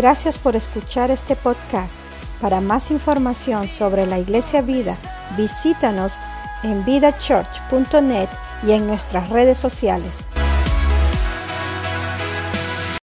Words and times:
Gracias 0.00 0.38
por 0.38 0.56
escuchar 0.56 1.10
este 1.10 1.36
podcast. 1.36 2.06
Para 2.40 2.62
más 2.62 2.90
información 2.90 3.68
sobre 3.68 4.06
la 4.06 4.18
Iglesia 4.18 4.62
Vida, 4.62 4.96
visítanos 5.36 6.14
en 6.62 6.82
vidachurch.net 6.86 8.30
y 8.66 8.70
en 8.72 8.86
nuestras 8.86 9.28
redes 9.28 9.58
sociales. 9.58 10.26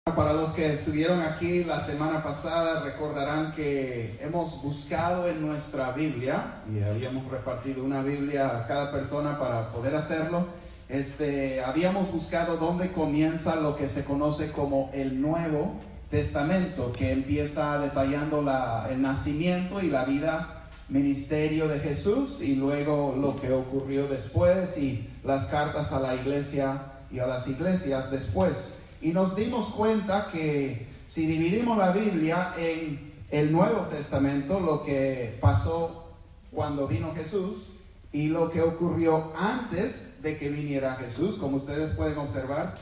Para 0.06 0.34
los 0.34 0.54
que 0.54 0.74
estuvieron 0.74 1.22
aquí 1.22 1.64
la 1.64 1.82
semana 1.82 2.24
pasada, 2.24 2.84
recordarán 2.84 3.54
que 3.54 4.20
hemos 4.20 4.64
buscado 4.64 5.28
en 5.28 5.46
nuestra 5.46 5.92
Biblia, 5.92 6.64
y 6.68 6.82
habíamos 6.82 7.30
repartido 7.30 7.84
una 7.84 8.02
Biblia 8.02 8.48
a 8.58 8.66
cada 8.66 8.92
persona 8.92 9.38
para 9.38 9.72
poder 9.72 9.94
hacerlo, 9.96 10.48
este, 10.90 11.64
habíamos 11.64 12.12
buscado 12.12 12.58
dónde 12.58 12.92
comienza 12.92 13.56
lo 13.58 13.78
que 13.78 13.88
se 13.88 14.04
conoce 14.04 14.52
como 14.52 14.90
el 14.94 15.22
Nuevo 15.22 15.91
Testamento, 16.12 16.92
que 16.92 17.12
empieza 17.12 17.80
detallando 17.80 18.42
la, 18.42 18.88
el 18.92 19.02
nacimiento 19.02 19.82
y 19.82 19.90
la 19.90 20.06
vida 20.06 20.62
ministerio 20.90 21.70
de 21.70 21.80
Jesús 21.80 22.42
y 22.42 22.56
luego 22.56 23.16
lo 23.18 23.40
que 23.40 23.52
ocurrió 23.52 24.08
después 24.08 24.78
y 24.78 25.08
las 25.24 25.46
cartas 25.46 25.94
a 25.94 26.02
la 26.02 26.16
iglesia 26.16 26.84
y 27.10 27.20
a 27.20 27.28
las 27.28 27.48
iglesias 27.48 28.12
después. 28.12 28.80
Y 29.02 29.14
nos 29.14 29.36
dimos 29.36 29.68
cuenta 29.70 30.28
que 30.32 30.88
si 31.06 31.26
dividimos 31.26 31.78
la 31.78 31.92
Biblia 31.92 32.54
en 32.58 33.12
el 33.32 33.52
Nuevo 33.52 33.86
Testamento, 33.86 34.60
lo 34.60 34.84
que 34.84 35.38
pasó 35.40 36.12
cuando 36.52 36.88
vino 36.88 37.14
Jesús 37.16 37.70
y 38.12 38.28
lo 38.28 38.52
que 38.52 38.62
ocurrió 38.62 39.32
antes 39.38 40.22
de 40.22 40.38
que 40.38 40.50
viniera 40.50 40.96
Jesús, 40.96 41.38
como 41.38 41.56
ustedes 41.58 41.96
pueden 41.96 42.18
observar, 42.18 42.76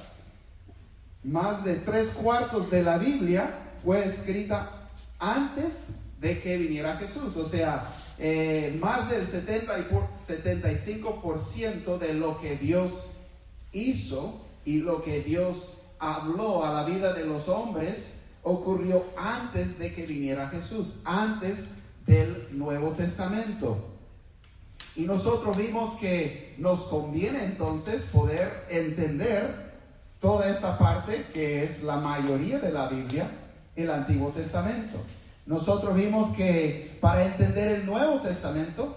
más 1.24 1.64
de 1.64 1.76
tres 1.76 2.08
cuartos 2.08 2.72
de 2.72 2.84
la 2.84 2.98
Biblia 2.98 3.52
fue 3.84 4.06
escrita 4.06 4.90
antes 5.20 6.00
de 6.20 6.42
que 6.42 6.58
viniera 6.58 6.98
Jesús. 6.98 7.36
O 7.36 7.48
sea, 7.48 7.88
eh, 8.18 8.78
más 8.82 9.10
del 9.10 9.26
70 9.26 9.80
y 9.80 9.84
75% 9.84 11.98
de 11.98 12.14
lo 12.14 12.40
que 12.40 12.58
Dios 12.58 13.12
hizo 13.72 14.42
y 14.66 14.80
lo 14.80 15.04
que 15.04 15.22
Dios 15.22 15.78
habló 16.00 16.66
a 16.66 16.74
la 16.74 16.84
vida 16.84 17.14
de 17.14 17.26
los 17.26 17.48
hombres 17.50 18.22
ocurrió 18.44 19.06
antes 19.18 19.80
de 19.80 19.94
que 19.94 20.06
viniera 20.06 20.50
Jesús, 20.50 21.00
antes 21.04 21.80
del 22.06 22.48
Nuevo 22.52 22.92
Testamento. 22.92 23.78
Y 24.96 25.02
nosotros 25.02 25.56
vimos 25.56 25.98
que 26.00 26.56
nos 26.58 26.82
conviene 26.84 27.46
entonces 27.46 28.04
poder 28.04 28.66
entender 28.70 29.69
toda 30.20 30.50
esta 30.50 30.78
parte 30.78 31.28
que 31.34 31.64
es 31.64 31.84
la 31.84 31.98
mayoría 31.98 32.60
de 32.60 32.72
la 32.72 32.90
Biblia, 32.90 33.30
el 33.76 33.90
Antiguo 33.90 34.30
Testamento. 34.32 34.98
Nosotros 35.46 35.96
vimos 35.96 36.36
que 36.36 36.98
para 37.02 37.24
entender 37.24 37.80
el 37.80 37.86
Nuevo 37.86 38.20
Testamento 38.22 38.96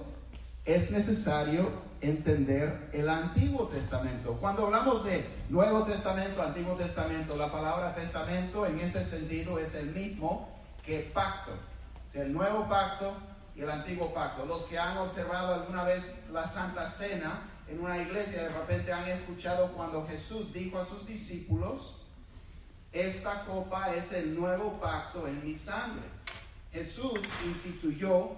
es 0.64 0.90
necesario 0.90 1.68
entender 2.00 2.90
el 2.92 3.08
Antiguo 3.08 3.68
Testamento. 3.68 4.36
Cuando 4.40 4.66
hablamos 4.66 5.04
de 5.04 5.24
Nuevo 5.48 5.84
Testamento, 5.84 6.42
Antiguo 6.42 6.74
Testamento, 6.74 7.36
la 7.36 7.50
palabra 7.50 7.94
testamento 7.94 8.66
en 8.66 8.80
ese 8.80 9.04
sentido 9.04 9.58
es 9.58 9.74
el 9.76 9.92
mismo 9.92 10.48
que 10.84 11.10
pacto. 11.14 11.52
O 11.52 12.10
sea, 12.10 12.24
el 12.24 12.32
Nuevo 12.32 12.68
Pacto 12.68 13.12
y 13.54 13.62
el 13.62 13.70
Antiguo 13.70 14.12
Pacto. 14.12 14.44
Los 14.44 14.62
que 14.62 14.78
han 14.78 14.98
observado 14.98 15.54
alguna 15.54 15.84
vez 15.84 16.24
la 16.32 16.46
Santa 16.46 16.88
Cena 16.88 17.51
en 17.72 17.82
una 17.82 18.02
iglesia, 18.02 18.42
de 18.42 18.48
repente 18.50 18.92
han 18.92 19.08
escuchado 19.08 19.72
cuando 19.72 20.06
Jesús 20.06 20.52
dijo 20.52 20.78
a 20.78 20.84
sus 20.84 21.06
discípulos, 21.06 21.96
esta 22.92 23.46
copa 23.46 23.94
es 23.94 24.12
el 24.12 24.38
nuevo 24.38 24.78
pacto 24.78 25.26
en 25.26 25.42
mi 25.42 25.54
sangre. 25.54 26.02
Jesús 26.70 27.20
instituyó 27.46 28.30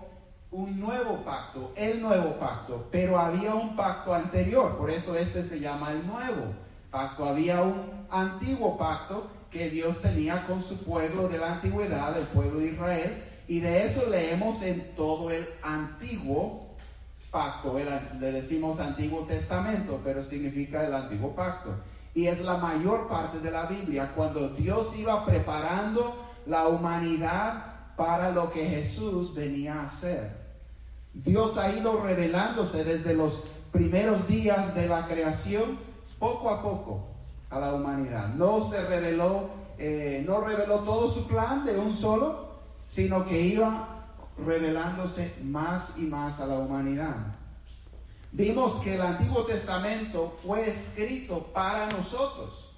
un 0.52 0.78
nuevo 0.78 1.24
pacto, 1.24 1.72
el 1.74 2.00
nuevo 2.00 2.38
pacto, 2.38 2.88
pero 2.92 3.18
había 3.18 3.54
un 3.54 3.74
pacto 3.74 4.14
anterior, 4.14 4.76
por 4.76 4.88
eso 4.90 5.16
este 5.16 5.42
se 5.42 5.58
llama 5.58 5.90
el 5.90 6.06
nuevo 6.06 6.54
pacto. 6.92 7.24
Había 7.24 7.62
un 7.62 8.06
antiguo 8.10 8.78
pacto 8.78 9.28
que 9.50 9.68
Dios 9.68 10.00
tenía 10.00 10.46
con 10.46 10.62
su 10.62 10.84
pueblo 10.84 11.28
de 11.28 11.38
la 11.38 11.54
antigüedad, 11.54 12.16
el 12.16 12.26
pueblo 12.28 12.60
de 12.60 12.66
Israel, 12.68 13.24
y 13.48 13.58
de 13.58 13.84
eso 13.84 14.08
leemos 14.08 14.62
en 14.62 14.94
todo 14.94 15.32
el 15.32 15.44
antiguo 15.62 16.63
pacto. 17.34 17.76
Le 18.20 18.32
decimos 18.32 18.78
Antiguo 18.78 19.22
Testamento, 19.22 20.00
pero 20.04 20.22
significa 20.22 20.86
el 20.86 20.94
antiguo 20.94 21.34
pacto. 21.34 21.70
Y 22.14 22.28
es 22.28 22.44
la 22.44 22.58
mayor 22.58 23.08
parte 23.08 23.40
de 23.40 23.50
la 23.50 23.66
Biblia, 23.66 24.12
cuando 24.14 24.50
Dios 24.50 24.96
iba 24.96 25.26
preparando 25.26 26.14
la 26.46 26.68
humanidad 26.68 27.96
para 27.96 28.30
lo 28.30 28.52
que 28.52 28.64
Jesús 28.64 29.34
venía 29.34 29.80
a 29.80 29.84
hacer. 29.84 30.30
Dios 31.12 31.58
ha 31.58 31.74
ido 31.74 32.00
revelándose 32.00 32.84
desde 32.84 33.14
los 33.14 33.42
primeros 33.72 34.28
días 34.28 34.72
de 34.76 34.86
la 34.86 35.06
creación, 35.08 35.76
poco 36.20 36.50
a 36.50 36.62
poco, 36.62 37.08
a 37.50 37.58
la 37.58 37.74
humanidad. 37.74 38.28
No 38.28 38.60
se 38.60 38.80
reveló, 38.86 39.50
eh, 39.78 40.22
no 40.24 40.40
reveló 40.40 40.80
todo 40.80 41.10
su 41.10 41.26
plan 41.26 41.66
de 41.66 41.76
un 41.76 41.94
solo, 41.94 42.54
sino 42.86 43.26
que 43.26 43.40
iba 43.40 43.93
revelándose 44.38 45.34
más 45.42 45.98
y 45.98 46.02
más 46.02 46.40
a 46.40 46.46
la 46.46 46.54
humanidad. 46.54 47.16
Vimos 48.32 48.80
que 48.82 48.96
el 48.96 49.00
Antiguo 49.00 49.44
Testamento 49.44 50.36
fue 50.42 50.68
escrito 50.68 51.52
para 51.52 51.86
nosotros. 51.86 52.72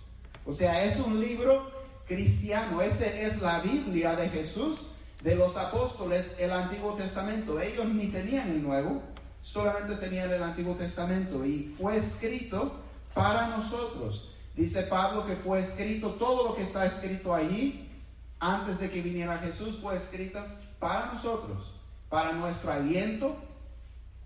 O 0.45 0.53
sea, 0.53 0.85
es 0.85 0.99
un 0.99 1.19
libro 1.19 1.71
cristiano. 2.07 2.83
Ese 2.83 3.25
es 3.25 3.41
la 3.41 3.61
Biblia 3.61 4.15
de 4.17 4.29
Jesús, 4.29 4.89
de 5.23 5.35
los 5.35 5.57
apóstoles, 5.57 6.37
el 6.41 6.53
Antiguo 6.53 6.93
Testamento. 6.93 7.59
Ellos 7.59 7.87
ni 7.87 8.09
tenían 8.09 8.51
el 8.51 8.63
Nuevo, 8.63 9.03
solamente 9.43 9.97
tenían 9.97 10.31
el 10.31 10.43
Antiguo 10.43 10.75
Testamento. 10.75 11.45
Y 11.47 11.75
fue 11.79 11.97
escrito 11.97 12.77
para 13.15 13.49
nosotros. 13.49 14.33
Dice 14.55 14.83
Pablo 14.83 15.27
que 15.27 15.37
fue 15.37 15.61
escrito, 15.61 16.11
todo 16.11 16.49
lo 16.49 16.55
que 16.55 16.63
está 16.63 16.85
escrito 16.85 17.35
allí 17.35 17.91
antes 18.39 18.79
de 18.79 18.91
que 18.91 19.01
viniera 19.01 19.39
Jesús 19.39 19.79
fue 19.81 19.97
escrita 19.97 20.47
para 20.87 21.13
nosotros, 21.13 21.73
para 22.09 22.31
nuestro 22.31 22.73
aliento 22.73 23.35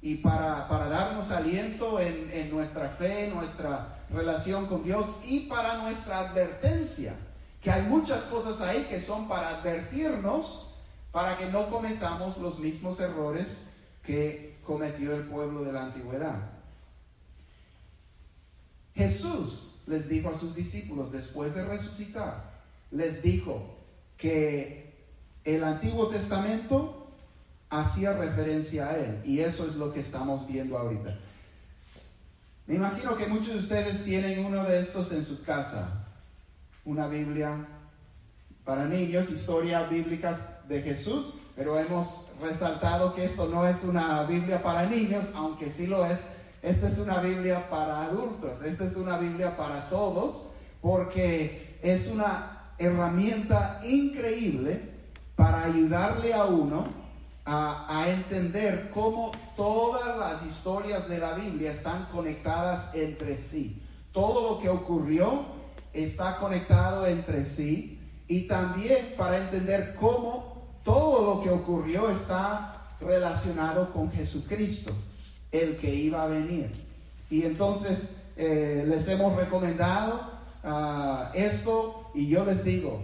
y 0.02 0.16
para, 0.16 0.68
para 0.68 0.90
darnos 0.90 1.30
aliento 1.30 1.98
en, 1.98 2.30
en 2.34 2.50
nuestra 2.50 2.90
fe, 2.90 3.30
nuestra 3.34 4.04
relación 4.10 4.66
con 4.66 4.84
Dios 4.84 5.20
y 5.24 5.40
para 5.40 5.78
nuestra 5.78 6.18
advertencia, 6.18 7.16
que 7.62 7.70
hay 7.70 7.80
muchas 7.84 8.24
cosas 8.24 8.60
ahí 8.60 8.86
que 8.90 9.00
son 9.00 9.26
para 9.26 9.48
advertirnos 9.48 10.66
para 11.12 11.38
que 11.38 11.46
no 11.46 11.70
cometamos 11.70 12.36
los 12.36 12.58
mismos 12.58 13.00
errores 13.00 13.68
que 14.04 14.58
cometió 14.62 15.14
el 15.14 15.22
pueblo 15.22 15.64
de 15.64 15.72
la 15.72 15.84
antigüedad. 15.84 16.50
Jesús 18.94 19.76
les 19.86 20.10
dijo 20.10 20.28
a 20.28 20.38
sus 20.38 20.54
discípulos 20.54 21.10
después 21.10 21.54
de 21.54 21.64
resucitar, 21.64 22.50
les 22.90 23.22
dijo, 23.22 23.80
que 24.20 24.89
el 25.54 25.64
Antiguo 25.64 26.08
Testamento 26.08 27.06
hacía 27.70 28.12
referencia 28.12 28.88
a 28.88 28.96
él 28.96 29.22
y 29.24 29.40
eso 29.40 29.66
es 29.66 29.76
lo 29.76 29.92
que 29.92 30.00
estamos 30.00 30.46
viendo 30.46 30.76
ahorita. 30.76 31.16
Me 32.66 32.74
imagino 32.74 33.16
que 33.16 33.26
muchos 33.26 33.54
de 33.54 33.58
ustedes 33.58 34.04
tienen 34.04 34.44
uno 34.44 34.64
de 34.64 34.80
estos 34.80 35.12
en 35.12 35.24
su 35.24 35.42
casa, 35.42 36.06
una 36.84 37.08
Biblia 37.08 37.66
para 38.64 38.84
niños, 38.86 39.30
historias 39.30 39.88
bíblicas 39.90 40.38
de 40.68 40.82
Jesús, 40.82 41.34
pero 41.56 41.78
hemos 41.78 42.28
resaltado 42.40 43.14
que 43.14 43.24
esto 43.24 43.48
no 43.48 43.66
es 43.66 43.82
una 43.84 44.22
Biblia 44.24 44.62
para 44.62 44.86
niños, 44.86 45.26
aunque 45.34 45.70
sí 45.70 45.86
lo 45.86 46.06
es. 46.06 46.18
Esta 46.62 46.88
es 46.88 46.98
una 46.98 47.20
Biblia 47.20 47.68
para 47.70 48.04
adultos, 48.04 48.62
esta 48.62 48.84
es 48.84 48.96
una 48.96 49.18
Biblia 49.18 49.56
para 49.56 49.88
todos, 49.88 50.48
porque 50.80 51.78
es 51.82 52.06
una 52.08 52.72
herramienta 52.78 53.80
increíble 53.84 54.89
para 55.40 55.64
ayudarle 55.64 56.34
a 56.34 56.44
uno 56.44 56.86
a, 57.46 58.04
entender 58.08 58.90
cómo 58.92 59.32
todas 59.56 60.18
las 60.18 60.44
historias 60.44 61.08
de 61.08 61.18
la 61.18 61.32
Biblia 61.32 61.70
están 61.70 62.08
conectadas 62.12 62.94
entre 62.94 63.38
sí. 63.38 63.82
Todo 64.12 64.50
lo 64.50 64.60
que 64.60 64.68
ocurrió 64.68 65.46
está 65.94 66.36
conectado 66.36 67.06
entre 67.06 67.42
sí 67.42 67.98
y 68.28 68.46
también 68.46 69.14
para 69.16 69.38
entender 69.38 69.94
cómo 69.98 70.76
todo 70.84 71.34
lo 71.34 71.42
que 71.42 71.48
ocurrió 71.48 72.10
está 72.10 72.88
relacionado 73.00 73.94
con 73.94 74.12
Jesucristo, 74.12 74.92
el 75.50 75.78
que 75.78 75.92
iba 75.94 76.22
a 76.22 76.26
venir. 76.26 76.70
Y 77.30 77.44
entonces 77.46 78.24
eh, 78.36 78.84
les 78.86 79.08
hemos 79.08 79.34
recomendado 79.36 80.20
ah, 80.62 81.32
esto 81.32 82.10
y 82.14 82.28
yo 82.28 82.44
les 82.44 82.62
digo, 82.62 83.00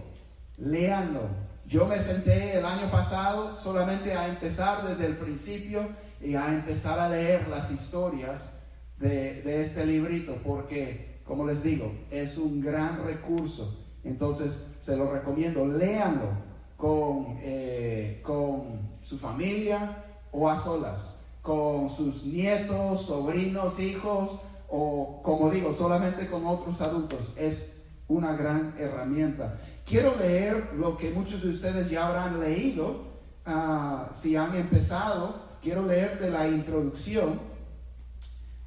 léanlo. 0.58 1.45
Yo 1.68 1.84
me 1.84 1.98
senté 1.98 2.56
el 2.56 2.64
año 2.64 2.88
pasado 2.92 3.56
solamente 3.56 4.12
a 4.14 4.28
empezar 4.28 4.86
desde 4.86 5.06
el 5.06 5.16
principio 5.16 5.88
y 6.20 6.36
a 6.36 6.48
empezar 6.54 7.00
a 7.00 7.08
leer 7.08 7.48
las 7.48 7.72
historias 7.72 8.60
de, 8.98 9.60
este 9.62 9.84
librito, 9.84 10.36
porque, 10.44 11.20
como 11.24 11.44
les 11.44 11.64
digo, 11.64 11.92
es 12.10 12.38
un 12.38 12.60
gran 12.60 13.04
recurso 13.04 13.76
Entonces, 14.04 14.76
se 14.78 14.96
lo 14.96 15.10
recomiendo, 15.10 15.66
léanlo 15.66 16.28
con, 16.76 17.38
eh, 17.42 18.20
con 18.22 18.98
su 19.02 19.18
familia 19.18 20.04
o 20.30 20.48
a 20.48 20.62
solas, 20.62 21.24
con 21.42 21.90
sus 21.90 22.24
nietos, 22.26 23.06
sobrinos, 23.06 23.80
hijos 23.80 24.40
o, 24.68 25.20
como 25.24 25.50
digo, 25.50 25.74
solamente 25.74 26.28
con 26.28 26.46
otros 26.46 26.80
adultos. 26.80 27.34
Es 27.36 27.82
una 28.06 28.36
gran 28.36 28.76
herramienta. 28.78 29.58
Quiero 29.86 30.16
leer 30.16 30.72
lo 30.76 30.98
que 30.98 31.12
muchos 31.12 31.40
de 31.42 31.50
ustedes 31.50 31.88
ya 31.88 32.08
habrán 32.08 32.40
leído, 32.40 33.04
ah, 33.44 34.10
si 34.12 34.34
han 34.34 34.56
empezado. 34.56 35.46
Quiero 35.62 35.86
leer 35.86 36.18
de 36.18 36.30
la 36.30 36.48
introducción 36.48 37.40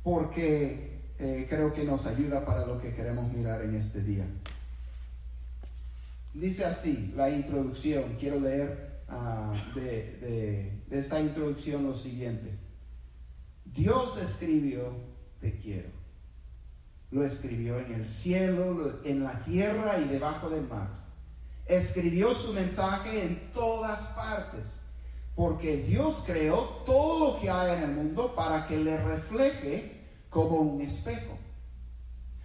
porque 0.01 1.13
eh, 1.19 1.45
creo 1.49 1.73
que 1.73 1.83
nos 1.83 2.05
ayuda 2.05 2.45
para 2.45 2.65
lo 2.65 2.81
que 2.81 2.93
queremos 2.93 3.31
mirar 3.33 3.61
en 3.63 3.75
este 3.75 4.01
día. 4.01 4.25
Dice 6.33 6.63
así 6.63 7.13
la 7.17 7.29
introducción, 7.29 8.15
quiero 8.17 8.39
leer 8.39 9.01
ah, 9.09 9.53
de, 9.75 10.81
de 10.87 10.97
esta 10.97 11.19
introducción 11.19 11.83
lo 11.83 11.95
siguiente. 11.95 12.57
Dios 13.65 14.17
escribió, 14.21 14.93
te 15.41 15.57
quiero. 15.57 15.89
Lo 17.11 17.25
escribió 17.25 17.77
en 17.79 17.93
el 17.93 18.05
cielo, 18.05 19.01
en 19.03 19.23
la 19.23 19.43
tierra 19.43 19.99
y 19.99 20.07
debajo 20.07 20.49
del 20.49 20.65
mar. 20.65 20.98
Escribió 21.69 22.33
su 22.33 22.51
mensaje 22.51 23.23
en 23.23 23.51
todas 23.53 24.01
partes, 24.15 24.81
porque 25.35 25.77
Dios 25.77 26.23
creó 26.25 26.83
todo 26.85 27.19
lo 27.19 27.39
que 27.39 27.49
hay 27.49 27.77
en 27.77 27.83
el 27.83 27.91
mundo 27.95 28.33
para 28.35 28.65
que 28.67 28.75
le 28.75 28.97
refleje 28.97 30.09
como 30.31 30.57
un 30.57 30.81
espejo, 30.81 31.37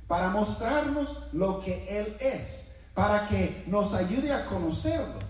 para 0.06 0.28
mostrarnos 0.28 1.32
lo 1.32 1.58
que 1.60 1.86
Él 1.88 2.16
es, 2.20 2.76
para 2.92 3.26
que 3.26 3.64
nos 3.66 3.94
ayude 3.94 4.30
a 4.30 4.44
conocerlo, 4.44 5.20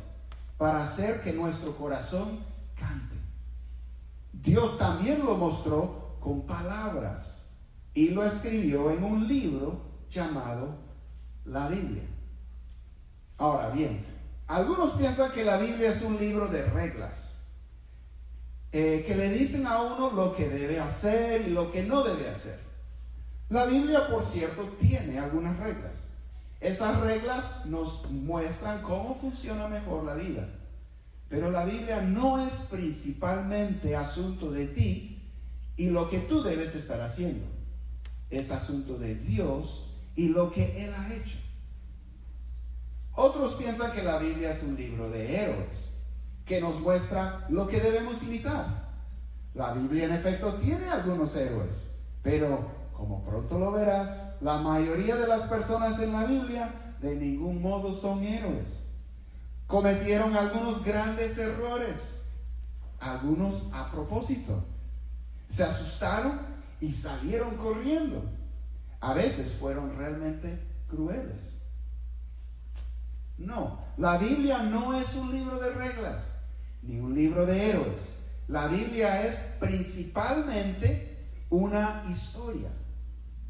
para 0.58 0.82
hacer 0.82 1.22
que 1.22 1.32
nuestro 1.32 1.76
corazón 1.76 2.40
cante. 2.74 3.14
Dios 4.32 4.76
también 4.76 5.24
lo 5.24 5.36
mostró 5.36 6.18
con 6.18 6.42
palabras 6.42 7.46
y 7.94 8.10
lo 8.10 8.24
escribió 8.24 8.90
en 8.90 9.04
un 9.04 9.28
libro 9.28 9.80
llamado 10.10 10.78
la 11.44 11.68
Biblia. 11.68 12.13
Ahora 13.38 13.70
bien, 13.70 14.04
algunos 14.46 14.92
piensan 14.92 15.32
que 15.32 15.44
la 15.44 15.56
Biblia 15.56 15.90
es 15.90 16.02
un 16.02 16.18
libro 16.18 16.48
de 16.48 16.64
reglas, 16.66 17.48
eh, 18.72 19.04
que 19.06 19.16
le 19.16 19.30
dicen 19.30 19.66
a 19.66 19.82
uno 19.82 20.10
lo 20.10 20.36
que 20.36 20.48
debe 20.48 20.80
hacer 20.80 21.42
y 21.46 21.50
lo 21.50 21.72
que 21.72 21.82
no 21.82 22.04
debe 22.04 22.28
hacer. 22.28 22.58
La 23.48 23.66
Biblia, 23.66 24.08
por 24.08 24.24
cierto, 24.24 24.62
tiene 24.80 25.18
algunas 25.18 25.58
reglas. 25.58 25.92
Esas 26.60 27.00
reglas 27.00 27.66
nos 27.66 28.10
muestran 28.10 28.82
cómo 28.82 29.14
funciona 29.14 29.68
mejor 29.68 30.04
la 30.04 30.14
vida. 30.14 30.48
Pero 31.28 31.50
la 31.50 31.64
Biblia 31.64 32.00
no 32.00 32.46
es 32.46 32.68
principalmente 32.70 33.96
asunto 33.96 34.50
de 34.50 34.66
ti 34.68 35.30
y 35.76 35.90
lo 35.90 36.08
que 36.08 36.20
tú 36.20 36.42
debes 36.42 36.74
estar 36.74 37.00
haciendo 37.00 37.46
es 38.30 38.50
asunto 38.50 38.96
de 38.98 39.14
Dios 39.14 39.90
y 40.16 40.28
lo 40.28 40.52
que 40.52 40.84
Él 40.84 40.92
ha 40.94 41.12
hecho. 41.14 41.43
Otros 43.16 43.54
piensan 43.54 43.92
que 43.92 44.02
la 44.02 44.18
Biblia 44.18 44.50
es 44.50 44.62
un 44.62 44.76
libro 44.76 45.08
de 45.10 45.36
héroes, 45.36 45.94
que 46.44 46.60
nos 46.60 46.80
muestra 46.80 47.46
lo 47.48 47.68
que 47.68 47.80
debemos 47.80 48.22
imitar. 48.24 48.92
La 49.54 49.72
Biblia 49.72 50.06
en 50.06 50.12
efecto 50.14 50.54
tiene 50.54 50.88
algunos 50.88 51.36
héroes, 51.36 52.00
pero 52.22 52.68
como 52.92 53.24
pronto 53.24 53.58
lo 53.58 53.72
verás, 53.72 54.38
la 54.40 54.58
mayoría 54.58 55.16
de 55.16 55.28
las 55.28 55.42
personas 55.42 56.00
en 56.00 56.12
la 56.12 56.24
Biblia 56.24 56.96
de 57.00 57.16
ningún 57.16 57.62
modo 57.62 57.92
son 57.92 58.24
héroes. 58.24 58.84
Cometieron 59.66 60.36
algunos 60.36 60.84
grandes 60.84 61.38
errores, 61.38 62.24
algunos 63.00 63.72
a 63.72 63.90
propósito. 63.90 64.64
Se 65.48 65.62
asustaron 65.62 66.40
y 66.80 66.92
salieron 66.92 67.56
corriendo. 67.56 68.22
A 69.00 69.14
veces 69.14 69.52
fueron 69.52 69.96
realmente 69.96 70.58
crueles. 70.88 71.53
No, 73.38 73.80
la 73.96 74.16
Biblia 74.18 74.62
no 74.62 74.98
es 74.98 75.14
un 75.16 75.32
libro 75.32 75.58
de 75.58 75.70
reglas, 75.70 76.36
ni 76.82 76.98
un 76.98 77.14
libro 77.14 77.46
de 77.46 77.70
héroes. 77.70 78.18
La 78.46 78.66
Biblia 78.66 79.26
es 79.26 79.36
principalmente 79.58 81.28
una 81.50 82.04
historia, 82.10 82.70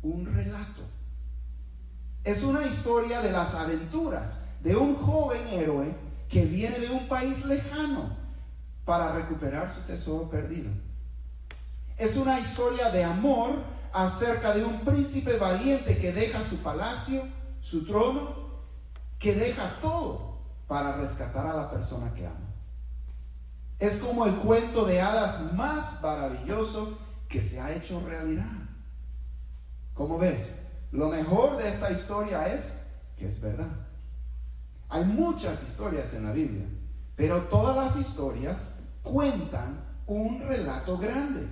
un 0.03 0.27
relato. 0.27 0.83
Es 2.23 2.43
una 2.43 2.67
historia 2.67 3.21
de 3.21 3.33
las 3.33 3.55
aventuras 3.55 4.41
de 4.63 4.77
un 4.77 4.97
joven 4.97 5.47
héroe 5.49 5.95
que 6.29 6.47
viene 6.47 6.79
de 6.79 6.91
un 6.91 7.07
país 7.07 7.45
lejano 7.45 8.17
para 8.85 9.13
recuperar 9.13 9.73
su 9.73 9.81
tesoro 9.83 10.31
perdido. 10.31 10.71
Es 11.99 12.17
una 12.17 12.41
historia 12.41 12.91
de 12.91 13.05
amor 13.05 13.63
acerca 13.93 14.55
de 14.55 14.65
un 14.65 14.81
príncipe 14.81 15.37
valiente 15.37 15.99
que 15.99 16.13
deja 16.13 16.43
su 16.43 16.57
palacio, 16.57 17.23
su 17.61 17.87
trono, 17.87 18.45
que 19.25 19.35
deja 19.35 19.81
todo 19.81 20.37
para 20.69 20.97
rescatar 20.97 21.47
a 21.47 21.55
la 21.55 21.71
persona 21.71 22.13
que 22.13 22.27
ama. 22.27 22.53
Es 23.79 23.97
como 23.97 24.27
el 24.27 24.37
cuento 24.37 24.85
de 24.85 25.01
hadas 25.01 25.51
más 25.55 26.03
maravilloso 26.03 26.99
que 27.27 27.43
se 27.43 27.59
ha 27.59 27.75
hecho 27.75 28.03
realidad. 28.07 28.53
Como 29.95 30.19
ves, 30.19 30.69
lo 30.93 31.09
mejor 31.09 31.57
de 31.57 31.71
esta 31.71 31.91
historia 31.91 32.55
es 32.55 32.85
que 33.17 33.29
es 33.29 33.41
verdad. 33.41 33.71
Hay 34.91 35.07
muchas 35.07 35.63
historias 35.63 36.13
en 36.13 36.27
la 36.27 36.33
Biblia, 36.33 36.67
pero 37.17 37.45
todas 37.45 37.75
las 37.77 37.97
historias 37.97 38.75
cuentan 39.03 39.83
un 40.07 40.41
relato 40.41 40.99
grande 40.99 41.49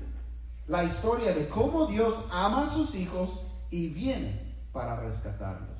la 0.68 0.84
historia 0.84 1.34
de 1.34 1.48
cómo 1.48 1.86
Dios 1.86 2.28
ama 2.30 2.64
a 2.64 2.70
sus 2.70 2.94
hijos 2.94 3.50
y 3.70 3.88
viene 3.88 4.54
para 4.72 5.00
rescatarlos. 5.00 5.71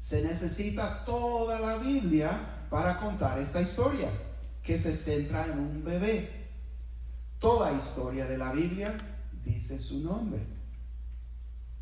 Se 0.00 0.24
necesita 0.24 1.04
toda 1.04 1.60
la 1.60 1.76
Biblia 1.76 2.66
para 2.70 2.98
contar 2.98 3.38
esta 3.38 3.60
historia, 3.60 4.10
que 4.62 4.78
se 4.78 4.96
centra 4.96 5.44
en 5.44 5.58
un 5.58 5.84
bebé. 5.84 6.48
Toda 7.38 7.72
historia 7.72 8.26
de 8.26 8.38
la 8.38 8.52
Biblia 8.52 8.96
dice 9.44 9.78
su 9.78 10.00
nombre. 10.00 10.40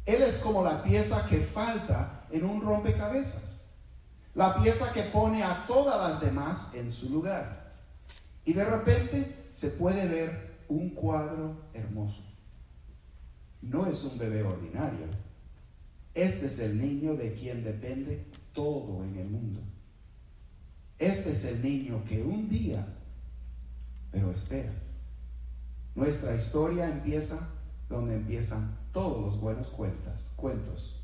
Él 0.05 0.23
es 0.23 0.39
como 0.39 0.65
la 0.65 0.83
pieza 0.83 1.27
que 1.29 1.39
falta 1.39 2.27
en 2.31 2.45
un 2.45 2.61
rompecabezas, 2.61 3.71
la 4.35 4.61
pieza 4.61 4.93
que 4.93 5.03
pone 5.03 5.45
a 5.45 5.67
todas 5.67 6.11
las 6.11 6.21
demás 6.21 6.75
en 6.75 6.91
su 6.91 7.11
lugar. 7.11 7.73
Y 8.45 8.53
de 8.53 8.65
repente 8.65 9.51
se 9.53 9.71
puede 9.71 10.09
ver 10.09 10.65
un 10.69 10.91
cuadro 10.91 11.69
hermoso. 11.73 12.23
No 13.63 13.87
es 13.87 14.03
un 14.03 14.19
bebé 14.19 14.43
ordinario. 14.43 15.07
Este 16.19 16.47
es 16.47 16.59
el 16.59 16.81
niño 16.81 17.15
de 17.15 17.33
quien 17.33 17.63
depende 17.63 18.27
todo 18.53 19.05
en 19.05 19.17
el 19.19 19.29
mundo. 19.29 19.61
Este 20.99 21.31
es 21.31 21.45
el 21.45 21.63
niño 21.63 22.03
que 22.09 22.25
un 22.25 22.49
día, 22.49 22.85
pero 24.11 24.33
espera. 24.33 24.73
Nuestra 25.95 26.35
historia 26.35 26.91
empieza 26.91 27.49
donde 27.89 28.17
empiezan 28.17 28.77
todos 28.93 29.27
los 29.27 29.41
buenos 29.41 29.69
cuentas, 29.69 30.33
cuentos, 30.35 31.01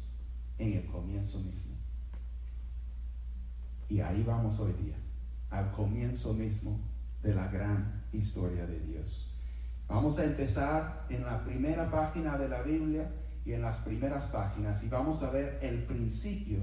en 0.59 0.73
el 0.73 0.87
comienzo 0.87 1.39
mismo. 1.39 1.77
Y 3.89 4.01
ahí 4.01 4.25
vamos 4.25 4.59
hoy 4.59 4.73
día, 4.83 4.97
al 5.49 5.71
comienzo 5.71 6.35
mismo 6.35 6.81
de 7.23 7.37
la 7.37 7.47
gran 7.47 8.03
historia 8.13 8.67
de 8.67 8.81
Dios. 8.81 9.31
Vamos 9.87 10.19
a 10.19 10.25
empezar 10.25 11.07
en 11.09 11.25
la 11.25 11.45
primera 11.45 11.89
página 11.89 12.37
de 12.37 12.49
la 12.49 12.63
Biblia 12.63 13.09
y 13.45 13.53
en 13.53 13.63
las 13.63 13.79
primeras 13.79 14.25
páginas 14.27 14.83
y 14.83 14.89
vamos 14.89 15.23
a 15.23 15.31
ver 15.31 15.59
el 15.63 15.85
principio 15.85 16.59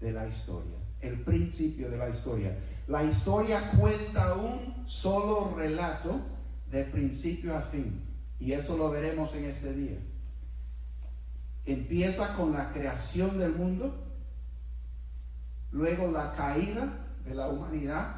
de 0.00 0.12
la 0.12 0.26
historia. 0.26 0.76
El 1.00 1.20
principio 1.20 1.90
de 1.90 1.96
la 1.96 2.10
historia. 2.10 2.56
La 2.86 3.02
historia 3.04 3.70
cuenta 3.72 4.34
un 4.34 4.86
solo 4.86 5.54
relato 5.56 6.20
de 6.70 6.84
principio 6.84 7.56
a 7.56 7.62
fin 7.62 8.02
y 8.38 8.52
eso 8.52 8.76
lo 8.76 8.90
veremos 8.90 9.34
en 9.34 9.44
este 9.44 9.72
día. 9.74 9.98
Empieza 11.64 12.34
con 12.36 12.52
la 12.52 12.72
creación 12.72 13.38
del 13.38 13.54
mundo, 13.54 13.94
luego 15.72 16.10
la 16.10 16.34
caída 16.34 17.06
de 17.24 17.34
la 17.34 17.48
humanidad 17.48 18.16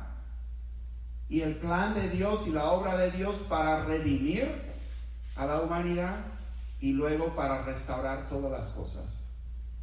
y 1.29 1.41
el 1.41 1.57
plan 1.57 1.95
de 1.95 2.09
Dios 2.09 2.47
y 2.47 2.51
la 2.51 2.71
obra 2.71 2.97
de 2.97 3.11
Dios 3.11 3.37
para 3.49 3.85
redimir 3.85 4.47
a 5.37 5.47
la 5.47 5.61
humanidad 5.61 6.32
y 6.83 6.93
luego 6.93 7.35
para 7.35 7.65
restaurar 7.65 8.29
todas 8.29 8.53
las 8.53 8.67
cosas. 8.75 9.25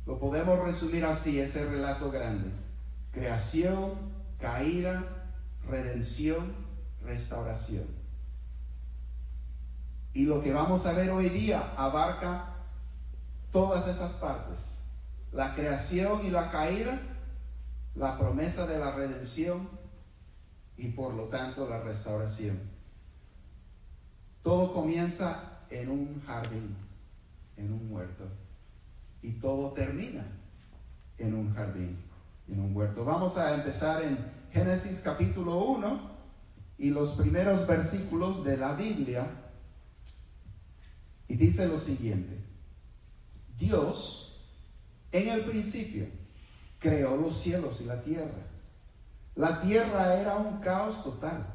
Lo 0.05 0.19
podemos 0.19 0.59
resumir 0.59 1.03
así, 1.05 1.39
ese 1.39 1.67
relato 1.67 2.11
grande. 2.11 2.51
Creación, 3.11 3.93
caída, 4.39 5.03
redención, 5.67 6.53
restauración. 7.03 7.85
Y 10.13 10.25
lo 10.25 10.43
que 10.43 10.53
vamos 10.53 10.85
a 10.85 10.93
ver 10.93 11.09
hoy 11.09 11.29
día 11.29 11.73
abarca 11.75 12.53
todas 13.51 13.87
esas 13.87 14.11
partes. 14.13 14.75
La 15.31 15.55
creación 15.55 16.23
y 16.23 16.29
la 16.29 16.51
caída 16.51 16.99
la 17.99 18.17
promesa 18.17 18.65
de 18.65 18.79
la 18.79 18.91
redención 18.91 19.67
y 20.77 20.87
por 20.89 21.13
lo 21.13 21.25
tanto 21.25 21.67
la 21.67 21.81
restauración. 21.81 22.57
Todo 24.41 24.73
comienza 24.73 25.59
en 25.69 25.89
un 25.89 26.23
jardín, 26.25 26.77
en 27.59 27.73
un 27.73 27.91
huerto, 27.91 28.25
y 29.21 29.33
todo 29.33 29.73
termina 29.73 30.25
en 31.17 31.33
un 31.33 31.53
jardín, 31.53 31.97
en 32.47 32.59
un 32.59 32.75
huerto. 32.75 33.03
Vamos 33.03 33.37
a 33.37 33.53
empezar 33.53 34.01
en 34.03 34.17
Génesis 34.51 35.01
capítulo 35.03 35.57
1 35.65 36.19
y 36.77 36.89
los 36.89 37.11
primeros 37.11 37.67
versículos 37.67 38.43
de 38.45 38.57
la 38.57 38.73
Biblia. 38.73 39.27
Y 41.27 41.35
dice 41.35 41.67
lo 41.67 41.77
siguiente, 41.77 42.39
Dios 43.59 44.41
en 45.11 45.27
el 45.27 45.43
principio 45.43 46.07
creó 46.79 47.17
los 47.17 47.37
cielos 47.37 47.81
y 47.81 47.85
la 47.85 48.01
tierra. 48.01 48.47
La 49.35 49.61
tierra 49.61 50.19
era 50.19 50.37
un 50.37 50.59
caos 50.59 51.03
total. 51.03 51.45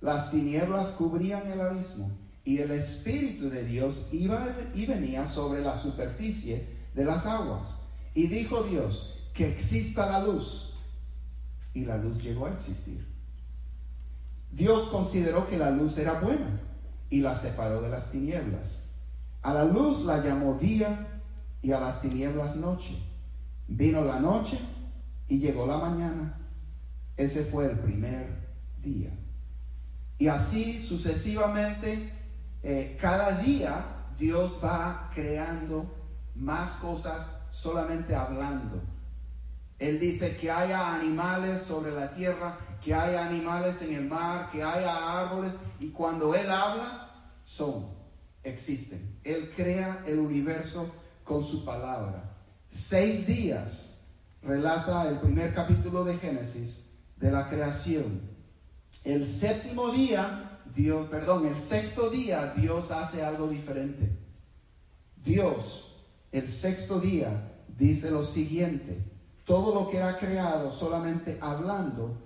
Las 0.00 0.30
tinieblas 0.30 0.88
cubrían 0.88 1.50
el 1.50 1.60
abismo 1.60 2.23
y 2.44 2.58
el 2.58 2.70
Espíritu 2.72 3.48
de 3.48 3.64
Dios 3.64 4.08
iba 4.12 4.54
y 4.74 4.86
venía 4.86 5.26
sobre 5.26 5.62
la 5.62 5.78
superficie 5.78 6.66
de 6.94 7.04
las 7.04 7.26
aguas. 7.26 7.68
Y 8.14 8.26
dijo 8.26 8.62
Dios, 8.64 9.14
que 9.32 9.48
exista 9.48 10.06
la 10.06 10.24
luz. 10.24 10.74
Y 11.72 11.84
la 11.84 11.96
luz 11.96 12.22
llegó 12.22 12.46
a 12.46 12.52
existir. 12.52 13.04
Dios 14.52 14.88
consideró 14.88 15.48
que 15.48 15.58
la 15.58 15.70
luz 15.70 15.98
era 15.98 16.20
buena 16.20 16.60
y 17.10 17.20
la 17.20 17.36
separó 17.36 17.82
de 17.82 17.88
las 17.88 18.10
tinieblas. 18.12 18.84
A 19.42 19.52
la 19.52 19.64
luz 19.64 20.04
la 20.04 20.22
llamó 20.22 20.54
día 20.54 21.22
y 21.60 21.72
a 21.72 21.80
las 21.80 22.00
tinieblas 22.00 22.56
noche. 22.56 22.96
Vino 23.66 24.04
la 24.04 24.20
noche 24.20 24.58
y 25.28 25.38
llegó 25.38 25.66
la 25.66 25.78
mañana. 25.78 26.38
Ese 27.16 27.44
fue 27.44 27.66
el 27.66 27.78
primer 27.80 28.28
día. 28.82 29.10
Y 30.18 30.28
así 30.28 30.80
sucesivamente, 30.80 32.12
eh, 32.64 32.96
cada 32.98 33.38
día 33.42 33.84
Dios 34.18 34.58
va 34.64 35.10
creando 35.14 35.84
más 36.34 36.72
cosas 36.76 37.42
solamente 37.52 38.14
hablando. 38.14 38.82
Él 39.78 40.00
dice 40.00 40.36
que 40.36 40.50
haya 40.50 40.94
animales 40.94 41.62
sobre 41.62 41.92
la 41.92 42.14
tierra, 42.14 42.58
que 42.82 42.94
haya 42.94 43.26
animales 43.26 43.82
en 43.82 43.94
el 43.94 44.08
mar, 44.08 44.48
que 44.50 44.62
haya 44.62 45.20
árboles. 45.20 45.52
Y 45.78 45.90
cuando 45.90 46.34
Él 46.34 46.50
habla, 46.50 47.10
son, 47.44 47.86
existen. 48.42 49.18
Él 49.24 49.52
crea 49.54 50.02
el 50.06 50.18
universo 50.18 50.90
con 51.22 51.42
su 51.44 51.64
palabra. 51.64 52.34
Seis 52.70 53.26
días 53.26 54.00
relata 54.42 55.08
el 55.08 55.18
primer 55.20 55.54
capítulo 55.54 56.04
de 56.04 56.16
Génesis 56.18 56.90
de 57.16 57.30
la 57.30 57.48
creación. 57.48 58.22
El 59.02 59.26
séptimo 59.26 59.90
día, 59.90 60.43
Dios, 60.74 61.08
perdón, 61.08 61.46
el 61.46 61.56
sexto 61.56 62.10
día, 62.10 62.52
Dios 62.56 62.90
hace 62.90 63.24
algo 63.24 63.48
diferente. 63.48 64.10
Dios, 65.24 65.94
el 66.32 66.48
sexto 66.48 67.00
día, 67.00 67.52
dice 67.78 68.10
lo 68.10 68.24
siguiente, 68.24 68.98
todo 69.44 69.74
lo 69.74 69.88
que 69.90 70.02
ha 70.02 70.18
creado 70.18 70.72
solamente 70.72 71.38
hablando, 71.40 72.16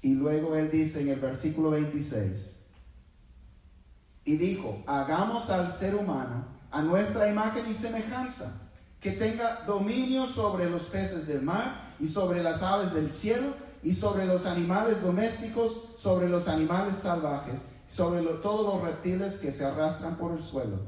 y 0.00 0.14
luego 0.14 0.56
él 0.56 0.70
dice 0.70 1.02
en 1.02 1.08
el 1.08 1.20
versículo 1.20 1.70
26, 1.70 2.32
y 4.24 4.36
dijo, 4.36 4.82
hagamos 4.86 5.50
al 5.50 5.70
ser 5.70 5.94
humano 5.94 6.46
a 6.70 6.82
nuestra 6.82 7.28
imagen 7.28 7.70
y 7.70 7.74
semejanza, 7.74 8.68
que 9.00 9.12
tenga 9.12 9.62
dominio 9.66 10.26
sobre 10.26 10.68
los 10.68 10.82
peces 10.84 11.26
del 11.26 11.42
mar 11.42 11.94
y 12.00 12.08
sobre 12.08 12.42
las 12.42 12.62
aves 12.62 12.92
del 12.92 13.10
cielo 13.10 13.65
y 13.82 13.94
sobre 13.94 14.26
los 14.26 14.46
animales 14.46 15.02
domésticos, 15.02 15.96
sobre 15.98 16.28
los 16.28 16.48
animales 16.48 16.96
salvajes, 16.96 17.62
sobre 17.88 18.22
todos 18.22 18.74
los 18.74 18.82
reptiles 18.82 19.36
que 19.36 19.52
se 19.52 19.64
arrastran 19.64 20.16
por 20.16 20.32
el 20.32 20.42
suelo. 20.42 20.80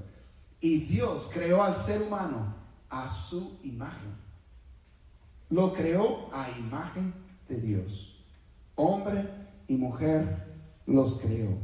Y 0.60 0.80
Dios 0.80 1.30
creó 1.32 1.62
al 1.62 1.76
ser 1.76 2.02
humano 2.02 2.54
a 2.88 3.08
su 3.08 3.58
imagen. 3.62 4.16
Lo 5.50 5.72
creó 5.72 6.28
a 6.32 6.48
imagen 6.58 7.14
de 7.48 7.56
Dios. 7.56 8.24
Hombre 8.74 9.28
y 9.68 9.76
mujer 9.76 10.46
los 10.86 11.20
creó. 11.20 11.56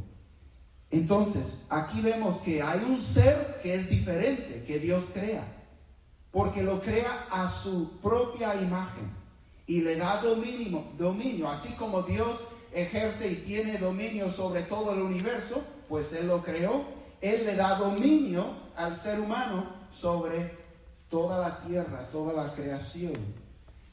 Entonces, 0.91 1.67
aquí 1.71 2.01
vemos 2.01 2.39
que 2.39 2.63
hay 2.63 2.85
un 2.85 3.01
ser 3.01 3.59
que 3.63 3.75
es 3.75 3.91
diferente, 3.91 4.65
que 4.65 4.79
Dios 4.79 5.11
crea, 5.13 5.45
porque 6.31 6.63
lo 6.63 6.81
crea 6.81 7.27
a 7.31 7.49
su 7.49 7.99
propia 8.01 8.55
imagen 8.61 9.24
y 9.67 9.81
le 9.81 9.97
da 9.97 10.21
dominio, 10.21 10.85
dominio, 10.99 11.49
así 11.49 11.75
como 11.75 12.03
Dios 12.03 12.49
ejerce 12.73 13.33
y 13.33 13.37
tiene 13.37 13.79
dominio 13.79 14.31
sobre 14.31 14.63
todo 14.63 14.93
el 14.93 15.01
universo, 15.01 15.65
pues 15.89 16.13
Él 16.13 16.27
lo 16.27 16.43
creó, 16.43 16.85
Él 17.21 17.47
le 17.47 17.57
da 17.57 17.79
dominio 17.79 18.55
al 18.77 18.95
ser 18.95 19.21
humano 19.21 19.71
sobre 19.91 20.51
toda 21.09 21.39
la 21.39 21.61
tierra, 21.61 22.09
toda 22.11 22.33
la 22.33 22.53
creación, 22.53 23.15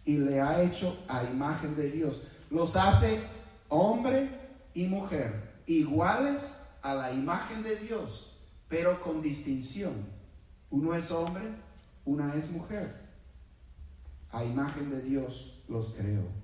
y 0.03 0.17
le 0.17 0.41
ha 0.41 0.61
hecho 0.61 0.97
a 1.07 1.23
imagen 1.23 1.75
de 1.75 1.91
Dios. 1.91 2.23
Los 2.49 2.75
hace 2.75 3.19
hombre 3.69 4.29
y 4.73 4.87
mujer, 4.87 5.53
iguales 5.67 6.73
a 6.81 6.95
la 6.95 7.13
imagen 7.13 7.63
de 7.63 7.77
Dios, 7.77 8.33
pero 8.67 8.99
con 9.01 9.21
distinción. 9.21 9.93
Uno 10.69 10.95
es 10.95 11.11
hombre, 11.11 11.43
una 12.03 12.35
es 12.35 12.49
mujer. 12.49 12.99
A 14.31 14.43
imagen 14.43 14.89
de 14.89 15.01
Dios 15.01 15.50
los 15.67 15.89
creó. 15.91 16.41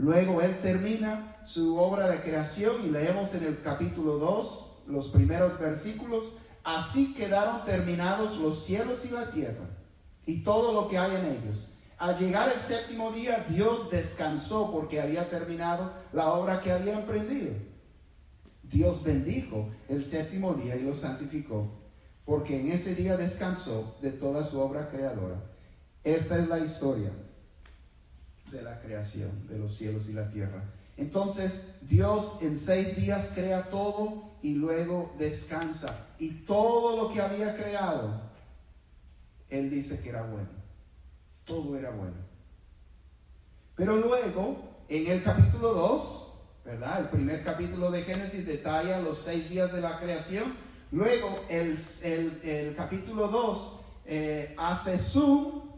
Luego 0.00 0.40
él 0.40 0.60
termina 0.62 1.36
su 1.44 1.76
obra 1.76 2.08
de 2.08 2.22
creación 2.22 2.86
y 2.86 2.90
leemos 2.90 3.34
en 3.34 3.44
el 3.44 3.60
capítulo 3.60 4.16
2 4.16 4.84
los 4.86 5.08
primeros 5.08 5.58
versículos. 5.58 6.38
Así 6.64 7.12
quedaron 7.12 7.66
terminados 7.66 8.38
los 8.38 8.64
cielos 8.64 9.04
y 9.04 9.10
la 9.10 9.30
tierra 9.30 9.68
y 10.24 10.42
todo 10.42 10.72
lo 10.72 10.88
que 10.88 10.96
hay 10.96 11.16
en 11.16 11.26
ellos. 11.26 11.66
Al 11.98 12.16
llegar 12.16 12.50
el 12.50 12.60
séptimo 12.60 13.12
día, 13.12 13.44
Dios 13.50 13.90
descansó 13.90 14.72
porque 14.72 15.02
había 15.02 15.28
terminado 15.28 15.92
la 16.14 16.32
obra 16.32 16.62
que 16.62 16.72
había 16.72 16.98
emprendido. 16.98 17.52
Dios 18.62 19.04
bendijo 19.04 19.68
el 19.88 20.02
séptimo 20.02 20.54
día 20.54 20.76
y 20.76 20.82
lo 20.82 20.94
santificó, 20.94 21.68
porque 22.24 22.58
en 22.58 22.72
ese 22.72 22.94
día 22.94 23.18
descansó 23.18 23.98
de 24.00 24.12
toda 24.12 24.44
su 24.44 24.60
obra 24.60 24.88
creadora. 24.88 25.42
Esta 26.04 26.38
es 26.38 26.48
la 26.48 26.60
historia 26.60 27.10
de 28.50 28.62
la 28.62 28.80
creación 28.80 29.46
de 29.48 29.58
los 29.58 29.76
cielos 29.76 30.08
y 30.08 30.12
la 30.12 30.28
tierra. 30.30 30.62
Entonces 30.96 31.78
Dios 31.82 32.42
en 32.42 32.58
seis 32.58 32.96
días 32.96 33.32
crea 33.34 33.70
todo 33.70 34.30
y 34.42 34.54
luego 34.54 35.14
descansa. 35.18 36.08
Y 36.18 36.30
todo 36.44 36.96
lo 36.96 37.12
que 37.12 37.20
había 37.20 37.56
creado, 37.56 38.20
Él 39.48 39.70
dice 39.70 40.02
que 40.02 40.10
era 40.10 40.22
bueno. 40.22 40.48
Todo 41.44 41.76
era 41.76 41.90
bueno. 41.90 42.16
Pero 43.76 43.96
luego, 43.96 44.84
en 44.88 45.06
el 45.06 45.22
capítulo 45.22 45.72
2, 45.72 46.32
¿verdad? 46.64 47.00
El 47.00 47.08
primer 47.08 47.42
capítulo 47.42 47.90
de 47.90 48.02
Génesis 48.02 48.46
detalla 48.46 49.00
los 49.00 49.18
seis 49.18 49.48
días 49.48 49.72
de 49.72 49.80
la 49.80 49.98
creación. 49.98 50.54
Luego, 50.92 51.44
el, 51.48 51.78
el, 52.02 52.74
capítulo 52.76 53.28
2 53.28 53.80
eh, 54.04 54.54
hace 54.58 54.98
su 54.98 55.69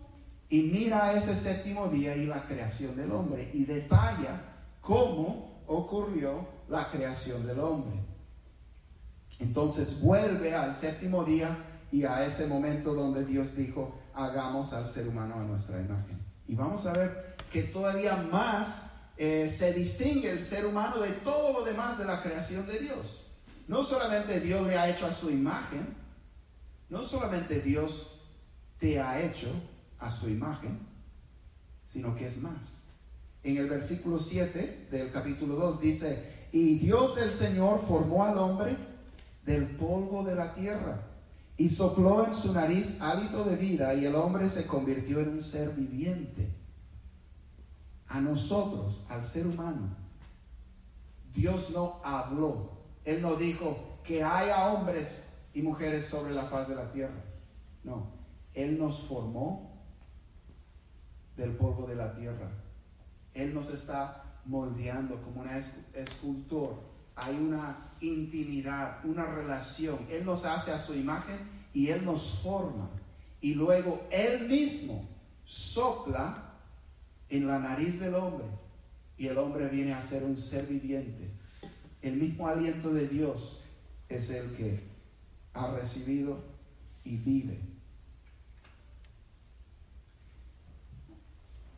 y 0.52 0.64
mira 0.64 1.14
ese 1.14 1.34
séptimo 1.34 1.88
día 1.88 2.14
y 2.14 2.26
la 2.26 2.42
creación 2.42 2.94
del 2.94 3.10
hombre 3.10 3.50
y 3.54 3.64
detalla 3.64 4.38
cómo 4.82 5.64
ocurrió 5.66 6.46
la 6.68 6.90
creación 6.90 7.46
del 7.46 7.58
hombre. 7.58 7.98
Entonces 9.40 9.98
vuelve 9.98 10.54
al 10.54 10.74
séptimo 10.74 11.24
día 11.24 11.56
y 11.90 12.04
a 12.04 12.26
ese 12.26 12.48
momento 12.48 12.92
donde 12.92 13.24
Dios 13.24 13.56
dijo, 13.56 13.98
hagamos 14.12 14.74
al 14.74 14.90
ser 14.90 15.08
humano 15.08 15.36
a 15.36 15.42
nuestra 15.42 15.80
imagen. 15.80 16.22
Y 16.46 16.54
vamos 16.54 16.84
a 16.84 16.92
ver 16.92 17.34
que 17.50 17.62
todavía 17.62 18.16
más 18.16 18.92
eh, 19.16 19.48
se 19.48 19.72
distingue 19.72 20.32
el 20.32 20.42
ser 20.42 20.66
humano 20.66 21.00
de 21.00 21.12
todo 21.12 21.60
lo 21.60 21.64
demás 21.64 21.96
de 21.96 22.04
la 22.04 22.22
creación 22.22 22.66
de 22.66 22.78
Dios. 22.78 23.26
No 23.68 23.84
solamente 23.84 24.38
Dios 24.38 24.66
le 24.66 24.76
ha 24.76 24.90
hecho 24.90 25.06
a 25.06 25.12
su 25.12 25.30
imagen, 25.30 25.96
no 26.90 27.04
solamente 27.04 27.62
Dios 27.62 28.20
te 28.78 29.00
ha 29.00 29.18
hecho, 29.22 29.48
a 30.02 30.10
su 30.10 30.28
imagen, 30.28 30.80
sino 31.86 32.14
que 32.14 32.26
es 32.26 32.42
más. 32.42 32.82
En 33.42 33.56
el 33.56 33.68
versículo 33.68 34.18
7 34.18 34.88
del 34.90 35.10
capítulo 35.10 35.56
2 35.56 35.80
dice, 35.80 36.48
y 36.52 36.78
Dios 36.78 37.16
el 37.18 37.30
Señor 37.30 37.80
formó 37.86 38.24
al 38.24 38.36
hombre 38.36 38.76
del 39.44 39.66
polvo 39.76 40.22
de 40.22 40.34
la 40.34 40.54
tierra 40.54 41.02
y 41.56 41.68
sopló 41.68 42.26
en 42.26 42.34
su 42.34 42.52
nariz 42.52 43.00
hálito 43.00 43.44
de 43.44 43.56
vida 43.56 43.94
y 43.94 44.04
el 44.04 44.14
hombre 44.14 44.50
se 44.50 44.66
convirtió 44.66 45.20
en 45.20 45.30
un 45.30 45.40
ser 45.40 45.70
viviente. 45.70 46.48
A 48.08 48.20
nosotros, 48.20 49.04
al 49.08 49.24
ser 49.24 49.46
humano, 49.46 49.96
Dios 51.32 51.70
no 51.70 52.00
habló. 52.04 52.72
Él 53.04 53.22
no 53.22 53.36
dijo 53.36 53.98
que 54.04 54.22
haya 54.22 54.66
hombres 54.68 55.32
y 55.54 55.62
mujeres 55.62 56.06
sobre 56.06 56.34
la 56.34 56.44
faz 56.44 56.68
de 56.68 56.74
la 56.74 56.92
tierra. 56.92 57.24
No, 57.84 58.12
Él 58.52 58.78
nos 58.78 59.00
formó 59.00 59.71
del 61.36 61.52
polvo 61.52 61.86
de 61.86 61.96
la 61.96 62.14
tierra. 62.14 62.50
Él 63.34 63.54
nos 63.54 63.70
está 63.70 64.40
moldeando 64.44 65.20
como 65.22 65.42
un 65.42 65.48
escultor. 65.94 66.82
Hay 67.14 67.36
una 67.36 67.76
intimidad, 68.00 69.04
una 69.04 69.24
relación. 69.26 69.98
Él 70.10 70.24
nos 70.24 70.44
hace 70.44 70.72
a 70.72 70.80
su 70.80 70.94
imagen 70.94 71.38
y 71.72 71.88
Él 71.88 72.04
nos 72.04 72.40
forma. 72.42 72.90
Y 73.40 73.54
luego 73.54 74.06
Él 74.10 74.48
mismo 74.48 75.08
sopla 75.44 76.54
en 77.28 77.46
la 77.46 77.58
nariz 77.58 78.00
del 78.00 78.14
hombre 78.14 78.46
y 79.16 79.26
el 79.28 79.38
hombre 79.38 79.68
viene 79.68 79.94
a 79.94 80.02
ser 80.02 80.24
un 80.24 80.38
ser 80.38 80.66
viviente. 80.66 81.30
El 82.00 82.16
mismo 82.16 82.48
aliento 82.48 82.92
de 82.92 83.06
Dios 83.08 83.64
es 84.08 84.30
el 84.30 84.54
que 84.56 84.80
ha 85.54 85.70
recibido 85.72 86.42
y 87.04 87.16
vive. 87.16 87.60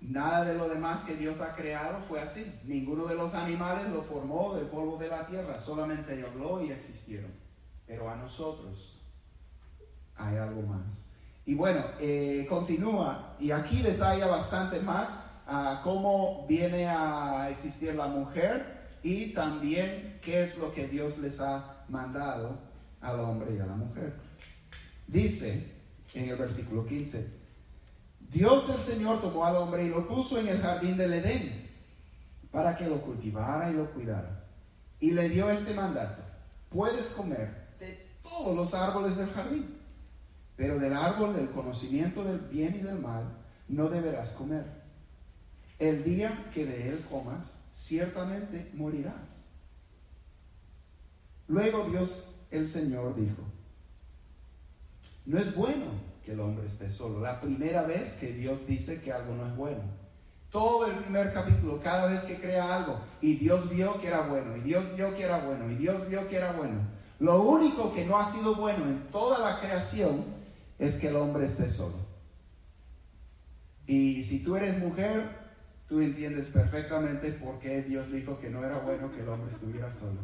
Nada 0.08 0.44
de 0.44 0.54
lo 0.54 0.68
demás 0.68 1.04
que 1.04 1.16
Dios 1.16 1.40
ha 1.40 1.56
creado 1.56 1.98
fue 2.06 2.20
así. 2.20 2.60
Ninguno 2.64 3.06
de 3.06 3.14
los 3.14 3.34
animales 3.34 3.88
lo 3.88 4.02
formó 4.02 4.54
del 4.54 4.66
polvo 4.66 4.98
de 4.98 5.08
la 5.08 5.26
tierra, 5.26 5.58
solamente 5.58 6.22
habló 6.22 6.62
y 6.62 6.70
existieron. 6.70 7.32
Pero 7.86 8.10
a 8.10 8.16
nosotros 8.16 9.00
hay 10.16 10.36
algo 10.36 10.62
más. 10.62 10.84
Y 11.46 11.54
bueno, 11.54 11.82
eh, 12.00 12.46
continúa 12.48 13.36
y 13.38 13.50
aquí 13.50 13.82
detalla 13.82 14.26
bastante 14.26 14.80
más 14.80 15.42
a 15.46 15.80
cómo 15.82 16.46
viene 16.46 16.86
a 16.86 17.48
existir 17.50 17.94
la 17.94 18.06
mujer 18.06 18.98
y 19.02 19.32
también 19.32 20.18
qué 20.22 20.42
es 20.42 20.58
lo 20.58 20.72
que 20.72 20.86
Dios 20.86 21.18
les 21.18 21.40
ha 21.40 21.84
mandado 21.88 22.58
al 23.00 23.20
hombre 23.20 23.54
y 23.54 23.60
a 23.60 23.66
la 23.66 23.74
mujer. 23.74 24.14
Dice 25.06 25.72
en 26.14 26.28
el 26.28 26.36
versículo 26.36 26.86
15, 26.86 27.43
Dios 28.32 28.68
el 28.70 28.82
Señor 28.82 29.20
tomó 29.20 29.44
al 29.44 29.56
hombre 29.56 29.84
y 29.84 29.88
lo 29.88 30.06
puso 30.08 30.38
en 30.38 30.48
el 30.48 30.60
jardín 30.60 30.96
del 30.96 31.12
Edén 31.12 31.70
para 32.50 32.76
que 32.76 32.88
lo 32.88 33.00
cultivara 33.00 33.70
y 33.70 33.74
lo 33.74 33.90
cuidara. 33.90 34.44
Y 35.00 35.10
le 35.10 35.28
dio 35.28 35.50
este 35.50 35.74
mandato, 35.74 36.22
puedes 36.70 37.08
comer 37.08 37.76
de 37.78 38.06
todos 38.22 38.56
los 38.56 38.74
árboles 38.74 39.16
del 39.16 39.28
jardín, 39.30 39.76
pero 40.56 40.78
del 40.78 40.94
árbol 40.94 41.34
del 41.34 41.50
conocimiento 41.50 42.24
del 42.24 42.38
bien 42.38 42.76
y 42.76 42.78
del 42.78 42.98
mal 42.98 43.24
no 43.68 43.88
deberás 43.88 44.30
comer. 44.30 44.64
El 45.78 46.04
día 46.04 46.50
que 46.54 46.64
de 46.64 46.90
él 46.90 47.04
comas, 47.10 47.52
ciertamente 47.72 48.70
morirás. 48.74 49.14
Luego 51.48 51.88
Dios 51.90 52.34
el 52.50 52.66
Señor 52.66 53.16
dijo, 53.16 53.42
no 55.26 55.38
es 55.38 55.54
bueno 55.54 56.13
que 56.24 56.32
el 56.32 56.40
hombre 56.40 56.66
esté 56.66 56.90
solo. 56.90 57.20
La 57.20 57.40
primera 57.40 57.82
vez 57.82 58.18
que 58.18 58.32
Dios 58.32 58.66
dice 58.66 59.00
que 59.02 59.12
algo 59.12 59.34
no 59.34 59.46
es 59.46 59.56
bueno. 59.56 59.82
Todo 60.50 60.86
el 60.86 60.94
primer 60.96 61.32
capítulo, 61.32 61.80
cada 61.82 62.06
vez 62.06 62.22
que 62.22 62.36
crea 62.36 62.76
algo, 62.76 62.98
y 63.20 63.34
Dios 63.34 63.68
vio 63.70 64.00
que 64.00 64.06
era 64.06 64.20
bueno, 64.22 64.56
y 64.56 64.60
Dios 64.60 64.84
vio 64.96 65.14
que 65.16 65.24
era 65.24 65.38
bueno, 65.38 65.70
y 65.70 65.74
Dios 65.74 66.08
vio 66.08 66.28
que 66.28 66.36
era 66.36 66.52
bueno. 66.52 66.80
Lo 67.18 67.42
único 67.42 67.92
que 67.92 68.04
no 68.04 68.18
ha 68.18 68.24
sido 68.24 68.54
bueno 68.54 68.84
en 68.84 69.08
toda 69.10 69.38
la 69.38 69.60
creación 69.60 70.24
es 70.78 70.98
que 71.00 71.08
el 71.08 71.16
hombre 71.16 71.44
esté 71.44 71.68
solo. 71.70 71.96
Y 73.86 74.22
si 74.22 74.42
tú 74.42 74.56
eres 74.56 74.78
mujer, 74.78 75.28
tú 75.88 76.00
entiendes 76.00 76.46
perfectamente 76.46 77.32
por 77.32 77.58
qué 77.58 77.82
Dios 77.82 78.12
dijo 78.12 78.38
que 78.38 78.50
no 78.50 78.64
era 78.64 78.78
bueno 78.78 79.12
que 79.12 79.20
el 79.20 79.28
hombre 79.28 79.52
estuviera 79.52 79.92
solo. 79.92 80.20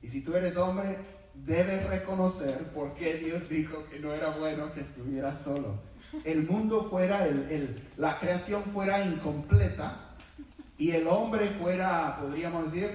Y 0.00 0.08
si 0.08 0.24
tú 0.24 0.34
eres 0.34 0.56
hombre, 0.56 0.96
debes 1.34 1.88
reconocer 1.88 2.58
por 2.74 2.94
qué 2.94 3.14
Dios 3.14 3.48
dijo 3.48 3.84
que 3.90 3.98
no 3.98 4.12
era 4.12 4.30
bueno 4.30 4.72
que 4.72 4.80
estuviera 4.80 5.34
solo. 5.34 5.80
El 6.24 6.46
mundo 6.46 6.88
fuera, 6.90 7.26
el, 7.26 7.74
la 7.96 8.18
creación 8.18 8.62
fuera 8.64 9.04
incompleta 9.04 10.14
y 10.76 10.90
el 10.90 11.06
hombre 11.06 11.48
fuera, 11.50 12.18
podríamos 12.20 12.70
decir, 12.70 12.90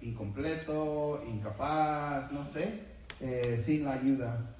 incompleto, 0.00 1.24
incapaz, 1.28 2.30
no 2.32 2.44
sé, 2.44 2.80
eh, 3.20 3.56
sin 3.58 3.84
la 3.84 3.94
ayuda 3.94 4.56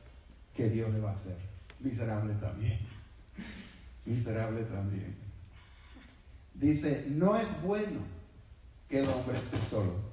que 0.54 0.68
Dios 0.68 0.92
le 0.92 1.00
va 1.00 1.10
a 1.10 1.14
hacer. 1.14 1.36
Miserable 1.78 2.34
también. 2.34 2.78
Miserable 4.04 4.62
también. 4.64 5.16
Dice, 6.54 7.06
no 7.10 7.36
es 7.36 7.62
bueno 7.62 8.00
que 8.88 9.00
el 9.00 9.08
hombre 9.08 9.38
esté 9.38 9.58
solo 9.70 10.09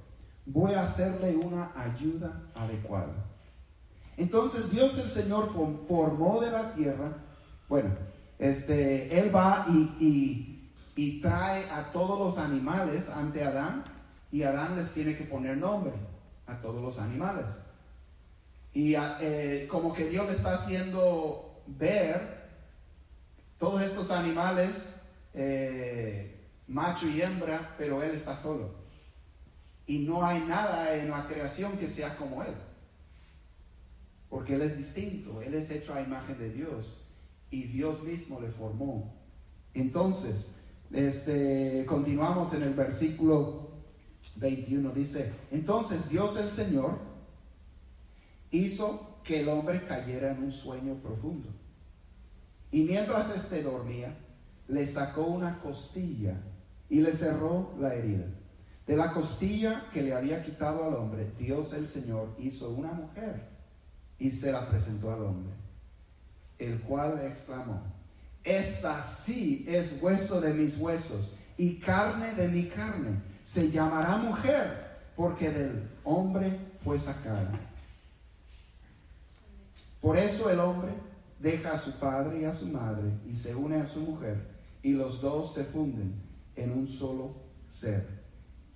voy 0.48 0.72
a 0.74 0.82
hacerle 0.82 1.36
una 1.36 1.70
ayuda 1.76 2.42
adecuada. 2.54 3.12
Entonces 4.16 4.70
Dios 4.70 4.98
el 4.98 5.10
Señor 5.10 5.52
formó 5.86 6.40
de 6.40 6.50
la 6.50 6.74
tierra, 6.74 7.12
bueno, 7.68 7.90
este, 8.38 9.18
Él 9.18 9.34
va 9.34 9.66
y, 9.68 10.54
y, 10.96 11.20
trae 11.20 11.64
a 11.70 11.92
todos 11.92 12.18
los 12.18 12.38
animales 12.38 13.08
ante 13.08 13.44
Adán 13.44 13.84
y 14.32 14.42
Adán 14.42 14.76
les 14.76 14.92
tiene 14.92 15.16
que 15.16 15.24
poner 15.24 15.56
nombre 15.56 15.92
a 16.46 16.60
todos 16.60 16.82
los 16.82 16.98
animales. 16.98 17.60
Y 18.72 18.94
eh, 18.96 19.68
como 19.70 19.92
que 19.92 20.08
Dios 20.08 20.26
le 20.26 20.32
está 20.32 20.54
haciendo 20.54 21.62
ver 21.66 22.48
todos 23.58 23.82
estos 23.82 24.10
animales, 24.10 25.02
eh, 25.34 26.48
macho 26.66 27.06
y 27.06 27.22
hembra, 27.22 27.74
pero 27.78 28.02
Él 28.02 28.12
está 28.12 28.36
solo. 28.36 28.87
Y 29.88 30.00
no 30.00 30.24
hay 30.24 30.40
nada 30.44 30.94
en 30.94 31.10
la 31.10 31.26
creación 31.26 31.76
que 31.78 31.88
sea 31.88 32.16
como 32.16 32.44
Él. 32.44 32.54
Porque 34.28 34.54
Él 34.54 34.62
es 34.62 34.78
distinto, 34.78 35.42
Él 35.42 35.54
es 35.54 35.70
hecho 35.70 35.94
a 35.94 36.02
imagen 36.02 36.38
de 36.38 36.50
Dios 36.52 37.08
y 37.50 37.64
Dios 37.64 38.04
mismo 38.04 38.40
le 38.40 38.50
formó. 38.50 39.14
Entonces, 39.74 40.54
este, 40.92 41.84
continuamos 41.86 42.52
en 42.52 42.62
el 42.62 42.74
versículo 42.74 43.70
21, 44.36 44.90
dice, 44.90 45.32
entonces 45.50 46.08
Dios 46.08 46.36
el 46.36 46.50
Señor 46.50 46.98
hizo 48.50 49.20
que 49.24 49.40
el 49.40 49.48
hombre 49.48 49.84
cayera 49.86 50.32
en 50.32 50.44
un 50.44 50.52
sueño 50.52 50.94
profundo. 50.96 51.48
Y 52.70 52.82
mientras 52.82 53.34
éste 53.34 53.62
dormía, 53.62 54.14
le 54.68 54.86
sacó 54.86 55.22
una 55.22 55.60
costilla 55.60 56.38
y 56.90 57.00
le 57.00 57.12
cerró 57.12 57.74
la 57.80 57.94
herida. 57.94 58.26
De 58.88 58.96
la 58.96 59.12
costilla 59.12 59.84
que 59.92 60.02
le 60.02 60.14
había 60.14 60.42
quitado 60.42 60.82
al 60.82 60.94
hombre, 60.94 61.30
Dios 61.38 61.74
el 61.74 61.86
Señor 61.86 62.34
hizo 62.38 62.70
una 62.70 62.90
mujer 62.90 63.46
y 64.18 64.30
se 64.30 64.50
la 64.50 64.66
presentó 64.66 65.12
al 65.12 65.24
hombre, 65.24 65.52
el 66.58 66.80
cual 66.80 67.20
exclamó, 67.22 67.82
esta 68.42 69.02
sí 69.02 69.66
es 69.68 70.00
hueso 70.00 70.40
de 70.40 70.54
mis 70.54 70.78
huesos 70.78 71.36
y 71.58 71.74
carne 71.74 72.34
de 72.34 72.48
mi 72.48 72.64
carne. 72.64 73.20
Se 73.44 73.70
llamará 73.70 74.16
mujer 74.16 74.96
porque 75.14 75.50
del 75.50 75.86
hombre 76.02 76.58
fue 76.82 76.98
sacada. 76.98 77.60
Por 80.00 80.16
eso 80.16 80.48
el 80.48 80.60
hombre 80.60 80.92
deja 81.38 81.72
a 81.72 81.78
su 81.78 81.92
padre 81.98 82.40
y 82.40 82.44
a 82.46 82.54
su 82.54 82.66
madre 82.68 83.10
y 83.28 83.34
se 83.34 83.54
une 83.54 83.82
a 83.82 83.86
su 83.86 84.00
mujer 84.00 84.48
y 84.82 84.92
los 84.92 85.20
dos 85.20 85.52
se 85.52 85.64
funden 85.64 86.14
en 86.56 86.72
un 86.72 86.88
solo 86.88 87.34
ser. 87.68 88.17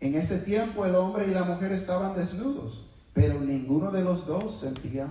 En 0.02 0.16
ese 0.16 0.38
tiempo 0.38 0.84
el 0.84 0.96
hombre 0.96 1.28
y 1.28 1.30
la 1.30 1.44
mujer 1.44 1.70
estaban 1.70 2.16
desnudos, 2.16 2.84
pero 3.12 3.38
ninguno 3.38 3.92
de 3.92 4.02
los 4.02 4.26
dos 4.26 4.58
sentía 4.58 5.06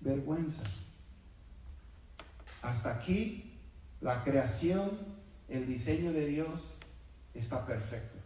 vergüenza. 0.00 0.64
Hasta 2.60 2.94
aquí 2.94 3.58
la 4.02 4.22
creación, 4.24 4.90
el 5.48 5.66
diseño 5.66 6.12
de 6.12 6.26
Dios 6.26 6.74
está 7.32 7.64
perfecto. 7.64 8.18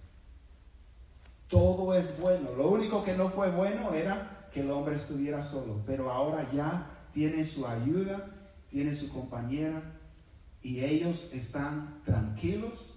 Todo 1.47 1.95
es 1.95 2.19
bueno. 2.19 2.51
Lo 2.57 2.69
único 2.71 3.05
que 3.05 3.17
no 3.17 3.31
fue 3.31 3.53
bueno 3.53 3.95
era 3.95 4.49
que 4.53 4.63
el 4.63 4.73
hombre 4.73 4.97
estuviera 4.97 5.41
solo, 5.45 5.83
pero 5.87 6.11
ahora 6.11 6.51
ya 6.53 6.91
tiene 7.15 7.45
su 7.45 7.65
ayuda, 7.65 8.29
tiene 8.71 8.93
su 8.93 9.09
compañera 9.09 9.81
y 10.63 10.81
ellos 10.81 11.29
están 11.33 12.01
tranquilos 12.05 12.92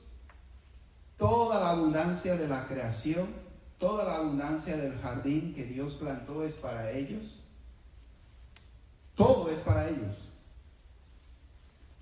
Toda 1.18 1.60
la 1.60 1.72
abundancia 1.72 2.36
de 2.36 2.48
la 2.48 2.68
creación, 2.68 3.28
toda 3.80 4.04
la 4.04 4.18
abundancia 4.18 4.76
del 4.76 4.98
jardín 5.00 5.54
que 5.54 5.64
Dios 5.64 5.94
plantó 5.94 6.44
es 6.44 6.54
para 6.54 6.92
ellos. 6.92 7.40
Todo 9.16 9.50
es 9.50 9.60
para 9.60 9.90
ellos. 9.90 10.30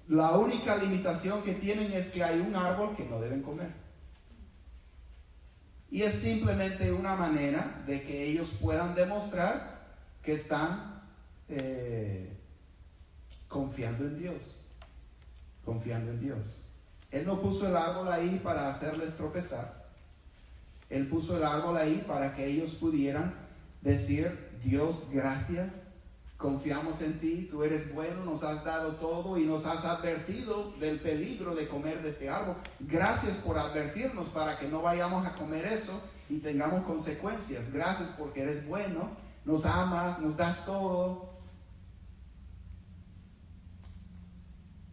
La 0.08 0.32
única 0.38 0.76
limitación 0.78 1.44
que 1.44 1.54
tienen 1.54 1.94
es 1.94 2.12
que 2.12 2.24
hay 2.24 2.40
un 2.40 2.56
árbol 2.56 2.96
que 2.96 3.06
no 3.06 3.22
deben 3.22 3.42
comer. 3.42 3.72
Y 5.90 6.02
es 6.02 6.16
simplemente 6.16 6.92
una 6.92 7.16
manera 7.16 7.84
de 7.86 8.02
que 8.02 8.26
ellos 8.26 8.50
puedan 8.60 8.96
demostrar 8.96 9.94
que 10.24 10.34
están 10.34 11.04
eh, 11.50 12.36
confiando 13.48 14.06
en 14.06 14.18
Dios. 14.18 14.42
Confiando 15.64 16.12
en 16.12 16.20
Dios. 16.20 16.63
Él 17.14 17.26
no 17.26 17.40
puso 17.40 17.68
el 17.68 17.78
árbol 17.78 18.12
ahí 18.12 18.42
para 18.44 18.68
hacerles 18.68 19.16
tropezar. 19.16 19.86
Él 20.90 21.08
puso 21.08 21.38
el 21.38 21.44
árbol 21.44 21.78
ahí 21.78 22.04
para 22.06 22.36
que 22.36 22.46
ellos 22.46 22.72
pudieran 22.72 23.34
decir, 23.82 24.28
Dios, 24.62 25.08
gracias, 25.12 25.84
Confiamos 26.44 27.02
en 27.02 27.20
ti, 27.22 27.48
tú 27.50 27.64
eres 27.64 27.96
bueno, 27.96 28.26
nos 28.26 28.44
has 28.44 28.66
dado 28.66 28.96
todo 28.96 29.38
y 29.38 29.46
nos 29.46 29.66
has 29.66 29.86
advertido 29.86 30.74
del 30.74 31.00
peligro 31.00 31.56
de 31.56 31.70
comer 31.70 32.04
de 32.04 32.10
este 32.10 32.30
árbol. 32.30 32.58
Gracias 32.82 33.38
por 33.38 33.58
advertirnos 33.58 34.28
para 34.28 34.60
que 34.60 34.68
no 34.68 34.82
vayamos 34.82 35.26
a 35.26 35.36
comer 35.36 35.66
eso 35.68 36.02
y 36.30 36.40
tengamos 36.40 36.84
consecuencias. 36.84 37.72
Gracias 37.72 38.10
porque 38.18 38.42
eres 38.42 38.68
bueno, 38.68 39.12
nos 39.46 39.66
amas, 39.66 40.20
nos 40.20 40.36
das 40.36 40.66
todo. 40.66 41.30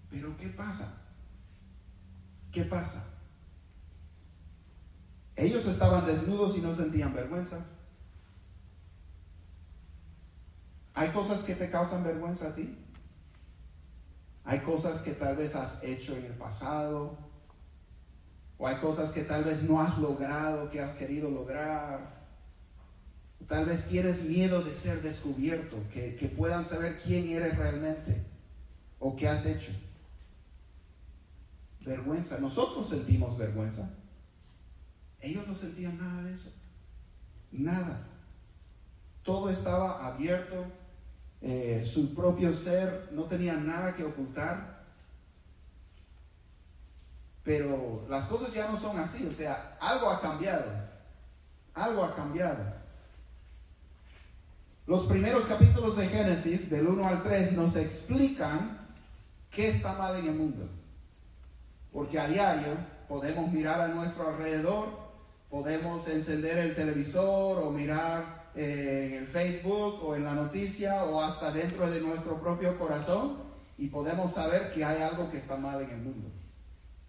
Pero 0.08 0.36
¿qué 0.36 0.50
pasa? 0.50 1.02
¿Qué 2.52 2.64
pasa? 2.64 3.04
Ellos 5.36 5.66
estaban 5.66 6.04
desnudos 6.04 6.56
y 6.56 6.60
no 6.60 6.74
sentían 6.74 7.14
vergüenza. 7.14 7.64
¿Hay 10.94 11.10
cosas 11.12 11.42
que 11.44 11.54
te 11.54 11.70
causan 11.70 12.04
vergüenza 12.04 12.48
a 12.48 12.54
ti? 12.54 12.76
Hay 14.44 14.60
cosas 14.60 15.02
que 15.02 15.12
tal 15.12 15.36
vez 15.36 15.54
has 15.54 15.82
hecho 15.82 16.16
en 16.16 16.26
el 16.26 16.32
pasado. 16.32 17.16
O 18.58 18.66
hay 18.66 18.76
cosas 18.80 19.12
que 19.12 19.22
tal 19.22 19.44
vez 19.44 19.62
no 19.62 19.80
has 19.80 19.96
logrado, 19.98 20.70
que 20.70 20.82
has 20.82 20.92
querido 20.96 21.30
lograr. 21.30 22.20
Tal 23.48 23.64
vez 23.64 23.88
tienes 23.88 24.24
miedo 24.24 24.62
de 24.62 24.72
ser 24.72 25.00
descubierto, 25.00 25.78
que, 25.92 26.16
que 26.16 26.28
puedan 26.28 26.66
saber 26.66 27.00
quién 27.02 27.30
eres 27.30 27.56
realmente 27.56 28.22
o 28.98 29.16
qué 29.16 29.28
has 29.28 29.46
hecho. 29.46 29.72
Vergüenza. 31.80 32.38
Nosotros 32.38 32.88
sentimos 32.88 33.38
vergüenza. 33.38 33.90
Ellos 35.20 35.46
no 35.46 35.54
sentían 35.54 35.98
nada 35.98 36.22
de 36.22 36.34
eso. 36.34 36.52
Nada. 37.52 38.06
Todo 39.22 39.50
estaba 39.50 40.06
abierto, 40.06 40.64
eh, 41.42 41.86
su 41.90 42.14
propio 42.14 42.54
ser 42.54 43.10
no 43.12 43.24
tenía 43.24 43.54
nada 43.54 43.94
que 43.94 44.04
ocultar. 44.04 44.80
Pero 47.42 48.06
las 48.08 48.26
cosas 48.26 48.52
ya 48.52 48.70
no 48.70 48.78
son 48.78 48.98
así, 48.98 49.26
o 49.26 49.34
sea, 49.34 49.76
algo 49.80 50.10
ha 50.10 50.20
cambiado. 50.20 50.66
Algo 51.74 52.04
ha 52.04 52.14
cambiado. 52.14 52.80
Los 54.86 55.06
primeros 55.06 55.44
capítulos 55.44 55.96
de 55.96 56.08
Génesis, 56.08 56.68
del 56.70 56.88
1 56.88 57.06
al 57.06 57.22
3, 57.22 57.52
nos 57.52 57.76
explican 57.76 58.88
qué 59.50 59.68
está 59.68 59.92
mal 59.94 60.16
en 60.16 60.28
el 60.28 60.34
mundo. 60.34 60.68
Porque 61.92 62.18
a 62.18 62.28
diario 62.28 62.76
podemos 63.08 63.50
mirar 63.50 63.80
a 63.80 63.88
nuestro 63.88 64.28
alrededor, 64.28 64.88
podemos 65.48 66.06
encender 66.08 66.58
el 66.58 66.74
televisor 66.74 67.62
o 67.62 67.70
mirar 67.70 68.50
en 68.54 69.14
el 69.14 69.26
Facebook 69.26 70.02
o 70.04 70.16
en 70.16 70.24
la 70.24 70.34
noticia 70.34 71.04
o 71.04 71.20
hasta 71.20 71.50
dentro 71.52 71.90
de 71.90 72.00
nuestro 72.00 72.40
propio 72.40 72.78
corazón 72.78 73.38
y 73.78 73.88
podemos 73.88 74.32
saber 74.32 74.72
que 74.72 74.84
hay 74.84 75.02
algo 75.02 75.30
que 75.30 75.38
está 75.38 75.56
mal 75.56 75.80
en 75.82 75.90
el 75.90 75.98
mundo. 75.98 76.28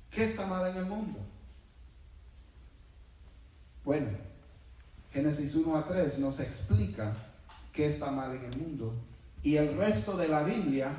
¿Qué 0.09 0.23
está 0.23 0.45
mal 0.45 0.69
en 0.71 0.77
el 0.77 0.85
mundo? 0.85 1.19
Bueno, 3.83 4.09
Génesis 5.11 5.55
1 5.55 5.75
a 5.75 5.87
3 5.87 6.19
nos 6.19 6.39
explica 6.39 7.13
qué 7.73 7.87
está 7.87 8.11
mal 8.11 8.35
en 8.35 8.45
el 8.45 8.57
mundo 8.57 8.93
y 9.43 9.57
el 9.57 9.75
resto 9.75 10.15
de 10.15 10.27
la 10.27 10.43
Biblia 10.43 10.91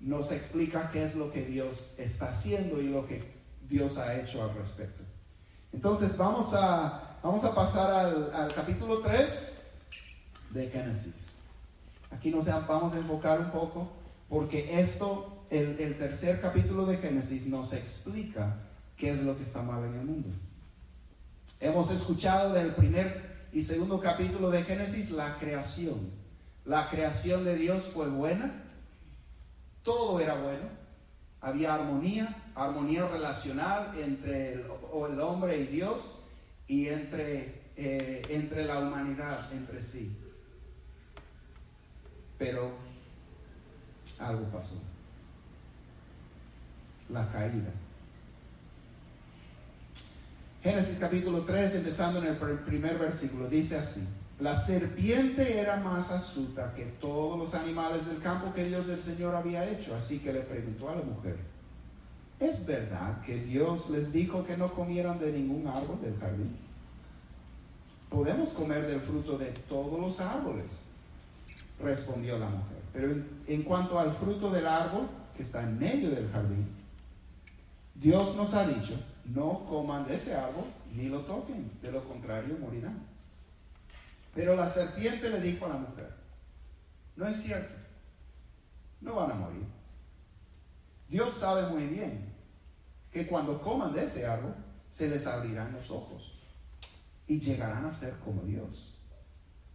nos 0.00 0.32
explica 0.32 0.90
qué 0.90 1.04
es 1.04 1.16
lo 1.16 1.32
que 1.32 1.44
Dios 1.44 1.94
está 1.98 2.30
haciendo 2.30 2.80
y 2.80 2.88
lo 2.88 3.06
que 3.06 3.22
Dios 3.68 3.98
ha 3.98 4.18
hecho 4.18 4.42
al 4.42 4.54
respecto. 4.54 5.02
Entonces 5.72 6.16
vamos 6.16 6.54
a 6.54 7.06
Vamos 7.26 7.42
a 7.42 7.52
pasar 7.52 7.90
al, 8.32 8.54
capítulo 8.54 9.00
3 9.00 9.58
de 10.50 10.68
Génesis. 10.68 11.40
Aquí 12.12 12.30
nos 12.30 12.46
vamos 12.46 12.94
a 12.94 12.98
enfocar 12.98 13.40
un 13.40 13.50
poco 13.50 13.90
porque 14.28 14.78
esto, 14.78 15.44
el, 15.50 15.76
el 15.80 15.98
tercer 15.98 16.40
capítulo 16.40 16.86
de 16.86 16.98
Génesis 16.98 17.48
nos 17.48 17.72
explica 17.72 18.58
qué 18.96 19.10
es 19.10 19.24
lo 19.24 19.36
que 19.36 19.42
está 19.42 19.60
mal 19.60 19.82
en 19.86 19.94
el 19.94 20.06
mundo. 20.06 20.28
Hemos 21.58 21.90
escuchado 21.90 22.52
del 22.52 22.70
primer 22.76 23.48
y 23.52 23.62
segundo 23.62 23.98
capítulo 23.98 24.48
de 24.50 24.62
Génesis 24.62 25.10
la 25.10 25.36
creación. 25.40 26.12
La 26.64 26.90
creación 26.90 27.44
de 27.44 27.56
Dios 27.56 27.86
fue 27.92 28.08
buena, 28.08 28.65
todo 29.86 30.18
era 30.20 30.34
bueno, 30.34 30.68
había 31.40 31.74
armonía, 31.74 32.36
armonía 32.56 33.08
relacional 33.08 33.96
entre 33.96 34.54
el, 34.54 35.20
hombre 35.20 35.58
y 35.58 35.66
Dios 35.66 36.24
y 36.66 36.88
entre, 36.88 37.62
eh, 37.76 38.20
entre 38.28 38.64
la 38.64 38.80
humanidad, 38.80 39.38
entre 39.52 39.80
sí. 39.80 40.14
Pero 42.36 42.72
algo 44.18 44.44
pasó. 44.46 44.74
La 47.08 47.30
caída. 47.30 47.70
Génesis 50.64 50.98
capítulo 50.98 51.42
3, 51.42 51.76
empezando 51.76 52.20
en 52.20 52.26
el 52.26 52.58
primer 52.58 52.98
versículo, 52.98 53.48
dice 53.48 53.78
así. 53.78 54.04
La 54.40 54.54
serpiente 54.54 55.58
era 55.58 55.76
más 55.78 56.10
astuta 56.10 56.74
que 56.74 56.84
todos 57.00 57.38
los 57.38 57.54
animales 57.54 58.06
del 58.06 58.18
campo 58.18 58.52
que 58.54 58.64
Dios 58.64 58.88
el 58.88 59.00
Señor 59.00 59.34
había 59.34 59.68
hecho, 59.68 59.94
así 59.94 60.18
que 60.18 60.32
le 60.32 60.40
preguntó 60.40 60.90
a 60.90 60.96
la 60.96 61.02
mujer, 61.02 61.36
¿Es 62.38 62.66
verdad 62.66 63.22
que 63.22 63.38
Dios 63.38 63.88
les 63.90 64.12
dijo 64.12 64.44
que 64.44 64.56
no 64.56 64.72
comieran 64.74 65.18
de 65.18 65.32
ningún 65.32 65.66
árbol 65.66 66.00
del 66.02 66.18
jardín? 66.18 66.54
Podemos 68.10 68.50
comer 68.50 68.86
del 68.86 69.00
fruto 69.00 69.38
de 69.38 69.46
todos 69.68 69.98
los 69.98 70.20
árboles, 70.20 70.66
respondió 71.80 72.38
la 72.38 72.48
mujer. 72.48 72.76
Pero 72.92 73.14
en, 73.46 73.62
cuanto 73.62 73.98
al 73.98 74.12
fruto 74.14 74.50
del 74.50 74.66
árbol 74.66 75.08
que 75.34 75.42
está 75.42 75.62
en 75.62 75.78
medio 75.78 76.10
del 76.10 76.30
jardín, 76.30 76.68
Dios 77.94 78.36
nos 78.36 78.52
ha 78.52 78.66
dicho, 78.66 79.00
no 79.24 79.64
coman 79.66 80.06
de 80.06 80.16
ese 80.16 80.34
árbol 80.34 80.64
ni 80.94 81.08
lo 81.08 81.20
toquen, 81.20 81.70
de 81.82 81.90
lo 81.90 82.04
contrario 82.04 82.56
morirán. 82.60 82.98
Pero 84.36 84.54
la 84.54 84.68
serpiente 84.68 85.30
le 85.30 85.40
dijo 85.40 85.64
a 85.64 85.70
la 85.70 85.78
mujer, 85.78 86.14
no 87.16 87.26
es 87.26 87.42
cierto, 87.42 87.74
no 89.00 89.16
van 89.16 89.30
a 89.30 89.34
morir. 89.34 89.64
Dios 91.08 91.32
sabe 91.32 91.66
muy 91.68 91.86
bien 91.86 92.34
que 93.10 93.26
cuando 93.26 93.62
coman 93.62 93.94
de 93.94 94.04
ese 94.04 94.26
árbol, 94.26 94.54
se 94.90 95.08
les 95.08 95.26
abrirán 95.26 95.72
los 95.72 95.90
ojos 95.90 96.38
y 97.26 97.40
llegarán 97.40 97.86
a 97.86 97.92
ser 97.92 98.12
como 98.24 98.42
Dios, 98.42 98.94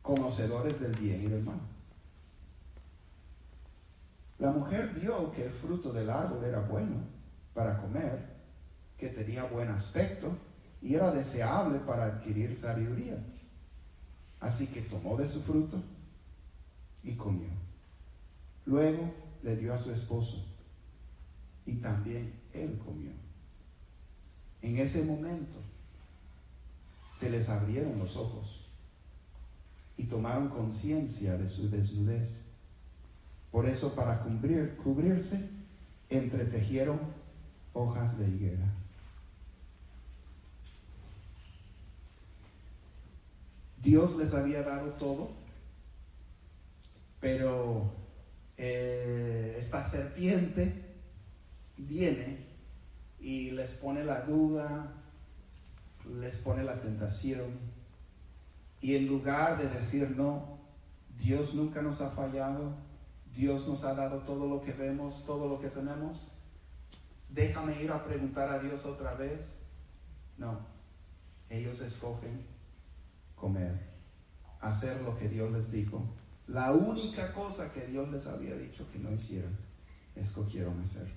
conocedores 0.03 0.79
del 0.79 0.91
bien 0.91 1.23
y 1.23 1.27
del 1.27 1.43
mal. 1.43 1.59
La 4.37 4.51
mujer 4.51 4.89
vio 4.93 5.31
que 5.31 5.45
el 5.45 5.51
fruto 5.51 5.91
del 5.91 6.09
árbol 6.09 6.43
era 6.43 6.59
bueno 6.59 6.97
para 7.55 7.81
comer, 7.81 8.19
que 8.95 9.09
tenía 9.09 9.43
buen 9.43 9.69
aspecto 9.69 10.37
y 10.83 10.93
era 10.93 11.11
deseable 11.11 11.79
para 11.79 12.05
adquirir 12.05 12.55
sabiduría. 12.55 13.17
Así 14.41 14.67
que 14.67 14.81
tomó 14.81 15.15
de 15.17 15.29
su 15.29 15.41
fruto 15.41 15.77
y 17.03 17.13
comió. 17.13 17.49
Luego 18.65 19.13
le 19.43 19.55
dio 19.55 19.73
a 19.73 19.77
su 19.77 19.91
esposo 19.91 20.43
y 21.65 21.73
también 21.75 22.33
él 22.53 22.79
comió. 22.83 23.11
En 24.63 24.77
ese 24.79 25.03
momento 25.03 25.59
se 27.13 27.29
les 27.29 27.49
abrieron 27.49 27.99
los 27.99 28.17
ojos 28.17 28.65
y 29.95 30.05
tomaron 30.05 30.49
conciencia 30.49 31.37
de 31.37 31.47
su 31.47 31.69
desnudez. 31.69 32.29
Por 33.51 33.67
eso 33.67 33.93
para 33.93 34.23
cubrir, 34.23 34.75
cubrirse, 34.77 35.49
entretejieron 36.09 36.99
hojas 37.73 38.17
de 38.17 38.27
higuera. 38.27 38.80
Dios 43.81 44.15
les 44.17 44.33
había 44.33 44.61
dado 44.61 44.91
todo, 44.91 45.31
pero 47.19 47.91
eh, 48.57 49.55
esta 49.57 49.83
serpiente 49.83 50.71
viene 51.77 52.45
y 53.19 53.51
les 53.51 53.71
pone 53.71 54.03
la 54.03 54.21
duda, 54.21 54.93
les 56.19 56.37
pone 56.37 56.63
la 56.63 56.79
tentación. 56.79 57.59
Y 58.81 58.95
en 58.95 59.07
lugar 59.07 59.57
de 59.57 59.67
decir 59.69 60.11
no, 60.15 60.59
Dios 61.19 61.55
nunca 61.55 61.81
nos 61.81 62.01
ha 62.01 62.11
fallado, 62.11 62.75
Dios 63.35 63.67
nos 63.67 63.83
ha 63.83 63.95
dado 63.95 64.19
todo 64.19 64.47
lo 64.47 64.61
que 64.61 64.73
vemos, 64.73 65.25
todo 65.25 65.47
lo 65.47 65.59
que 65.59 65.69
tenemos, 65.69 66.27
déjame 67.29 67.81
ir 67.81 67.91
a 67.91 68.03
preguntar 68.03 68.49
a 68.49 68.59
Dios 68.59 68.85
otra 68.85 69.15
vez. 69.15 69.57
No, 70.37 70.59
ellos 71.49 71.81
escogen 71.81 72.50
comer, 73.41 73.73
hacer 74.61 75.01
lo 75.01 75.17
que 75.17 75.27
Dios 75.27 75.51
les 75.51 75.71
dijo. 75.71 76.15
La 76.47 76.71
única 76.71 77.33
cosa 77.33 77.73
que 77.73 77.87
Dios 77.87 78.09
les 78.11 78.27
había 78.27 78.55
dicho 78.55 78.89
que 78.91 78.99
no 78.99 79.11
hicieran, 79.11 79.57
escogieron 80.15 80.79
hacer. 80.79 81.07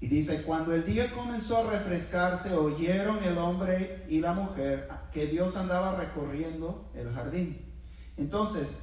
Y 0.00 0.08
dice, 0.08 0.42
cuando 0.42 0.74
el 0.74 0.84
día 0.84 1.12
comenzó 1.12 1.58
a 1.58 1.70
refrescarse, 1.70 2.54
oyeron 2.54 3.22
el 3.24 3.38
hombre 3.38 4.04
y 4.08 4.20
la 4.20 4.34
mujer 4.34 4.88
que 5.12 5.28
Dios 5.28 5.56
andaba 5.56 5.94
recorriendo 5.94 6.90
el 6.94 7.12
jardín. 7.12 7.72
Entonces 8.16 8.80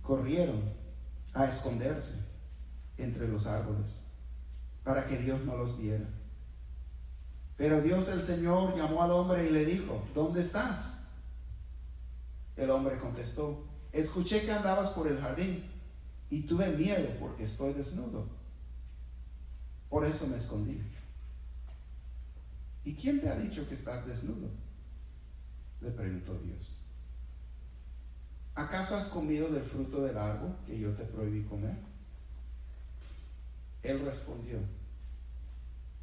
corrieron 0.00 0.62
a 1.34 1.44
esconderse 1.44 2.30
entre 2.96 3.28
los 3.28 3.46
árboles 3.46 4.04
para 4.84 5.04
que 5.06 5.18
Dios 5.18 5.40
no 5.44 5.56
los 5.56 5.76
viera. 5.76 6.08
Pero 7.58 7.82
Dios 7.82 8.08
el 8.08 8.22
Señor 8.22 8.74
llamó 8.74 9.02
al 9.02 9.10
hombre 9.10 9.46
y 9.46 9.50
le 9.50 9.66
dijo, 9.66 10.02
¿dónde 10.14 10.40
estás? 10.40 11.10
El 12.56 12.70
hombre 12.70 12.98
contestó, 12.98 13.66
escuché 13.92 14.46
que 14.46 14.52
andabas 14.52 14.88
por 14.90 15.06
el 15.06 15.20
jardín 15.20 15.64
y 16.30 16.42
tuve 16.42 16.68
miedo 16.68 17.10
porque 17.20 17.42
estoy 17.42 17.74
desnudo. 17.74 18.26
Por 19.90 20.06
eso 20.06 20.26
me 20.26 20.36
escondí. 20.36 20.80
¿Y 22.84 22.94
quién 22.94 23.20
te 23.20 23.28
ha 23.28 23.36
dicho 23.36 23.68
que 23.68 23.74
estás 23.74 24.06
desnudo? 24.06 24.48
Le 25.82 25.90
preguntó 25.90 26.38
Dios. 26.38 26.78
¿acaso 28.58 28.96
has 28.96 29.06
comido 29.06 29.48
del 29.48 29.62
fruto 29.62 30.02
del 30.02 30.18
árbol 30.18 30.56
que 30.66 30.78
yo 30.78 30.90
te 30.92 31.04
prohibí 31.04 31.44
comer? 31.44 31.76
Él 33.84 34.04
respondió, 34.04 34.58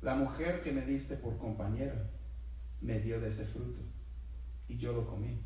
la 0.06 0.14
mujer 0.14 0.62
que 0.62 0.72
me 0.72 0.86
diste 0.86 1.18
por 1.18 1.40
compañera 1.40 1.96
me 2.80 3.00
dio 3.00 3.20
de 3.20 3.28
ese 3.28 3.44
fruto 3.44 3.82
y 4.68 4.78
yo 4.78 4.94
lo 4.94 5.08
comí. 5.08 5.42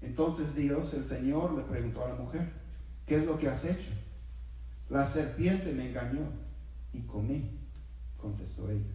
Entonces 0.00 0.54
Dios, 0.54 0.94
el 0.94 1.04
Señor, 1.04 1.52
le 1.52 1.62
preguntó 1.64 2.02
a 2.02 2.08
la 2.08 2.14
mujer, 2.14 2.50
¿qué 3.04 3.16
es 3.16 3.26
lo 3.26 3.38
que 3.38 3.48
has 3.48 3.66
hecho? 3.66 3.90
La 4.88 5.04
serpiente 5.04 5.72
me 5.72 5.90
engañó 5.90 6.22
y 6.94 7.02
comí, 7.02 7.58
contestó 8.16 8.70
ella. 8.70 8.94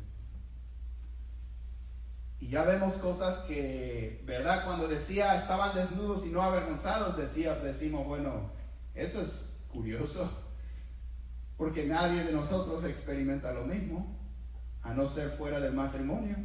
Y 2.39 2.47
ya 2.47 2.63
vemos 2.63 2.93
cosas 2.93 3.41
que, 3.41 4.23
¿verdad? 4.25 4.65
Cuando 4.65 4.87
decía 4.87 5.35
estaban 5.35 5.75
desnudos 5.75 6.25
y 6.25 6.31
no 6.31 6.41
avergonzados, 6.41 7.17
decía, 7.17 7.53
decimos, 7.59 8.07
bueno, 8.07 8.49
eso 8.95 9.21
es 9.21 9.63
curioso, 9.71 10.40
porque 11.61 11.85
nadie 11.85 12.23
de 12.23 12.31
nosotros 12.31 12.83
experimenta 12.85 13.53
lo 13.53 13.65
mismo, 13.65 14.17
a 14.81 14.95
no 14.95 15.07
ser 15.07 15.29
fuera 15.37 15.59
del 15.59 15.73
matrimonio. 15.73 16.35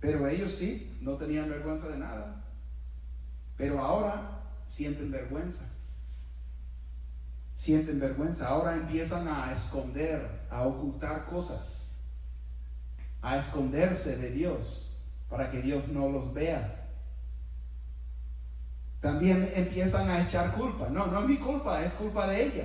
Pero 0.00 0.26
ellos 0.26 0.54
sí, 0.54 0.96
no 1.02 1.16
tenían 1.16 1.50
vergüenza 1.50 1.88
de 1.88 1.98
nada. 1.98 2.46
Pero 3.58 3.78
ahora 3.78 4.40
sienten 4.66 5.10
vergüenza. 5.10 5.68
Sienten 7.54 8.00
vergüenza. 8.00 8.48
Ahora 8.48 8.76
empiezan 8.76 9.28
a 9.28 9.52
esconder, 9.52 10.46
a 10.48 10.66
ocultar 10.66 11.26
cosas 11.26 11.90
a 13.20 13.36
esconderse 13.36 14.16
de 14.16 14.30
Dios 14.30 14.96
para 15.28 15.50
que 15.50 15.60
Dios 15.60 15.88
no 15.88 16.08
los 16.08 16.32
vea. 16.32 16.87
También 19.00 19.50
empiezan 19.54 20.08
a 20.10 20.22
echar 20.22 20.52
culpa. 20.54 20.88
No, 20.88 21.06
no 21.06 21.20
es 21.20 21.28
mi 21.28 21.36
culpa, 21.36 21.82
es 21.82 21.92
culpa 21.92 22.26
de 22.26 22.44
ella. 22.44 22.64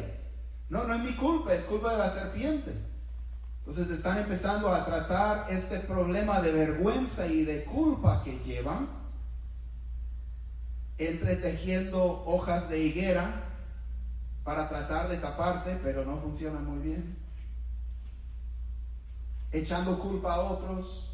No, 0.69 0.85
no 0.85 0.95
es 0.95 1.01
mi 1.01 1.13
culpa, 1.13 1.53
es 1.53 1.63
culpa 1.63 1.91
de 1.91 1.97
la 1.99 2.09
serpiente. 2.09 2.73
Entonces 3.59 3.89
están 3.91 4.17
empezando 4.17 4.73
a 4.73 4.83
tratar 4.83 5.47
este 5.49 5.79
problema 5.79 6.41
de 6.41 6.51
vergüenza 6.51 7.27
y 7.27 7.45
de 7.45 7.63
culpa 7.63 8.23
que 8.23 8.39
llevan, 8.39 8.89
entretejiendo 10.97 12.23
hojas 12.25 12.69
de 12.69 12.79
higuera 12.79 13.43
para 14.43 14.67
tratar 14.67 15.07
de 15.07 15.17
taparse, 15.17 15.79
pero 15.83 16.03
no 16.03 16.17
funciona 16.17 16.59
muy 16.59 16.79
bien 16.79 17.23
echando 19.53 19.99
culpa 19.99 20.33
a 20.33 20.39
otros, 20.39 21.11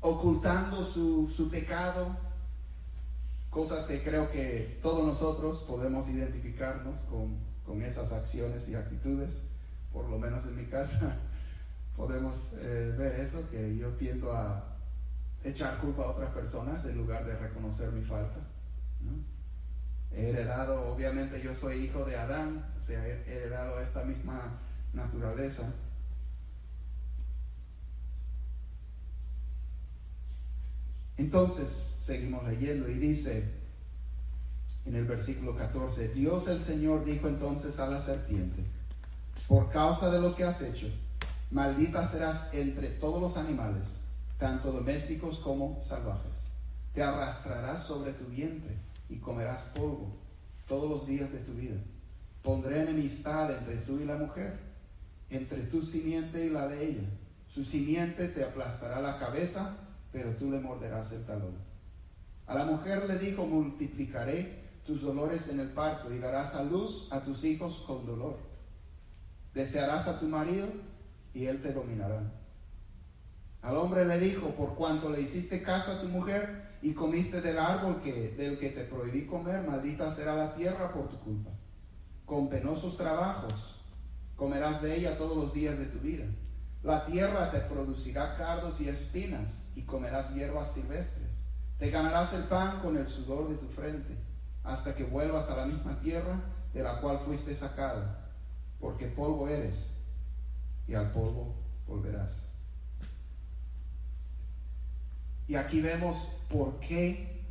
ocultando 0.00 0.84
su, 0.84 1.48
pecado, 1.50 2.14
cosas 3.52 3.86
que 3.86 4.02
creo 4.02 4.30
que 4.30 4.78
todos 4.82 5.06
nosotros 5.06 5.64
podemos 5.68 6.08
identificarnos 6.08 7.00
con, 7.02 7.36
con 7.66 7.82
esas 7.82 8.10
acciones 8.10 8.66
y 8.70 8.74
actitudes, 8.74 9.42
por 9.92 10.08
lo 10.08 10.18
menos 10.18 10.46
en 10.46 10.56
mi 10.56 10.64
casa 10.64 11.18
podemos 11.96 12.54
eh, 12.62 12.94
ver 12.96 13.20
eso, 13.20 13.48
que 13.50 13.76
yo 13.76 13.90
tiendo 13.90 14.32
a 14.32 14.78
echar 15.44 15.78
culpa 15.80 16.04
a 16.04 16.10
otras 16.12 16.30
personas 16.30 16.82
en 16.86 16.96
lugar 16.96 17.26
de 17.26 17.36
reconocer 17.36 17.92
mi 17.92 18.02
falta. 18.02 18.40
He 20.12 20.30
heredado, 20.30 20.90
obviamente 20.90 21.42
yo 21.42 21.54
soy 21.54 21.84
hijo 21.84 22.06
de 22.06 22.16
Adán, 22.16 22.72
o 22.74 22.80
sea, 22.80 23.06
he 23.06 23.22
heredado 23.26 23.78
esta 23.80 24.02
misma 24.04 24.60
naturaleza. 24.94 25.74
Entonces, 31.18 31.91
seguimos 32.02 32.46
leyendo 32.46 32.88
y 32.88 32.94
dice 32.94 33.48
en 34.84 34.96
el 34.96 35.04
versículo 35.04 35.56
14, 35.56 36.08
Dios 36.08 36.48
el 36.48 36.60
Señor 36.60 37.04
dijo 37.04 37.28
entonces 37.28 37.78
a 37.78 37.88
la 37.88 38.00
serpiente, 38.00 38.64
por 39.46 39.70
causa 39.70 40.10
de 40.10 40.20
lo 40.20 40.34
que 40.34 40.42
has 40.42 40.60
hecho, 40.62 40.88
maldita 41.52 42.04
serás 42.04 42.52
entre 42.54 42.88
todos 42.88 43.20
los 43.20 43.36
animales, 43.36 44.00
tanto 44.38 44.72
domésticos 44.72 45.38
como 45.38 45.80
salvajes. 45.82 46.32
Te 46.92 47.02
arrastrarás 47.02 47.84
sobre 47.84 48.12
tu 48.12 48.24
vientre 48.26 48.74
y 49.08 49.18
comerás 49.18 49.72
polvo 49.74 50.16
todos 50.66 50.90
los 50.90 51.06
días 51.06 51.32
de 51.32 51.38
tu 51.38 51.52
vida. 51.52 51.76
Pondré 52.42 52.82
enemistad 52.82 53.56
entre 53.56 53.76
tú 53.76 54.00
y 54.00 54.04
la 54.04 54.16
mujer, 54.16 54.58
entre 55.30 55.62
tu 55.62 55.82
simiente 55.82 56.44
y 56.44 56.50
la 56.50 56.66
de 56.66 56.84
ella. 56.84 57.08
Su 57.48 57.62
simiente 57.62 58.28
te 58.28 58.42
aplastará 58.42 59.00
la 59.00 59.18
cabeza 59.18 59.76
pero 60.12 60.30
tú 60.32 60.50
le 60.50 60.60
morderás 60.60 61.12
el 61.12 61.24
talón. 61.24 61.54
A 62.46 62.54
la 62.54 62.64
mujer 62.64 63.08
le 63.08 63.18
dijo, 63.18 63.46
multiplicaré 63.46 64.62
tus 64.84 65.02
dolores 65.02 65.48
en 65.48 65.60
el 65.60 65.68
parto 65.68 66.12
y 66.12 66.18
darás 66.18 66.54
a 66.54 66.64
luz 66.64 67.08
a 67.12 67.20
tus 67.20 67.44
hijos 67.44 67.84
con 67.86 68.04
dolor. 68.06 68.38
Desearás 69.54 70.08
a 70.08 70.18
tu 70.18 70.26
marido 70.26 70.66
y 71.34 71.46
él 71.46 71.62
te 71.62 71.72
dominará. 71.72 72.22
Al 73.62 73.76
hombre 73.76 74.04
le 74.04 74.18
dijo, 74.18 74.48
por 74.50 74.74
cuanto 74.74 75.08
le 75.08 75.20
hiciste 75.20 75.62
caso 75.62 75.92
a 75.92 76.00
tu 76.00 76.08
mujer 76.08 76.72
y 76.82 76.94
comiste 76.94 77.40
del 77.40 77.58
árbol 77.58 78.00
que, 78.02 78.30
del 78.30 78.58
que 78.58 78.70
te 78.70 78.82
prohibí 78.82 79.24
comer, 79.24 79.62
maldita 79.62 80.12
será 80.12 80.34
la 80.34 80.54
tierra 80.56 80.92
por 80.92 81.08
tu 81.08 81.18
culpa. 81.20 81.50
Con 82.26 82.48
penosos 82.48 82.96
trabajos 82.96 83.80
comerás 84.34 84.82
de 84.82 84.96
ella 84.96 85.16
todos 85.16 85.36
los 85.36 85.52
días 85.52 85.78
de 85.78 85.86
tu 85.86 86.00
vida. 86.00 86.24
La 86.82 87.06
tierra 87.06 87.52
te 87.52 87.60
producirá 87.60 88.36
cardos 88.36 88.80
y 88.80 88.88
espinas 88.88 89.70
y 89.76 89.82
comerás 89.82 90.34
hierbas 90.34 90.74
silvestres. 90.74 91.31
Te 91.82 91.90
ganarás 91.90 92.32
el 92.34 92.44
pan 92.44 92.78
con 92.78 92.96
el 92.96 93.08
sudor 93.08 93.48
de 93.48 93.56
tu 93.56 93.66
frente, 93.66 94.16
hasta 94.62 94.94
que 94.94 95.02
vuelvas 95.02 95.50
a 95.50 95.56
la 95.56 95.66
misma 95.66 95.98
tierra 95.98 96.40
de 96.72 96.80
la 96.80 97.00
cual 97.00 97.18
fuiste 97.24 97.56
sacado, 97.56 98.04
porque 98.78 99.08
polvo 99.08 99.48
eres 99.48 99.92
y 100.86 100.94
al 100.94 101.10
polvo 101.10 101.56
volverás. 101.88 102.52
Y 105.48 105.56
aquí 105.56 105.80
vemos 105.80 106.16
por 106.48 106.78
qué, 106.78 107.42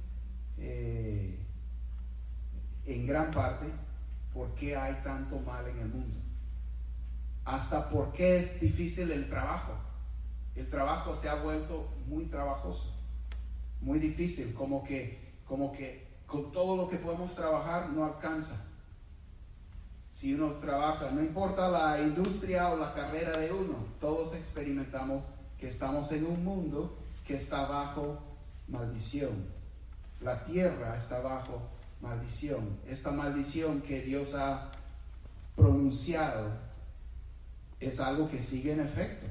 eh, 0.57 1.45
en 2.85 3.05
gran 3.05 3.31
parte, 3.31 3.65
por 4.33 4.55
qué 4.55 4.77
hay 4.77 4.93
tanto 5.03 5.39
mal 5.39 5.67
en 5.67 5.77
el 5.77 5.89
mundo 5.89 6.21
hasta 7.43 7.89
por 7.89 8.13
qué 8.13 8.37
es 8.39 8.61
difícil 8.61 9.11
el 9.11 9.27
trabajo. 9.27 9.73
El 10.55 10.69
trabajo 10.69 11.13
se 11.13 11.27
ha 11.27 11.35
vuelto 11.35 11.89
muy 12.07 12.27
trabajoso, 12.27 12.90
muy 13.81 13.99
difícil, 13.99 14.53
como 14.53 14.83
que, 14.83 15.19
como 15.47 15.71
que 15.71 16.07
con 16.25 16.51
todo 16.51 16.77
lo 16.77 16.89
que 16.89 16.97
podemos 16.97 17.35
trabajar 17.35 17.89
no 17.89 18.05
alcanza. 18.05 18.67
Si 20.11 20.33
uno 20.33 20.53
trabaja, 20.53 21.09
no 21.11 21.21
importa 21.21 21.69
la 21.69 21.99
industria 22.01 22.69
o 22.69 22.77
la 22.77 22.93
carrera 22.93 23.37
de 23.37 23.51
uno, 23.51 23.75
todos 23.99 24.35
experimentamos 24.35 25.23
que 25.59 25.67
estamos 25.67 26.11
en 26.11 26.25
un 26.25 26.43
mundo 26.43 26.97
que 27.25 27.35
está 27.35 27.65
bajo 27.65 28.19
maldición. 28.67 29.45
La 30.21 30.43
tierra 30.45 30.95
está 30.95 31.19
bajo 31.19 31.61
maldición. 32.01 32.77
Esta 32.87 33.11
maldición 33.11 33.81
que 33.81 34.01
Dios 34.01 34.35
ha 34.35 34.71
pronunciado 35.55 36.51
es 37.79 37.99
algo 37.99 38.29
que 38.29 38.41
sigue 38.41 38.73
en 38.73 38.81
efecto. 38.81 39.27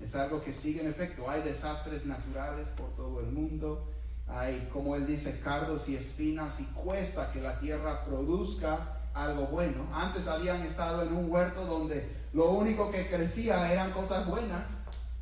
Es 0.00 0.16
algo 0.16 0.42
que 0.42 0.52
sigue 0.52 0.80
en 0.80 0.88
efecto. 0.88 1.28
Hay 1.28 1.42
desastres 1.42 2.06
naturales 2.06 2.68
por 2.68 2.88
todo 2.96 3.20
el 3.20 3.26
mundo. 3.26 3.86
Hay, 4.26 4.68
como 4.72 4.96
él 4.96 5.06
dice, 5.06 5.40
cardos 5.40 5.88
y 5.88 5.96
espinas 5.96 6.60
y 6.60 6.64
cuesta 6.66 7.32
que 7.32 7.40
la 7.40 7.58
tierra 7.58 8.04
produzca 8.04 9.00
algo 9.12 9.46
bueno. 9.46 9.86
Antes 9.92 10.28
habían 10.28 10.62
estado 10.62 11.02
en 11.02 11.14
un 11.14 11.30
huerto 11.30 11.64
donde 11.66 12.08
lo 12.32 12.50
único 12.50 12.90
que 12.90 13.08
crecía 13.08 13.72
eran 13.72 13.92
cosas 13.92 14.26
buenas 14.26 14.68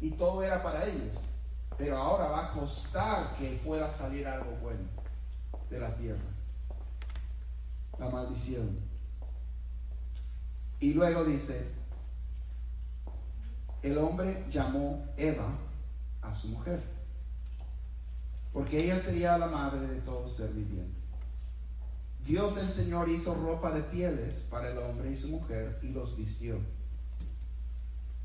y 0.01 0.11
todo 0.13 0.43
era 0.43 0.63
para 0.63 0.85
ellos. 0.85 1.17
Pero 1.77 1.97
ahora 1.97 2.29
va 2.29 2.47
a 2.47 2.53
costar 2.53 3.35
que 3.37 3.61
pueda 3.65 3.91
salir 3.91 4.27
algo 4.27 4.53
bueno 4.63 4.85
de 5.71 5.81
la 5.81 5.95
tierra. 5.95 6.19
La 7.99 8.09
maldición. 8.11 8.79
Y 10.81 10.95
luego 10.95 11.25
dice, 11.25 11.69
el 13.83 13.99
hombre 13.99 14.45
llamó 14.51 15.07
Eva 15.17 15.49
a 16.23 16.33
su 16.33 16.49
mujer. 16.49 16.81
porque 18.53 18.83
ella 18.83 18.99
sería 18.99 19.39
la 19.39 19.47
madre 19.47 19.87
de 19.87 20.01
todo 20.01 20.27
ser 20.27 20.51
viviente. 20.51 20.99
Dios 22.27 22.57
el 22.59 22.69
Señor 22.69 23.09
hizo 23.09 23.35
ropa 23.35 23.73
de 23.73 23.83
pieles 23.83 24.47
para 24.51 24.71
el 24.71 24.79
hombre 24.79 25.13
y 25.13 25.17
su 25.17 25.29
mujer 25.29 25.79
y 25.83 25.89
los 25.89 26.17
vistió. 26.17 26.57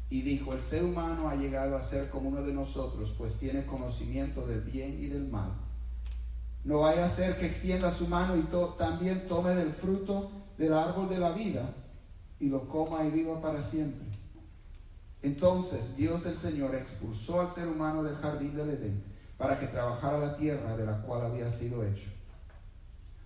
Y 0.09 0.21
dijo, 0.21 0.53
el 0.53 0.61
ser 0.61 0.83
humano 0.83 1.29
ha 1.29 1.35
llegado 1.35 1.77
a 1.77 1.81
ser 1.81 2.09
como 2.09 2.29
uno 2.29 2.41
de 2.41 2.53
nosotros, 2.53 3.13
pues 3.17 3.37
tiene 3.37 3.65
conocimiento 3.65 4.45
del 4.45 4.61
bien 4.61 5.03
y 5.03 5.07
del 5.07 5.27
mal. 5.27 5.51
No 6.63 6.79
vaya 6.79 7.05
a 7.05 7.09
ser 7.09 7.37
que 7.37 7.47
extienda 7.47 7.91
su 7.91 8.07
mano 8.07 8.35
y 8.37 8.43
también 8.77 9.27
tome 9.27 9.53
del 9.53 9.71
fruto 9.71 10.31
del 10.57 10.73
árbol 10.73 11.09
de 11.09 11.19
la 11.19 11.31
vida 11.31 11.73
y 12.39 12.47
lo 12.47 12.67
coma 12.67 13.05
y 13.05 13.11
viva 13.11 13.41
para 13.41 13.61
siempre. 13.61 14.07
Entonces 15.23 15.95
Dios 15.95 16.25
el 16.25 16.37
Señor 16.37 16.75
expulsó 16.75 17.41
al 17.41 17.49
ser 17.49 17.69
humano 17.69 18.03
del 18.03 18.17
jardín 18.17 18.55
del 18.55 18.71
Edén 18.71 19.03
para 19.37 19.57
que 19.57 19.67
trabajara 19.67 20.19
la 20.19 20.35
tierra 20.35 20.75
de 20.75 20.85
la 20.85 21.01
cual 21.01 21.25
había 21.25 21.49
sido 21.49 21.83
hecho. 21.83 22.11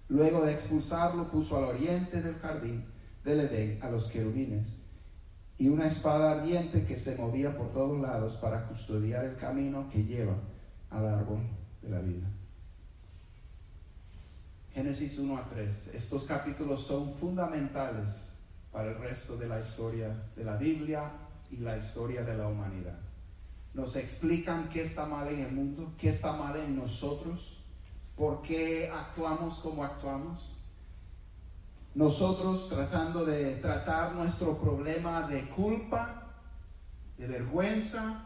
Luego 0.07 0.45
de 0.45 0.53
expulsarlo 0.53 1.29
puso 1.29 1.57
al 1.57 1.65
oriente 1.65 2.21
del 2.21 2.35
jardín 2.35 2.85
del 3.25 3.41
Edén 3.41 3.79
a 3.81 3.89
los 3.89 4.05
querubines 4.05 4.77
y 5.57 5.69
una 5.69 5.87
espada 5.87 6.33
ardiente 6.33 6.85
que 6.85 6.95
se 6.95 7.17
movía 7.17 7.57
por 7.57 7.73
todos 7.73 7.99
lados 7.99 8.35
para 8.35 8.67
custodiar 8.67 9.25
el 9.25 9.35
camino 9.35 9.89
que 9.89 10.03
lleva 10.03 10.35
al 10.91 11.07
árbol 11.07 11.39
de 11.81 11.89
la 11.89 11.99
vida. 11.99 12.27
Génesis 14.71 15.17
1 15.17 15.35
a 15.35 15.49
3. 15.49 15.95
Estos 15.95 16.25
capítulos 16.25 16.85
son 16.85 17.11
fundamentales 17.11 18.37
para 18.71 18.91
el 18.91 18.99
resto 18.99 19.35
de 19.35 19.47
la 19.47 19.59
historia 19.59 20.15
de 20.35 20.43
la 20.43 20.55
Biblia 20.55 21.11
y 21.51 21.57
la 21.57 21.77
historia 21.77 22.23
de 22.23 22.37
la 22.37 22.47
humanidad. 22.47 22.99
Nos 23.73 23.95
explican 23.95 24.69
qué 24.69 24.81
está 24.81 25.05
mal 25.05 25.27
en 25.27 25.39
el 25.41 25.51
mundo, 25.51 25.93
qué 25.97 26.09
está 26.09 26.33
mal 26.33 26.55
en 26.57 26.75
nosotros, 26.75 27.63
por 28.15 28.41
qué 28.41 28.89
actuamos 28.89 29.59
como 29.59 29.83
actuamos. 29.83 30.53
Nosotros 31.93 32.69
tratando 32.69 33.25
de 33.25 33.55
tratar 33.55 34.13
nuestro 34.13 34.57
problema 34.57 35.27
de 35.27 35.47
culpa, 35.49 36.23
de 37.17 37.27
vergüenza, 37.27 38.25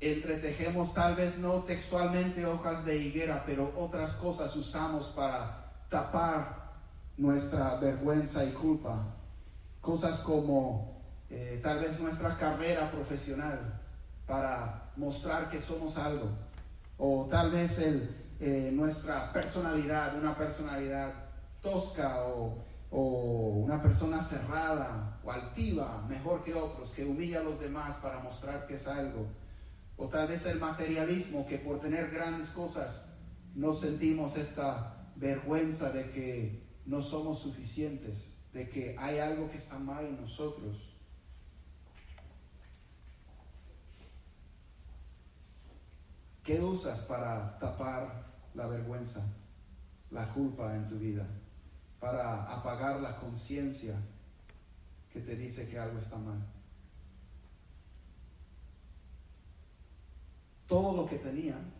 entretejemos 0.00 0.92
tal 0.94 1.16
vez 1.16 1.38
no 1.38 1.62
textualmente 1.64 2.44
hojas 2.44 2.84
de 2.84 2.98
higuera, 2.98 3.42
pero 3.46 3.72
otras 3.76 4.12
cosas 4.14 4.54
usamos 4.56 5.06
para 5.08 5.72
tapar 5.88 6.72
nuestra 7.16 7.76
vergüenza 7.76 8.44
y 8.44 8.50
culpa. 8.50 9.14
Cosas 9.80 10.20
como 10.20 10.95
eh, 11.30 11.60
tal 11.62 11.80
vez 11.80 11.98
nuestra 12.00 12.36
carrera 12.36 12.90
profesional 12.90 13.80
para 14.26 14.92
mostrar 14.96 15.48
que 15.50 15.60
somos 15.60 15.96
algo, 15.96 16.28
o 16.98 17.28
tal 17.30 17.50
vez 17.50 17.78
el, 17.78 18.08
eh, 18.40 18.70
nuestra 18.72 19.32
personalidad, 19.32 20.16
una 20.18 20.36
personalidad 20.36 21.12
tosca 21.60 22.24
o, 22.26 22.64
o 22.90 23.00
una 23.64 23.82
persona 23.82 24.22
cerrada 24.22 25.20
o 25.24 25.30
altiva, 25.30 26.04
mejor 26.08 26.44
que 26.44 26.54
otros, 26.54 26.92
que 26.92 27.04
humilla 27.04 27.40
a 27.40 27.42
los 27.42 27.60
demás 27.60 27.96
para 27.96 28.20
mostrar 28.20 28.66
que 28.66 28.74
es 28.74 28.86
algo, 28.86 29.26
o 29.96 30.08
tal 30.08 30.28
vez 30.28 30.46
el 30.46 30.60
materialismo, 30.60 31.46
que 31.46 31.58
por 31.58 31.80
tener 31.80 32.10
grandes 32.10 32.50
cosas 32.50 33.14
no 33.54 33.72
sentimos 33.72 34.36
esta 34.36 35.10
vergüenza 35.16 35.90
de 35.90 36.10
que 36.10 36.62
no 36.84 37.00
somos 37.00 37.40
suficientes, 37.40 38.36
de 38.52 38.68
que 38.68 38.94
hay 38.98 39.18
algo 39.18 39.50
que 39.50 39.56
está 39.56 39.78
mal 39.78 40.04
en 40.04 40.20
nosotros. 40.20 40.95
¿Qué 46.46 46.60
usas 46.60 47.00
para 47.02 47.58
tapar 47.58 48.24
la 48.54 48.68
vergüenza, 48.68 49.34
la 50.12 50.32
culpa 50.32 50.76
en 50.76 50.86
tu 50.86 50.96
vida? 50.96 51.26
Para 51.98 52.44
apagar 52.44 53.00
la 53.00 53.16
conciencia 53.16 53.96
que 55.12 55.20
te 55.22 55.34
dice 55.34 55.68
que 55.68 55.76
algo 55.76 55.98
está 55.98 56.16
mal. 56.16 56.38
Todo 60.68 60.96
lo 60.96 61.08
que 61.08 61.18
tenían, 61.18 61.72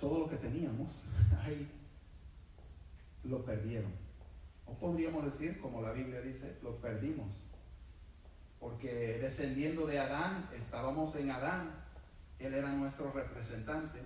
todo 0.00 0.20
lo 0.20 0.30
que 0.30 0.36
teníamos, 0.36 1.02
ahí 1.42 1.70
lo 3.22 3.44
perdieron. 3.44 3.92
O 4.64 4.72
podríamos 4.78 5.26
decir, 5.26 5.60
como 5.60 5.82
la 5.82 5.92
Biblia 5.92 6.22
dice, 6.22 6.58
lo 6.62 6.80
perdimos. 6.80 7.34
Porque 8.58 9.18
descendiendo 9.20 9.86
de 9.86 9.98
Adán, 9.98 10.48
estábamos 10.56 11.14
en 11.16 11.30
Adán, 11.30 11.84
él 12.38 12.54
era 12.54 12.72
nuestro 12.72 13.10
representante 13.12 14.00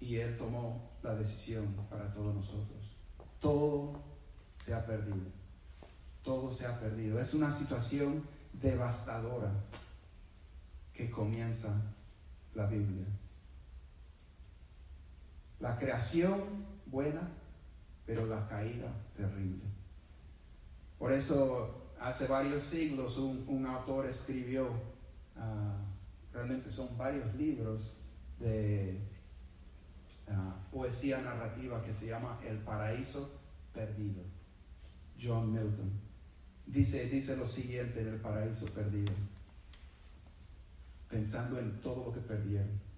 y 0.00 0.16
Él 0.16 0.36
tomó 0.36 0.90
la 1.02 1.14
decisión 1.14 1.66
para 1.90 2.12
todos 2.12 2.34
nosotros. 2.34 2.96
Todo 3.40 4.00
se 4.58 4.74
ha 4.74 4.86
perdido. 4.86 5.16
Todo 6.22 6.52
se 6.52 6.66
ha 6.66 6.78
perdido. 6.78 7.20
Es 7.20 7.34
una 7.34 7.50
situación 7.50 8.24
devastadora 8.52 9.52
que 10.92 11.10
comienza 11.10 11.68
la 12.54 12.66
Biblia. 12.66 13.06
La 15.60 15.76
creación 15.78 16.66
buena, 16.86 17.28
pero 18.06 18.26
la 18.26 18.46
caída 18.48 18.92
terrible. 19.16 19.64
Por 20.98 21.12
eso 21.12 21.92
hace 22.00 22.26
varios 22.26 22.62
siglos 22.62 23.16
un, 23.18 23.66
autor 23.66 24.06
escribió 24.06 24.68
uh, 25.36 25.87
realmente 26.32 26.70
son 26.70 26.96
varios 26.96 27.34
libros 27.34 27.96
de 28.38 29.00
ah, 30.28 30.56
poesía 30.70 31.20
narrativa 31.20 31.82
que 31.82 31.92
se 31.92 32.06
llama 32.06 32.38
El 32.46 32.58
paraíso 32.58 33.40
perdido. 33.72 34.22
John 35.20 35.52
Milton. 35.52 35.90
Dice, 36.66 37.08
dice 37.08 37.36
lo 37.36 37.46
siguiente 37.46 38.00
en 38.00 38.08
El 38.08 38.20
paraíso 38.20 38.66
perdido, 38.66 39.12
pensando 41.08 41.58
en 41.58 41.80
todo 41.80 42.06
lo 42.06 42.12
que 42.12 42.20
perdieron. 42.20 42.88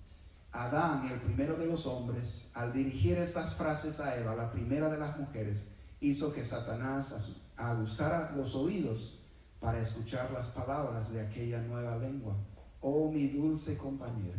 Adán, 0.53 1.09
el 1.09 1.21
primero 1.21 1.57
de 1.57 1.67
los 1.67 1.87
hombres, 1.87 2.51
al 2.55 2.73
dirigir 2.73 3.17
estas 3.19 3.55
frases 3.55 4.01
a 4.01 4.19
Eva, 4.19 4.35
la 4.35 4.51
primera 4.51 4.89
de 4.91 4.99
las 4.99 5.17
mujeres, 5.17 5.69
hizo 6.01 6.33
que 6.33 6.43
Satanás 6.43 7.37
aguzara 7.57 8.33
los 8.35 8.57
oídos 8.57 9.21
para 9.61 9.79
escuchar 9.79 10.33
las 10.33 10.49
palabras 10.49 11.13
de 11.13 11.21
aquella 11.21 11.63
nueva 11.63 11.97
lengua 11.99 12.35
oh 12.81 13.11
mi 13.11 13.29
dulce 13.29 13.77
compañera, 13.77 14.39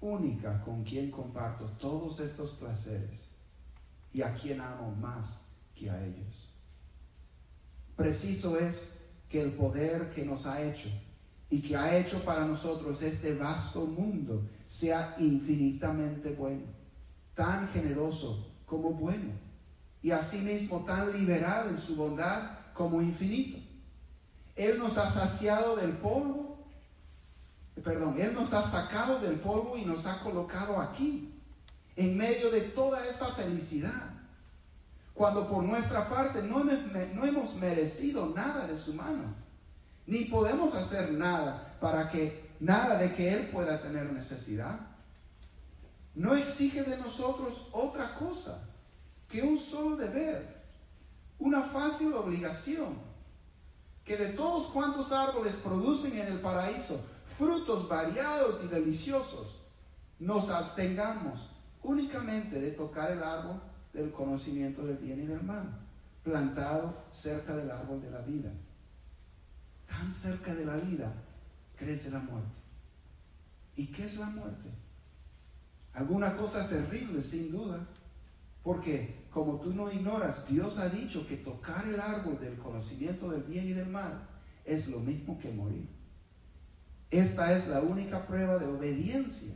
única 0.00 0.62
con 0.62 0.84
quien 0.84 1.10
comparto 1.10 1.64
todos 1.78 2.20
estos 2.20 2.52
placeres 2.52 3.28
y 4.12 4.22
a 4.22 4.34
quien 4.34 4.60
amo 4.60 4.94
más 4.96 5.42
que 5.74 5.90
a 5.90 6.04
ellos. 6.04 6.48
Preciso 7.96 8.58
es 8.58 9.00
que 9.28 9.42
el 9.42 9.52
poder 9.52 10.10
que 10.10 10.24
nos 10.24 10.46
ha 10.46 10.62
hecho 10.62 10.88
y 11.50 11.60
que 11.60 11.76
ha 11.76 11.96
hecho 11.96 12.24
para 12.24 12.46
nosotros 12.46 13.02
este 13.02 13.34
vasto 13.34 13.84
mundo 13.84 14.42
sea 14.66 15.16
infinitamente 15.18 16.30
bueno, 16.30 16.62
tan 17.34 17.68
generoso 17.68 18.46
como 18.64 18.92
bueno, 18.92 19.32
y 20.02 20.12
asimismo 20.12 20.84
tan 20.84 21.12
liberal 21.12 21.68
en 21.68 21.78
su 21.78 21.96
bondad 21.96 22.58
como 22.72 23.02
infinito. 23.02 23.58
Él 24.56 24.78
nos 24.78 24.96
ha 24.96 25.08
saciado 25.08 25.76
del 25.76 25.92
polvo 25.92 26.49
perdón, 27.82 28.20
Él 28.20 28.34
nos 28.34 28.52
ha 28.52 28.62
sacado 28.62 29.18
del 29.20 29.40
polvo 29.40 29.76
y 29.76 29.84
nos 29.84 30.06
ha 30.06 30.20
colocado 30.22 30.80
aquí, 30.80 31.34
en 31.96 32.16
medio 32.16 32.50
de 32.50 32.60
toda 32.62 33.06
esta 33.06 33.26
felicidad. 33.28 34.14
Cuando 35.14 35.48
por 35.48 35.62
nuestra 35.62 36.08
parte 36.08 36.42
no, 36.42 36.64
no 36.64 37.26
hemos 37.26 37.54
merecido 37.56 38.32
nada 38.34 38.66
de 38.66 38.76
su 38.76 38.94
mano, 38.94 39.34
ni 40.06 40.24
podemos 40.24 40.74
hacer 40.74 41.12
nada 41.12 41.76
para 41.80 42.10
que 42.10 42.50
nada 42.58 42.96
de 42.96 43.14
que 43.14 43.32
Él 43.32 43.48
pueda 43.48 43.80
tener 43.82 44.12
necesidad. 44.12 44.80
No 46.14 46.34
exige 46.34 46.82
de 46.82 46.96
nosotros 46.96 47.68
otra 47.72 48.14
cosa 48.16 48.66
que 49.28 49.42
un 49.42 49.58
solo 49.58 49.96
deber, 49.96 50.60
una 51.38 51.62
fácil 51.62 52.12
obligación, 52.14 52.98
que 54.04 54.16
de 54.16 54.32
todos 54.32 54.66
cuantos 54.72 55.12
árboles 55.12 55.54
producen 55.62 56.18
en 56.18 56.26
el 56.26 56.40
paraíso, 56.40 57.00
frutos 57.40 57.88
variados 57.88 58.62
y 58.64 58.68
deliciosos, 58.68 59.62
nos 60.18 60.50
abstengamos 60.50 61.48
únicamente 61.82 62.60
de 62.60 62.72
tocar 62.72 63.10
el 63.12 63.22
árbol 63.22 63.58
del 63.94 64.12
conocimiento 64.12 64.84
del 64.84 64.98
bien 64.98 65.22
y 65.22 65.26
del 65.26 65.42
mal, 65.42 65.80
plantado 66.22 66.94
cerca 67.10 67.56
del 67.56 67.70
árbol 67.70 68.02
de 68.02 68.10
la 68.10 68.20
vida. 68.20 68.52
Tan 69.88 70.10
cerca 70.10 70.54
de 70.54 70.66
la 70.66 70.76
vida 70.76 71.14
crece 71.76 72.10
la 72.10 72.18
muerte. 72.18 72.52
¿Y 73.74 73.86
qué 73.86 74.04
es 74.04 74.18
la 74.18 74.26
muerte? 74.26 74.68
Alguna 75.94 76.36
cosa 76.36 76.68
terrible, 76.68 77.22
sin 77.22 77.50
duda, 77.50 77.88
porque 78.62 79.24
como 79.30 79.58
tú 79.60 79.72
no 79.72 79.90
ignoras, 79.90 80.46
Dios 80.46 80.76
ha 80.76 80.90
dicho 80.90 81.26
que 81.26 81.38
tocar 81.38 81.88
el 81.88 81.98
árbol 81.98 82.38
del 82.38 82.58
conocimiento 82.58 83.30
del 83.30 83.44
bien 83.44 83.66
y 83.66 83.72
del 83.72 83.88
mal 83.88 84.28
es 84.66 84.88
lo 84.88 85.00
mismo 85.00 85.38
que 85.38 85.50
morir. 85.50 85.99
Esta 87.10 87.56
es 87.56 87.66
la 87.66 87.80
única 87.80 88.24
prueba 88.26 88.58
de 88.58 88.66
obediencia 88.66 89.52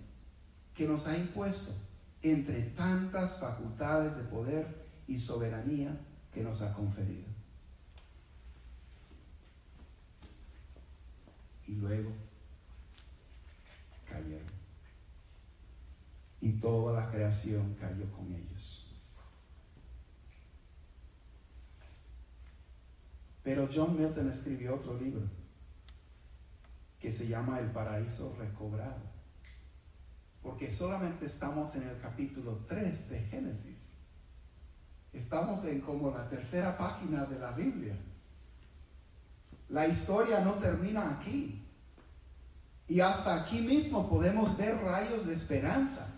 que 0.75 0.89
nos 0.89 1.07
ha 1.07 1.17
impuesto 1.17 1.73
entre 2.23 2.63
tantas 2.71 3.39
facultades 3.39 4.17
de 4.17 4.25
poder 4.25 4.67
y 5.07 5.19
soberanía 5.19 5.97
que 6.33 6.43
nos 6.43 6.63
ha 6.63 6.73
conferido. 6.73 7.29
Y 11.67 11.77
luego 11.77 12.11
cayeron. 14.09 14.53
Y 16.41 16.53
toda 16.55 17.01
la 17.01 17.11
creación 17.11 17.75
cayó 17.81 18.11
con 18.11 18.27
ellos. 18.33 18.85
Pero 23.45 23.69
John 23.73 23.97
Milton 23.99 24.29
escribió 24.29 24.75
otro 24.75 24.99
libro 24.99 25.23
que 27.05 27.13
se 27.13 27.29
llama 27.29 27.61
El 27.61 27.71
paraíso 27.71 28.35
recobrado 28.39 29.13
porque 30.43 30.71
solamente 30.71 31.27
estamos 31.27 31.75
en 31.75 31.83
el 31.83 32.01
capítulo 32.01 32.65
3 32.67 33.11
de 33.11 33.19
Génesis. 33.21 33.93
Estamos 35.13 35.67
en 35.67 35.83
como 35.83 36.11
la 36.11 36.27
tercera 36.31 36.79
página 36.79 37.27
de 37.27 37.39
la 37.39 37.53
Biblia. 37.53 37.95
La 39.69 39.87
historia 39.87 40.41
no 40.41 40.53
termina 40.55 41.19
aquí. 41.19 41.63
Y 42.89 43.01
hasta 43.01 43.35
aquí 43.35 43.61
mismo 43.61 44.09
podemos 44.09 44.57
ver 44.57 44.75
rayos 44.83 45.27
de 45.27 45.35
esperanza. 45.35 46.09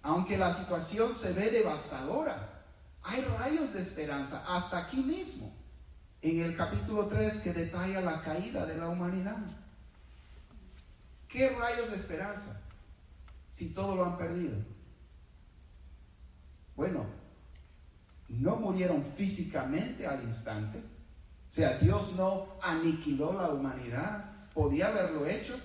Aunque 0.00 0.38
la 0.38 0.54
situación 0.54 1.12
se 1.12 1.32
ve 1.32 1.50
devastadora, 1.50 2.64
hay 3.02 3.20
rayos 3.22 3.72
de 3.72 3.82
esperanza 3.82 4.44
hasta 4.48 4.78
aquí 4.78 5.02
mismo, 5.02 5.52
en 6.22 6.40
el 6.40 6.56
capítulo 6.56 7.06
3 7.06 7.40
que 7.40 7.52
detalla 7.52 8.00
la 8.00 8.22
caída 8.22 8.64
de 8.64 8.78
la 8.78 8.88
humanidad. 8.88 9.59
¿Qué 11.30 11.48
rayos 11.50 11.90
de 11.90 11.96
esperanza? 11.96 12.60
si 13.60 13.74
todo 13.74 13.94
lo 13.94 14.06
han 14.06 14.16
perdido? 14.16 14.56
Bueno, 16.74 17.04
no 18.28 18.56
murieron 18.56 19.04
físicamente 19.04 20.06
al 20.06 20.22
instante. 20.22 20.78
O 20.78 21.52
sea, 21.52 21.76
Dios 21.78 22.14
no 22.16 22.46
aniquiló 22.62 23.34
la 23.34 23.48
humanidad. 23.48 24.48
Podía 24.54 24.86
haberlo 24.86 25.26
hecho. 25.26 25.60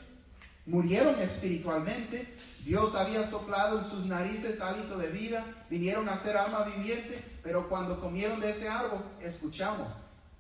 Murieron 0.65 1.21
espiritualmente. 1.21 2.35
Dios 2.65 2.95
había 2.95 3.25
soplado 3.25 3.79
en 3.79 3.85
sus 3.85 4.05
narices 4.07 4.59
hálito 4.59 4.97
de 4.97 5.11
vida. 5.11 5.45
Vinieron 5.69 6.09
a 6.09 6.17
ser 6.17 6.35
alma 6.35 6.63
viviente. 6.63 7.23
Pero 7.43 7.69
cuando 7.69 8.01
comieron 8.01 8.41
de 8.41 8.49
ese 8.49 8.67
árbol, 8.67 9.05
escuchamos, 9.21 9.89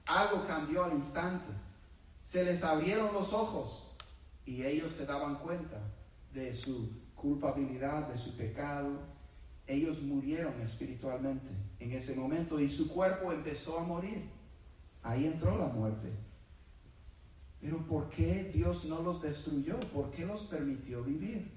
algo 0.07 0.45
cambió 0.45 0.83
al 0.83 0.91
instante. 0.91 1.53
Se 2.21 2.43
les 2.43 2.65
abrieron 2.65 3.13
los 3.13 3.31
ojos 3.31 3.84
y 4.45 4.63
ellos 4.63 4.91
se 4.91 5.05
daban 5.05 5.39
cuenta 5.39 5.81
de 6.33 6.53
su 6.53 6.91
culpabilidad 7.15 8.07
de 8.07 8.17
su 8.17 8.35
pecado, 8.35 8.99
ellos 9.67 10.01
murieron 10.01 10.61
espiritualmente 10.61 11.49
en 11.79 11.91
ese 11.91 12.15
momento 12.15 12.59
y 12.59 12.69
su 12.69 12.87
cuerpo 12.87 13.31
empezó 13.31 13.79
a 13.79 13.83
morir. 13.83 14.29
Ahí 15.01 15.25
entró 15.25 15.57
la 15.57 15.67
muerte. 15.67 16.11
Pero 17.59 17.77
¿por 17.87 18.09
qué 18.09 18.51
Dios 18.53 18.85
no 18.85 19.01
los 19.01 19.21
destruyó? 19.21 19.79
¿Por 19.79 20.11
qué 20.11 20.25
los 20.25 20.43
permitió 20.43 21.03
vivir? 21.03 21.51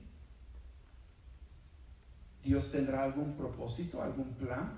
¿Dios 2.43 2.71
tendrá 2.71 3.05
algún 3.05 3.37
propósito, 3.37 4.03
algún 4.03 4.33
plan? 4.35 4.73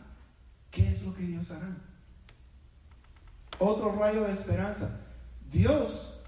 ¿Qué 0.70 0.90
es 0.90 1.04
lo 1.04 1.14
que 1.14 1.22
Dios 1.22 1.50
hará? 1.52 1.76
Otro 3.60 3.94
rayo 3.94 4.24
de 4.24 4.32
esperanza. 4.32 5.06
Dios 5.52 6.19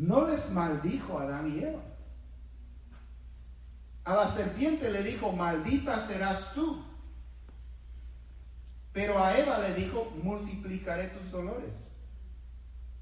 no 0.00 0.26
les 0.26 0.50
maldijo 0.52 1.18
a 1.18 1.24
Adán 1.24 1.52
y 1.54 1.58
Eva. 1.62 1.82
A 4.04 4.14
la 4.14 4.28
serpiente 4.28 4.90
le 4.90 5.02
dijo, 5.02 5.30
maldita 5.32 5.98
serás 5.98 6.54
tú. 6.54 6.82
Pero 8.94 9.22
a 9.22 9.36
Eva 9.36 9.58
le 9.58 9.74
dijo, 9.74 10.10
multiplicaré 10.22 11.08
tus 11.08 11.30
dolores. 11.30 11.92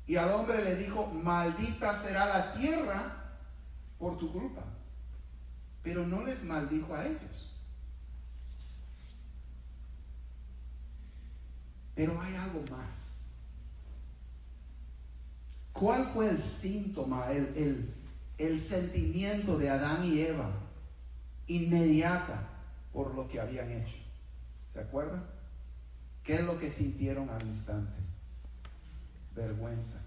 Y 0.08 0.16
al 0.16 0.32
hombre 0.32 0.64
le 0.64 0.74
dijo, 0.74 1.06
maldita 1.06 1.94
será 1.94 2.26
la 2.26 2.52
tierra 2.54 3.38
por 3.96 4.18
tu 4.18 4.32
culpa. 4.32 4.64
Pero 5.84 6.04
no 6.04 6.24
les 6.24 6.42
maldijo 6.44 6.96
a 6.96 7.06
ellos. 7.06 7.54
Pero 11.94 12.20
hay 12.20 12.34
algo 12.34 12.64
más. 12.76 13.07
¿Cuál 15.78 16.06
fue 16.06 16.30
el 16.30 16.38
síntoma, 16.38 17.30
el, 17.30 17.94
el, 18.36 18.58
sentimiento 18.58 19.56
de 19.56 19.70
Adán 19.70 20.04
y 20.04 20.20
Eva 20.20 20.50
inmediata 21.46 22.48
por 22.92 23.14
lo 23.14 23.28
que 23.28 23.40
habían 23.40 23.70
hecho. 23.70 23.96
¿Se 24.72 24.80
acuerdan? 24.80 25.24
¿Qué 26.24 26.34
es 26.34 26.44
lo 26.44 26.58
que 26.58 26.70
sintieron 26.70 27.30
al 27.30 27.42
instante? 27.46 27.96
Vergüenza, 29.34 30.00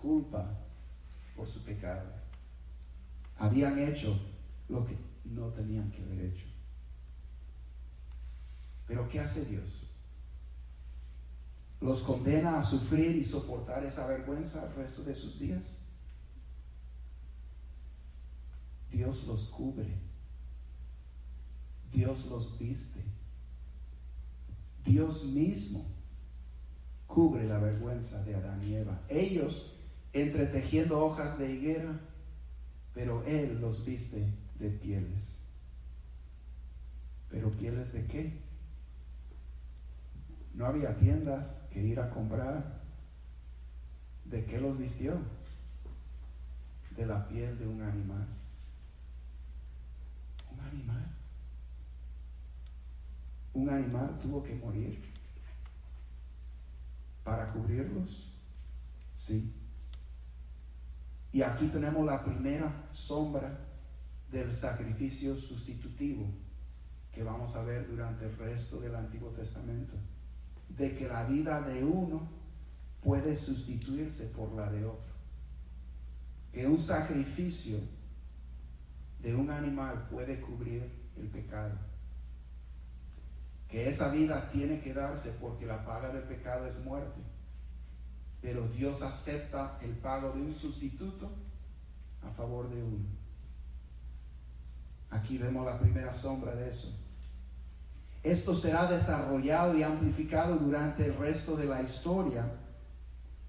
culpa 0.00 0.56
por 1.34 1.48
su 1.48 1.64
pecado. 1.64 2.08
Habían 3.38 3.78
hecho 3.78 4.18
lo 4.68 4.86
que 4.86 4.96
no 5.24 5.48
tenían 5.48 5.90
que 5.90 6.02
haber 6.02 6.26
hecho. 6.26 6.46
Pero 8.86 9.08
¿qué 9.08 9.20
hace 9.20 9.44
Dios? 9.44 9.85
¿Los 11.80 12.00
condena 12.02 12.58
a 12.58 12.62
sufrir 12.62 13.16
y 13.16 13.24
soportar 13.24 13.84
esa 13.84 14.06
vergüenza 14.06 14.66
el 14.66 14.74
resto 14.74 15.02
de 15.02 15.14
sus 15.14 15.38
días? 15.38 15.80
Dios 18.90 19.26
los 19.26 19.44
cubre. 19.46 19.98
Dios 21.92 22.26
los 22.26 22.58
viste. 22.58 23.02
Dios 24.84 25.24
mismo 25.24 25.84
cubre 27.06 27.46
la 27.46 27.58
vergüenza 27.58 28.22
de 28.24 28.34
Adán 28.34 28.62
y 28.66 28.74
Eva. 28.74 29.02
Ellos 29.08 29.74
entretejiendo 30.12 31.04
hojas 31.04 31.38
de 31.38 31.52
higuera, 31.52 32.00
pero 32.94 33.22
Él 33.26 33.60
los 33.60 33.84
viste 33.84 34.26
de 34.58 34.70
pieles. 34.70 35.36
¿Pero 37.30 37.50
pieles 37.50 37.92
de 37.92 38.06
qué? 38.06 38.45
No 40.56 40.66
había 40.66 40.96
tiendas 40.96 41.68
que 41.72 41.80
ir 41.80 42.00
a 42.00 42.10
comprar. 42.10 42.80
¿De 44.24 44.44
qué 44.44 44.58
los 44.58 44.76
vistió? 44.76 45.16
De 46.96 47.06
la 47.06 47.28
piel 47.28 47.56
de 47.58 47.68
un 47.68 47.82
animal 47.82 48.26
un 50.58 50.66
animal. 50.66 51.06
Un 53.54 53.70
animal 53.70 54.18
tuvo 54.20 54.42
que 54.42 54.54
morir 54.54 55.02
para 57.24 57.52
cubrirlos. 57.52 58.32
Sí. 59.14 59.52
Y 61.32 61.42
aquí 61.42 61.66
tenemos 61.68 62.04
la 62.06 62.24
primera 62.24 62.88
sombra 62.92 63.58
del 64.30 64.52
sacrificio 64.54 65.36
sustitutivo 65.36 66.26
que 67.12 67.22
vamos 67.22 67.56
a 67.56 67.64
ver 67.64 67.88
durante 67.88 68.26
el 68.26 68.36
resto 68.36 68.80
del 68.80 68.94
Antiguo 68.94 69.30
Testamento. 69.30 69.94
De 70.68 70.94
que 70.94 71.08
la 71.08 71.24
vida 71.24 71.60
de 71.62 71.84
uno 71.84 72.28
puede 73.02 73.36
sustituirse 73.36 74.26
por 74.36 74.52
la 74.52 74.70
de 74.70 74.84
otro. 74.84 75.14
Que 76.52 76.66
un 76.66 76.78
sacrificio 76.78 77.78
de 79.20 79.34
un 79.34 79.50
animal 79.50 80.08
puede 80.10 80.40
cubrir 80.40 80.90
el 81.16 81.28
pecado. 81.28 81.76
Que 83.68 83.88
esa 83.88 84.10
vida 84.10 84.50
tiene 84.50 84.80
que 84.80 84.94
darse 84.94 85.38
porque 85.40 85.66
la 85.66 85.84
paga 85.84 86.10
del 86.10 86.24
pecado 86.24 86.66
es 86.66 86.78
muerte. 86.84 87.20
Pero 88.40 88.68
Dios 88.68 89.02
acepta 89.02 89.78
el 89.82 89.92
pago 89.92 90.32
de 90.32 90.40
un 90.40 90.54
sustituto 90.54 91.30
a 92.22 92.30
favor 92.30 92.68
de 92.70 92.82
uno. 92.82 93.04
Aquí 95.10 95.38
vemos 95.38 95.64
la 95.64 95.78
primera 95.78 96.12
sombra 96.12 96.54
de 96.54 96.68
eso. 96.68 97.05
Esto 98.26 98.56
será 98.56 98.90
desarrollado 98.90 99.78
y 99.78 99.84
amplificado 99.84 100.56
durante 100.56 101.06
el 101.06 101.16
resto 101.16 101.56
de 101.56 101.66
la 101.66 101.80
historia. 101.80 102.44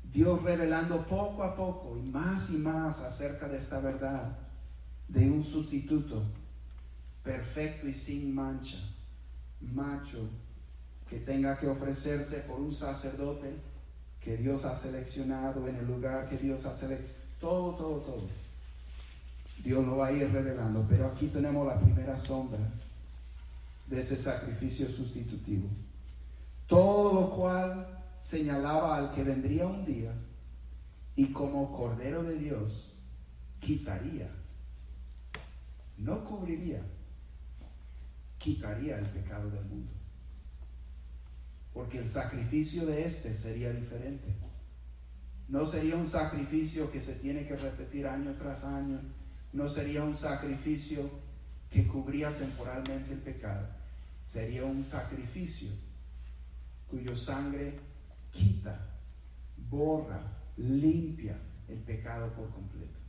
Dios 0.04 0.44
revelando 0.44 1.04
poco 1.08 1.42
a 1.42 1.56
poco 1.56 1.98
y 1.98 2.04
más 2.04 2.52
y 2.52 2.58
más 2.58 3.02
acerca 3.02 3.48
de 3.48 3.58
esta 3.58 3.80
verdad 3.80 4.38
de 5.08 5.32
un 5.32 5.44
sustituto 5.44 6.22
perfecto 7.24 7.88
y 7.88 7.96
sin 7.96 8.36
mancha, 8.36 8.78
macho, 9.62 10.30
que 11.10 11.22
tenga 11.22 11.58
que 11.58 11.68
ofrecerse 11.68 12.42
por 12.42 12.60
un 12.60 12.72
sacerdote 12.72 13.56
que 14.22 14.38
Dios 14.38 14.64
ha 14.64 14.78
seleccionado 14.78 15.68
en 15.68 15.78
el 15.78 15.88
lugar 15.88 16.30
que 16.30 16.38
Dios 16.38 16.68
ha 16.68 16.76
seleccionado. 16.76 17.18
Todo, 17.40 17.74
todo, 17.74 17.98
todo. 18.02 18.28
Dios 19.64 19.84
lo 19.84 19.98
va 19.98 20.08
a 20.08 20.12
ir 20.12 20.32
revelando. 20.32 20.86
Pero 20.88 21.08
aquí 21.08 21.30
tenemos 21.30 21.66
la 21.66 21.80
primera 21.80 22.16
sombra 22.16 22.60
de 23.88 24.00
ese 24.00 24.16
sacrificio 24.16 24.88
sustitutivo. 24.90 25.70
Todo 26.68 27.14
lo 27.14 27.36
cual 27.36 28.04
señalaba 28.20 28.98
al 28.98 29.14
que 29.14 29.24
vendría 29.24 29.68
un 29.68 29.86
día 29.86 30.14
y 31.16 31.32
como 31.32 31.76
Cordero 31.76 32.24
de 32.24 32.38
Dios 32.38 32.94
quitaría 33.60 34.30
no 35.98 36.24
cubriría, 36.24 36.82
quitaría 38.38 39.00
el 39.00 39.06
pecado 39.08 39.50
del 39.50 39.66
mundo. 39.66 39.92
Porque 41.74 42.00
el 42.00 42.10
sacrificio 42.10 42.86
de 42.86 43.06
este 43.06 43.34
sería 43.36 43.72
diferente. 43.72 44.36
No 45.48 45.66
sería 45.66 45.96
un 45.96 46.08
sacrificio 46.08 46.92
que 46.92 47.00
se 47.00 47.16
tiene 47.16 47.48
que 47.48 47.56
repetir 47.56 48.08
año 48.08 48.36
tras 48.38 48.64
año. 48.64 49.00
No 49.54 49.70
sería 49.70 50.04
un 50.04 50.14
sacrificio 50.14 51.10
que 51.72 51.88
cubría 51.88 52.36
temporalmente 52.38 53.14
el 53.14 53.20
pecado. 53.20 53.68
Sería 54.28 54.66
un 54.66 54.84
sacrificio 54.84 55.70
cuyo 56.90 57.16
sangre 57.16 57.80
quita, 58.30 58.78
borra, 59.70 60.20
limpia 60.58 61.40
el 61.70 61.78
pecado 61.80 62.34
por 62.34 62.50
completo. 62.50 63.00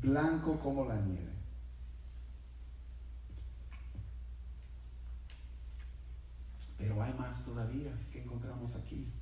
Blanco 0.00 0.58
como 0.60 0.86
la 0.86 0.96
nieve. 0.96 1.30
Pero 6.78 7.02
hay 7.02 7.12
más 7.12 7.44
todavía 7.44 7.92
que 8.10 8.22
encontramos 8.22 8.76
aquí. 8.76 9.12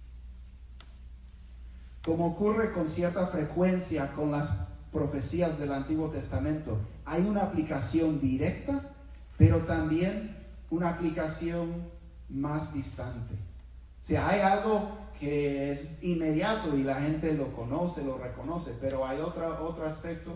Como 2.04 2.28
ocurre 2.28 2.72
con 2.72 2.86
cierta 2.86 3.26
frecuencia 3.26 4.12
con 4.12 4.30
las 4.30 4.48
profecías 4.92 5.58
del 5.58 5.72
Antiguo 5.72 6.10
Testamento, 6.10 6.78
hay 7.04 7.22
una 7.22 7.42
aplicación 7.42 8.20
directa, 8.20 8.94
pero 9.36 9.62
también 9.62 10.35
una 10.70 10.90
aplicación 10.90 11.90
más 12.28 12.74
distante. 12.74 13.34
O 13.34 14.06
sea, 14.06 14.28
hay 14.28 14.40
algo 14.40 15.06
que 15.18 15.70
es 15.70 16.02
inmediato 16.02 16.76
y 16.76 16.82
la 16.82 16.96
gente 16.96 17.34
lo 17.34 17.52
conoce, 17.52 18.04
lo 18.04 18.18
reconoce, 18.18 18.76
pero 18.80 19.06
hay 19.06 19.20
otro, 19.20 19.66
otro 19.66 19.86
aspecto 19.86 20.32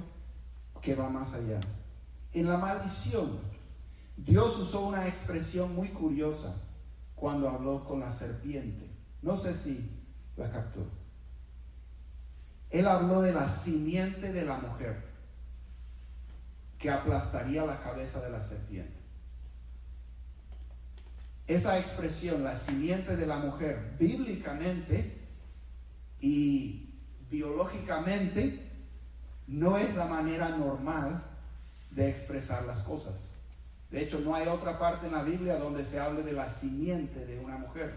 que 0.81 0.95
va 0.95 1.09
más 1.09 1.35
allá. 1.35 1.61
En 2.33 2.49
la 2.49 2.57
maldición, 2.57 3.39
Dios 4.17 4.59
usó 4.59 4.87
una 4.87 5.07
expresión 5.07 5.75
muy 5.75 5.89
curiosa 5.89 6.57
cuando 7.15 7.49
habló 7.49 7.85
con 7.85 8.01
la 8.01 8.11
serpiente. 8.11 8.91
No 9.23 9.37
sé 9.37 9.55
si 9.55 9.91
la 10.37 10.51
captó. 10.51 10.87
Él 12.71 12.87
habló 12.87 13.21
de 13.21 13.33
la 13.33 13.49
simiente 13.49 14.33
de 14.33 14.45
la 14.45 14.59
mujer 14.59 15.11
que 16.79 16.91
aplastaría 16.91 17.65
la 17.67 17.83
cabeza 17.83 18.23
de 18.23 18.31
la 18.31 18.41
serpiente. 18.41 19.00
Esa 21.51 21.81
expresión, 21.81 22.45
la 22.45 22.55
simiente 22.55 23.17
de 23.17 23.27
la 23.27 23.39
mujer, 23.39 23.97
bíblicamente 23.99 25.19
y 26.21 26.95
biológicamente, 27.29 28.71
no 29.49 29.77
es 29.77 29.93
la 29.97 30.05
manera 30.05 30.51
normal 30.51 31.25
de 31.91 32.09
expresar 32.09 32.65
las 32.67 32.83
cosas. 32.83 33.17
De 33.91 34.01
hecho, 34.01 34.21
no 34.21 34.37
hay 34.37 34.47
otra 34.47 34.79
parte 34.79 35.09
en 35.09 35.13
la 35.13 35.25
Biblia 35.25 35.57
donde 35.57 35.85
se 35.85 35.99
hable 35.99 36.23
de 36.23 36.35
la 36.35 36.49
simiente 36.49 37.27
de 37.27 37.41
una 37.41 37.59
mujer. 37.59 37.97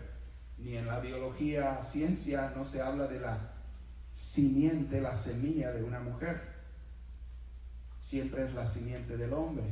Ni 0.57 0.75
en 0.75 0.87
la 0.87 0.99
biología, 0.99 1.79
ciencia, 1.79 2.51
no 2.55 2.63
se 2.63 2.81
habla 2.81 3.05
de 3.05 3.19
la 3.19 3.37
simiente, 4.13 4.99
la 4.99 5.15
semilla 5.15 5.71
de 5.71 5.83
una 5.83 5.99
mujer. 5.99 6.41
Siempre 7.99 8.45
es 8.45 8.53
la 8.55 8.65
simiente 8.65 9.15
del 9.15 9.31
hombre. 9.31 9.65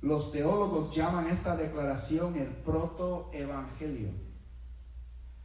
Los 0.00 0.30
teólogos 0.30 0.94
llaman 0.94 1.26
esta 1.26 1.56
declaración 1.56 2.36
el 2.36 2.48
protoevangelio. 2.48 4.10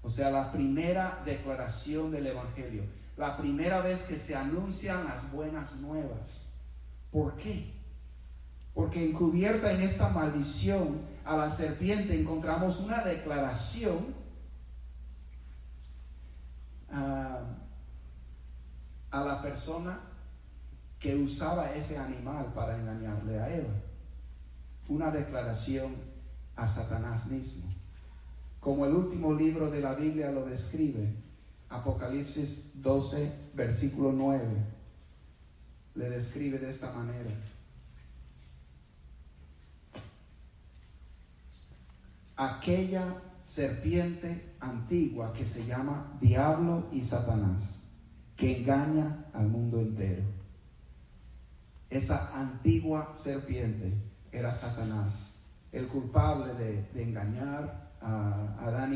O 0.04 0.10
sea, 0.10 0.30
la 0.30 0.52
primera 0.52 1.22
declaración 1.26 2.12
del 2.12 2.28
evangelio. 2.28 2.84
La 3.18 3.38
primera 3.38 3.82
vez 3.82 4.04
que 4.04 4.16
se 4.16 4.36
anuncian 4.36 5.06
las 5.06 5.32
buenas 5.32 5.76
nuevas. 5.78 6.50
¿Por 7.12 7.36
qué? 7.38 7.74
Porque 8.74 9.08
encubierta 9.08 9.72
en 9.72 9.82
esta 9.82 10.10
maldición 10.10 11.02
a 11.26 11.38
la 11.38 11.50
serpiente 11.50 12.20
encontramos 12.20 12.80
una 12.80 13.04
declaración 13.04 14.14
ah, 16.92 17.40
a 19.12 19.24
la 19.24 19.42
persona 19.42 20.00
que 21.00 21.16
usaba 21.16 21.74
ese 21.74 21.98
animal 21.98 22.52
para 22.54 22.78
engañarle 22.78 23.40
a 23.40 23.56
Eva. 23.56 23.74
Una 24.94 25.10
declaración 25.10 25.96
a 26.56 26.68
Satanás 26.68 27.26
mismo. 27.26 27.64
Como 28.60 28.86
el 28.86 28.94
último 28.94 29.34
libro 29.34 29.72
de 29.72 29.82
la 29.82 29.96
Biblia 29.96 30.32
lo 30.32 30.46
describe, 30.46 31.16
Apocalipsis 31.68 32.74
12, 32.76 33.34
versículo 33.56 34.12
9, 34.12 34.46
le 35.96 36.10
describe 36.12 36.60
de 36.60 36.70
esta 36.70 36.94
manera. 36.94 37.32
aquella 42.36 43.16
serpiente 43.42 44.54
antigua 44.60 45.34
que 45.34 45.44
se 45.44 45.66
llama 45.66 46.20
Diablo 46.22 46.88
y 46.92 47.02
Satanás, 47.02 47.84
que 48.36 48.60
engaña 48.60 49.26
al 49.34 49.48
mundo 49.48 49.80
entero. 49.80 50.24
Esa 51.90 52.40
antigua 52.40 53.14
serpiente 53.16 54.13
era 54.34 54.52
Satanás, 54.52 55.36
el 55.72 55.88
culpable 55.88 56.54
de, 56.56 57.02
engañar 57.02 57.92
a 58.02 58.58
Adán 58.60 58.94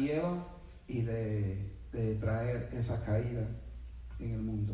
y 0.87 1.01
de, 1.01 1.77
de 1.93 2.15
traer 2.15 2.69
esa 2.73 3.05
caída 3.05 3.47
en 4.19 4.31
el 4.31 4.41
mundo. 4.41 4.73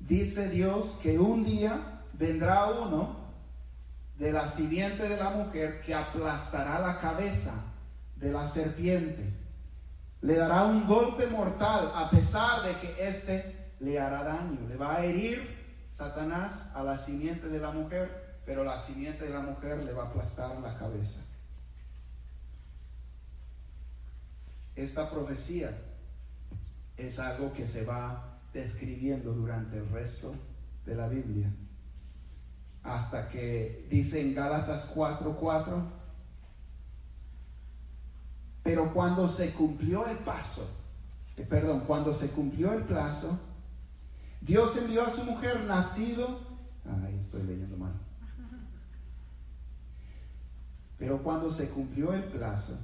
Dice 0.00 0.48
Dios 0.48 0.98
que 1.02 1.18
un 1.18 1.44
día 1.44 2.02
vendrá 2.14 2.66
uno 2.66 3.28
de 4.18 4.32
la 4.32 4.46
simiente 4.46 5.08
de 5.08 5.16
la 5.16 5.30
mujer 5.30 5.80
que 5.82 5.94
aplastará 5.94 6.80
la 6.80 6.98
cabeza 6.98 7.74
de 8.16 8.32
la 8.32 8.46
serpiente. 8.46 9.32
Le 10.22 10.34
dará 10.34 10.64
un 10.64 10.86
golpe 10.86 11.26
mortal 11.26 11.92
a 11.94 12.10
pesar 12.10 12.64
de 12.64 12.74
que 12.80 13.06
éste 13.06 13.72
le 13.78 14.00
hará 14.00 14.24
daño. 14.24 14.66
Le 14.68 14.76
va 14.76 14.96
a 14.96 15.04
herir 15.04 15.56
Satanás 15.90 16.72
a 16.74 16.82
la 16.82 16.96
simiente 16.96 17.48
de 17.48 17.60
la 17.60 17.70
mujer, 17.70 18.27
pero 18.48 18.64
la 18.64 18.78
simiente 18.78 19.26
de 19.26 19.30
la 19.30 19.40
mujer 19.40 19.84
le 19.84 19.92
va 19.92 20.04
a 20.04 20.06
aplastar 20.06 20.58
la 20.60 20.74
cabeza. 20.78 21.20
Esta 24.74 25.10
profecía 25.10 25.70
es 26.96 27.18
algo 27.18 27.52
que 27.52 27.66
se 27.66 27.84
va 27.84 28.40
describiendo 28.54 29.34
durante 29.34 29.76
el 29.76 29.90
resto 29.90 30.34
de 30.86 30.94
la 30.94 31.08
Biblia. 31.08 31.52
Hasta 32.84 33.28
que 33.28 33.86
dice 33.90 34.22
en 34.22 34.34
Gálatas 34.34 34.94
4:4, 34.94 35.82
pero 38.62 38.94
cuando 38.94 39.28
se 39.28 39.52
cumplió 39.52 40.06
el 40.06 40.16
paso, 40.16 40.66
eh, 41.36 41.42
perdón, 41.42 41.80
cuando 41.80 42.14
se 42.14 42.30
cumplió 42.30 42.72
el 42.72 42.84
plazo, 42.84 43.38
Dios 44.40 44.74
envió 44.78 45.04
a 45.04 45.10
su 45.10 45.22
mujer 45.24 45.64
nacido, 45.64 46.40
ahí 47.04 47.18
estoy 47.18 47.42
leyendo 47.42 47.76
mal. 47.76 48.07
Pero 50.98 51.22
cuando 51.22 51.50
se 51.50 51.70
cumplió 51.70 52.12
el 52.12 52.24
plazo, 52.24 52.78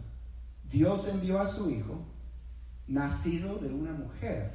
Dios 0.70 1.08
envió 1.08 1.40
a 1.40 1.46
su 1.46 1.70
hijo, 1.70 2.04
nacido 2.86 3.56
de 3.56 3.72
una 3.72 3.92
mujer, 3.92 4.52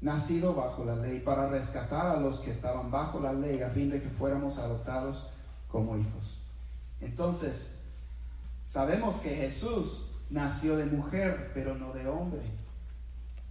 nacido 0.00 0.54
bajo 0.54 0.84
la 0.84 0.96
ley, 0.96 1.20
para 1.20 1.48
rescatar 1.48 2.06
a 2.06 2.20
los 2.20 2.40
que 2.40 2.50
estaban 2.50 2.90
bajo 2.90 3.20
la 3.20 3.32
ley, 3.32 3.62
a 3.62 3.70
fin 3.70 3.90
de 3.90 4.00
que 4.00 4.08
fuéramos 4.10 4.58
adoptados 4.58 5.26
como 5.68 5.96
hijos. 5.96 6.40
Entonces, 7.00 7.76
Sabemos 8.66 9.20
que 9.20 9.30
Jesús 9.30 10.10
nació 10.28 10.76
de 10.76 10.86
mujer, 10.86 11.52
pero 11.54 11.76
no 11.76 11.92
de 11.92 12.08
hombre. 12.08 12.42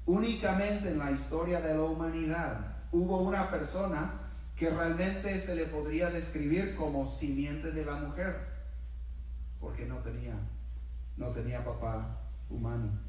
Únicamente 0.05 0.89
en 0.89 0.99
la 0.99 1.11
historia 1.11 1.61
de 1.61 1.73
la 1.73 1.83
humanidad 1.83 2.75
hubo 2.91 3.19
una 3.19 3.49
persona 3.49 4.11
que 4.55 4.69
realmente 4.69 5.37
se 5.39 5.55
le 5.55 5.65
podría 5.65 6.09
describir 6.09 6.75
como 6.75 7.05
simiente 7.05 7.71
de 7.71 7.85
la 7.85 7.95
mujer, 7.95 8.35
porque 9.59 9.85
no 9.85 9.97
tenía, 9.97 10.35
no 11.17 11.29
tenía 11.29 11.63
papá 11.63 12.21
humano. 12.49 12.99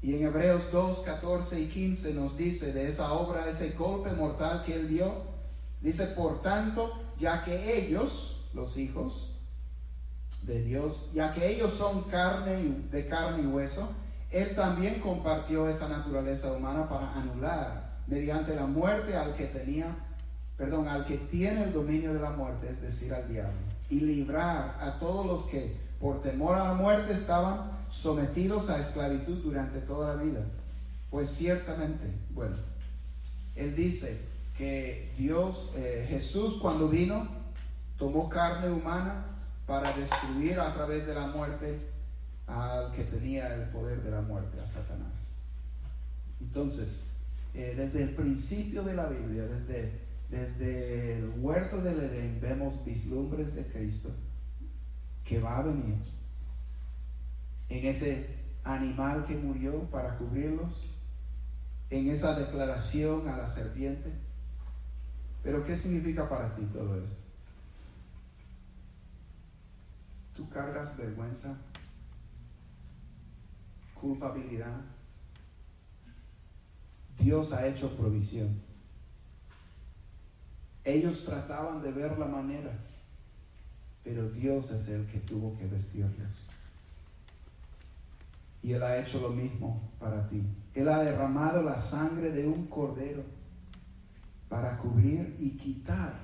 Y 0.00 0.14
en 0.14 0.24
Hebreos 0.24 0.70
2, 0.72 1.00
14 1.00 1.60
y 1.60 1.66
15 1.66 2.14
nos 2.14 2.36
dice 2.36 2.72
de 2.72 2.88
esa 2.88 3.12
obra, 3.12 3.48
ese 3.48 3.70
golpe 3.70 4.10
mortal 4.12 4.62
que 4.64 4.74
él 4.74 4.88
dio, 4.88 5.24
dice, 5.80 6.06
por 6.08 6.42
tanto, 6.42 6.92
ya 7.18 7.44
que 7.44 7.78
ellos, 7.78 8.48
los 8.54 8.76
hijos, 8.76 9.38
de 10.42 10.62
Dios, 10.62 11.10
ya 11.12 11.32
que 11.32 11.48
ellos 11.48 11.72
son 11.72 12.04
carne 12.04 12.84
de 12.90 13.06
carne 13.06 13.42
y 13.42 13.46
hueso, 13.46 13.88
Él 14.30 14.54
también 14.54 15.00
compartió 15.00 15.68
esa 15.68 15.88
naturaleza 15.88 16.52
humana 16.52 16.88
para 16.88 17.12
anular 17.14 17.98
mediante 18.06 18.54
la 18.54 18.66
muerte 18.66 19.16
al 19.16 19.34
que 19.34 19.46
tenía, 19.46 19.86
perdón, 20.58 20.88
al 20.88 21.06
que 21.06 21.16
tiene 21.16 21.62
el 21.62 21.72
dominio 21.72 22.12
de 22.12 22.20
la 22.20 22.30
muerte, 22.30 22.68
es 22.68 22.82
decir, 22.82 23.14
al 23.14 23.28
diablo, 23.28 23.56
y 23.88 24.00
librar 24.00 24.76
a 24.80 24.98
todos 24.98 25.24
los 25.24 25.46
que 25.46 25.76
por 26.00 26.20
temor 26.20 26.56
a 26.56 26.64
la 26.64 26.74
muerte 26.74 27.14
estaban 27.14 27.70
sometidos 27.90 28.68
a 28.68 28.80
esclavitud 28.80 29.38
durante 29.38 29.78
toda 29.80 30.16
la 30.16 30.22
vida. 30.22 30.40
Pues 31.10 31.30
ciertamente, 31.30 32.12
bueno, 32.30 32.56
Él 33.54 33.74
dice 33.74 34.20
que 34.58 35.14
Dios, 35.16 35.72
eh, 35.76 36.06
Jesús 36.08 36.58
cuando 36.60 36.88
vino, 36.88 37.28
tomó 37.96 38.28
carne 38.28 38.70
humana 38.70 39.24
para 39.64 39.92
destruir 39.92 40.58
a 40.58 40.74
través 40.74 41.06
de 41.06 41.14
la 41.14 41.28
muerte 41.28 41.78
al 42.48 42.92
que 42.92 43.04
tenía 43.04 43.54
el 43.54 43.68
poder 43.68 44.02
de 44.02 44.10
la 44.10 44.22
muerte, 44.22 44.60
a 44.60 44.66
Satanás. 44.66 45.28
Entonces, 46.40 47.04
eh, 47.54 47.74
desde 47.76 48.02
el 48.02 48.10
principio 48.10 48.82
de 48.82 48.94
la 48.94 49.06
Biblia, 49.06 49.44
desde, 49.44 50.07
desde 50.30 51.18
el 51.18 51.32
huerto 51.38 51.80
del 51.80 52.00
Edén, 52.00 52.38
vemos 52.40 52.84
vislumbres 52.84 53.54
de 53.54 53.66
Cristo 53.66 54.10
que 55.24 55.40
va 55.40 55.58
a 55.58 55.62
venir 55.62 55.96
en 57.68 57.86
ese 57.86 58.38
animal 58.64 59.26
que 59.26 59.36
murió 59.36 59.82
para 59.90 60.16
cubrirlos, 60.16 60.90
en 61.90 62.08
esa 62.08 62.38
declaración 62.38 63.28
a 63.28 63.36
la 63.36 63.48
serpiente. 63.48 64.12
Pero 65.42 65.64
¿qué 65.64 65.76
significa 65.76 66.28
para 66.28 66.54
ti 66.54 66.62
todo 66.72 67.02
esto? 67.02 67.20
Tú 70.34 70.48
cargas 70.50 70.96
vergüenza, 70.96 71.58
culpabilidad. 73.94 74.80
Dios 77.18 77.52
ha 77.52 77.66
hecho 77.66 77.96
provisión. 77.96 78.67
Ellos 80.88 81.22
trataban 81.22 81.82
de 81.82 81.92
ver 81.92 82.18
la 82.18 82.24
manera, 82.24 82.72
pero 84.02 84.30
Dios 84.30 84.70
es 84.70 84.88
el 84.88 85.04
que 85.04 85.18
tuvo 85.18 85.54
que 85.58 85.66
vestirlos. 85.66 86.32
Y 88.62 88.72
Él 88.72 88.82
ha 88.82 88.98
hecho 88.98 89.20
lo 89.20 89.28
mismo 89.28 89.92
para 90.00 90.26
ti. 90.28 90.42
Él 90.74 90.88
ha 90.88 91.04
derramado 91.04 91.62
la 91.62 91.76
sangre 91.76 92.30
de 92.30 92.48
un 92.48 92.68
cordero 92.68 93.22
para 94.48 94.78
cubrir 94.78 95.36
y 95.38 95.50
quitar 95.58 96.14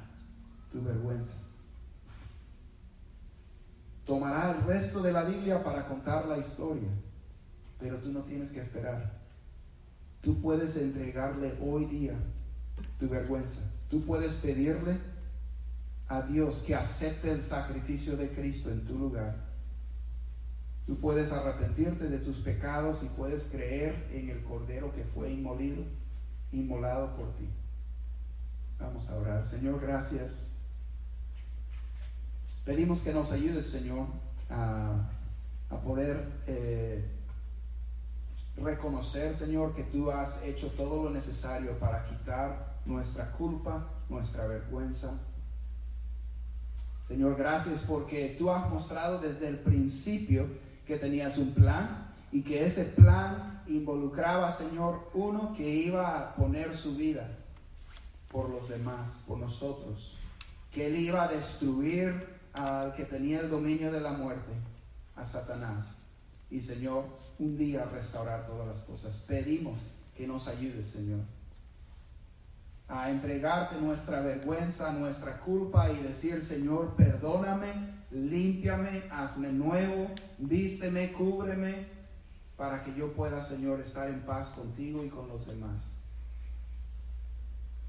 tu 0.73 0.83
vergüenza. 0.83 1.37
Tomará 4.07 4.53
el 4.53 4.65
resto 4.65 5.03
de 5.03 5.13
la 5.13 5.25
Biblia 5.25 5.63
para 5.63 5.87
contar 5.87 6.27
la 6.27 6.39
historia, 6.39 6.89
pero 7.79 7.99
tú 7.99 8.11
no 8.11 8.21
tienes 8.21 8.51
que 8.51 8.61
esperar. 8.61 9.13
Tú 10.23 10.41
puedes 10.41 10.75
entregarle 10.79 11.55
hoy 11.61 11.85
día 11.85 12.15
tu 12.99 13.11
vergüenza. 13.11 13.74
Tú 13.95 14.05
puedes 14.05 14.33
pedirle 14.33 14.99
a 16.09 16.23
Dios 16.23 16.65
que 16.67 16.75
acepte 16.75 17.31
el 17.31 17.41
sacrificio 17.41 18.17
de 18.17 18.29
Cristo 18.31 18.69
en 18.73 18.85
tu 18.85 18.99
lugar 18.99 19.37
Tú 20.85 20.99
puedes 20.99 21.31
arrepentirte 21.31 22.09
de 22.09 22.19
tus 22.19 22.39
pecados 22.39 23.05
y 23.05 23.07
puedes 23.11 23.45
creer 23.53 24.09
en 24.11 24.31
el 24.31 24.43
Cordero 24.43 24.93
que 24.93 25.05
fue 25.05 25.31
inmolido, 25.31 25.85
inmolado 26.51 27.15
por 27.15 27.37
ti. 27.37 27.49
Vamos 28.81 29.09
a 29.09 29.15
orar. 29.15 29.45
Señor, 29.45 29.81
gracias. 29.81 30.57
Pedimos 32.65 33.01
que 33.03 33.15
nos 33.15 33.31
ayudes, 33.31 33.71
Señor, 33.71 34.09
a, 34.51 35.09
poder 35.85 36.17
eh, 36.49 37.09
reconocer, 38.57 39.33
Señor, 39.33 39.73
que 39.77 39.85
tú 39.85 40.11
has 40.11 40.45
hecho 40.45 40.73
todo 40.73 41.05
lo 41.05 41.11
necesario 41.11 41.79
para 41.79 42.05
quitar 42.07 42.74
nuestra 42.87 43.31
culpa, 43.33 43.89
nuestra 44.09 44.47
vergüenza. 44.47 45.21
Señor, 47.07 47.37
gracias 47.37 47.85
porque 47.87 48.35
tú 48.39 48.51
has 48.51 48.69
mostrado 48.71 49.19
desde 49.19 49.49
el 49.49 49.59
principio 49.59 50.47
que 50.87 50.97
tenías 50.97 51.37
un 51.37 51.53
plan 51.53 52.13
y 52.33 52.43
que 52.43 52.65
ese 52.65 52.85
plan 52.85 53.63
involucraba, 53.67 54.51
Señor, 54.51 55.11
uno 55.15 55.55
que 55.57 55.69
iba 55.69 56.19
a 56.19 56.35
poner 56.35 56.75
su 56.77 56.97
vida 56.97 57.39
por 58.31 58.51
los 58.51 58.69
demás, 58.69 59.23
por 59.27 59.39
nosotros, 59.39 60.17
que 60.73 60.87
él 60.89 60.99
iba 60.99 61.23
a 61.23 61.29
destruir 61.29 62.27
al 62.53 62.95
que 62.95 63.05
tenía 63.05 63.41
el 63.41 63.51
dominio 63.51 63.93
de 63.93 64.01
la 64.01 64.13
muerte, 64.13 64.53
a 65.17 65.25
Satanás. 65.25 65.99
Y 66.51 66.61
Señor, 66.61 67.05
un 67.39 67.57
día 67.57 67.85
restaurar 67.85 68.47
todas 68.47 68.67
las 68.67 68.79
cosas. 68.79 69.25
Pedimos 69.27 69.79
que 70.17 70.27
nos 70.27 70.49
ayudes, 70.49 70.87
Señor, 70.87 71.21
a 72.89 73.11
entregarte 73.11 73.81
nuestra 73.81 74.21
vergüenza, 74.21 74.93
nuestra 74.93 75.41
culpa 75.41 75.91
y 75.91 76.03
decir, 76.03 76.43
Señor, 76.43 76.95
perdóname 76.97 77.95
límpiame, 78.15 79.05
hazme 79.11 79.53
nuevo, 79.53 80.09
vísteme, 80.39 81.13
cúbreme, 81.13 81.89
para 82.57 82.85
que 82.85 82.95
yo 82.95 83.13
pueda, 83.13 83.43
Señor, 83.43 83.81
estar 83.81 84.09
en 84.09 84.21
paz 84.21 84.51
contigo 84.51 85.05
y 85.05 85.09
con 85.09 85.29
los 85.29 85.47
demás. 85.47 85.83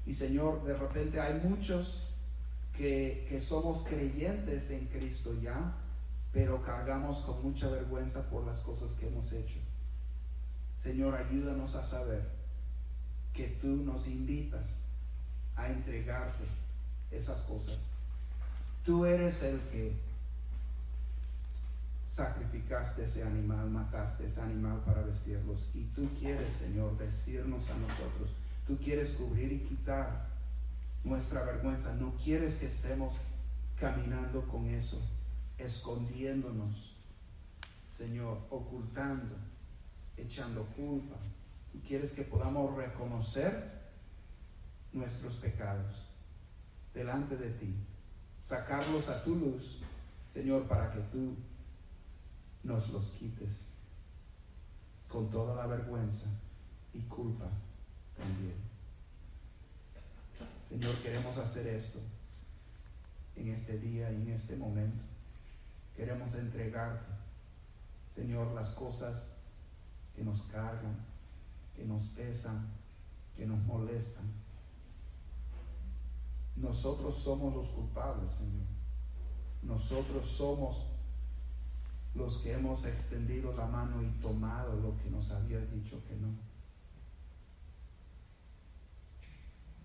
Y 0.04 0.12
Señor, 0.12 0.64
de 0.64 0.74
repente 0.74 1.20
hay 1.20 1.40
muchos 1.40 2.02
que, 2.76 3.26
que 3.28 3.40
somos 3.40 3.86
creyentes 3.86 4.70
en 4.72 4.86
Cristo 4.86 5.32
ya, 5.40 5.74
pero 6.32 6.62
cargamos 6.62 7.18
con 7.18 7.42
mucha 7.42 7.68
vergüenza 7.68 8.28
por 8.28 8.44
las 8.44 8.58
cosas 8.58 8.92
que 8.94 9.06
hemos 9.06 9.32
hecho. 9.32 9.60
Señor, 10.76 11.14
ayúdanos 11.14 11.74
a 11.76 11.84
saber 11.84 12.28
que 13.32 13.46
tú 13.60 13.68
nos 13.68 14.08
invitas 14.08 14.85
a 15.56 15.68
entregarte 15.68 16.44
esas 17.10 17.40
cosas. 17.42 17.78
Tú 18.84 19.04
eres 19.04 19.42
el 19.42 19.58
que 19.72 19.92
sacrificaste 22.06 23.04
ese 23.04 23.22
animal, 23.24 23.68
mataste 23.70 24.26
ese 24.26 24.40
animal 24.40 24.80
para 24.86 25.02
vestirlos. 25.02 25.68
Y 25.74 25.84
tú 25.94 26.08
quieres, 26.18 26.52
Señor, 26.52 26.96
vestirnos 26.96 27.68
a 27.70 27.76
nosotros. 27.78 28.30
Tú 28.66 28.78
quieres 28.78 29.10
cubrir 29.10 29.52
y 29.52 29.58
quitar 29.60 30.26
nuestra 31.04 31.44
vergüenza. 31.44 31.94
No 31.94 32.14
quieres 32.22 32.56
que 32.56 32.66
estemos 32.66 33.14
caminando 33.78 34.42
con 34.48 34.66
eso, 34.68 35.00
escondiéndonos, 35.58 36.94
Señor, 37.92 38.38
ocultando, 38.50 39.36
echando 40.16 40.64
culpa. 40.76 41.16
Tú 41.72 41.80
quieres 41.86 42.12
que 42.12 42.22
podamos 42.22 42.74
reconocer 42.76 43.76
nuestros 44.92 45.34
pecados 45.36 46.06
delante 46.94 47.36
de 47.36 47.50
ti, 47.50 47.74
sacarlos 48.40 49.08
a 49.08 49.22
tu 49.22 49.34
luz, 49.34 49.82
Señor, 50.32 50.66
para 50.66 50.90
que 50.92 51.00
tú 51.12 51.36
nos 52.62 52.88
los 52.88 53.10
quites 53.10 53.78
con 55.08 55.30
toda 55.30 55.54
la 55.54 55.66
vergüenza 55.66 56.26
y 56.92 57.00
culpa 57.02 57.46
también. 58.16 58.56
Señor, 60.68 60.96
queremos 61.02 61.36
hacer 61.38 61.66
esto 61.68 62.00
en 63.36 63.48
este 63.48 63.78
día 63.78 64.10
y 64.10 64.22
en 64.22 64.30
este 64.30 64.56
momento. 64.56 65.02
Queremos 65.96 66.34
entregarte, 66.34 67.06
Señor, 68.14 68.52
las 68.52 68.70
cosas 68.70 69.30
que 70.14 70.24
nos 70.24 70.42
cargan, 70.42 70.96
que 71.74 71.84
nos 71.84 72.02
pesan, 72.08 72.66
que 73.36 73.46
nos 73.46 73.62
molestan. 73.64 74.24
Nosotros 76.56 77.14
somos 77.16 77.54
los 77.54 77.66
culpables, 77.66 78.32
Señor. 78.32 78.66
Nosotros 79.62 80.26
somos 80.26 80.86
los 82.14 82.38
que 82.38 82.54
hemos 82.54 82.84
extendido 82.86 83.52
la 83.52 83.66
mano 83.66 84.02
y 84.02 84.08
tomado 84.20 84.76
lo 84.76 84.96
que 84.96 85.10
nos 85.10 85.30
habías 85.30 85.70
dicho 85.70 86.02
que 86.08 86.14
no. 86.16 86.28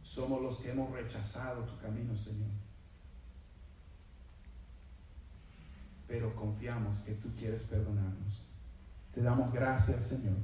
Somos 0.04 0.42
los 0.42 0.58
que 0.60 0.72
hemos 0.72 0.92
rechazado 0.92 1.64
tu 1.64 1.78
camino, 1.80 2.16
Señor. 2.16 2.50
Pero 6.08 6.36
confiamos 6.36 6.98
que 7.00 7.14
tú 7.14 7.30
quieres 7.38 7.62
perdonarnos. 7.64 8.42
Te 9.14 9.22
damos 9.22 9.52
gracias, 9.52 10.08
Señor. 10.08 10.38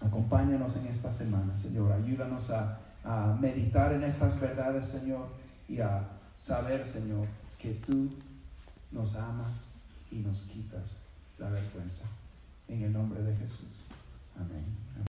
Acompáñanos 0.00 0.76
en 0.76 0.86
esta 0.86 1.12
semana, 1.12 1.54
Señor. 1.54 1.92
Ayúdanos 1.92 2.50
a, 2.50 2.81
a 3.04 3.36
meditar 3.40 3.92
en 3.92 4.04
estas 4.04 4.40
verdades, 4.40 4.86
Señor, 4.86 5.28
y 5.68 5.80
a 5.80 6.08
saber, 6.36 6.84
Señor, 6.84 7.26
que 7.58 7.74
tú 7.74 8.10
nos 8.90 9.16
amas 9.16 9.52
y 10.10 10.16
nos 10.16 10.42
quitas 10.42 11.06
la 11.38 11.50
vergüenza. 11.50 12.06
En 12.68 12.82
el 12.82 12.92
nombre 12.92 13.22
de 13.22 13.34
Jesús. 13.36 13.86
Amén. 14.36 14.81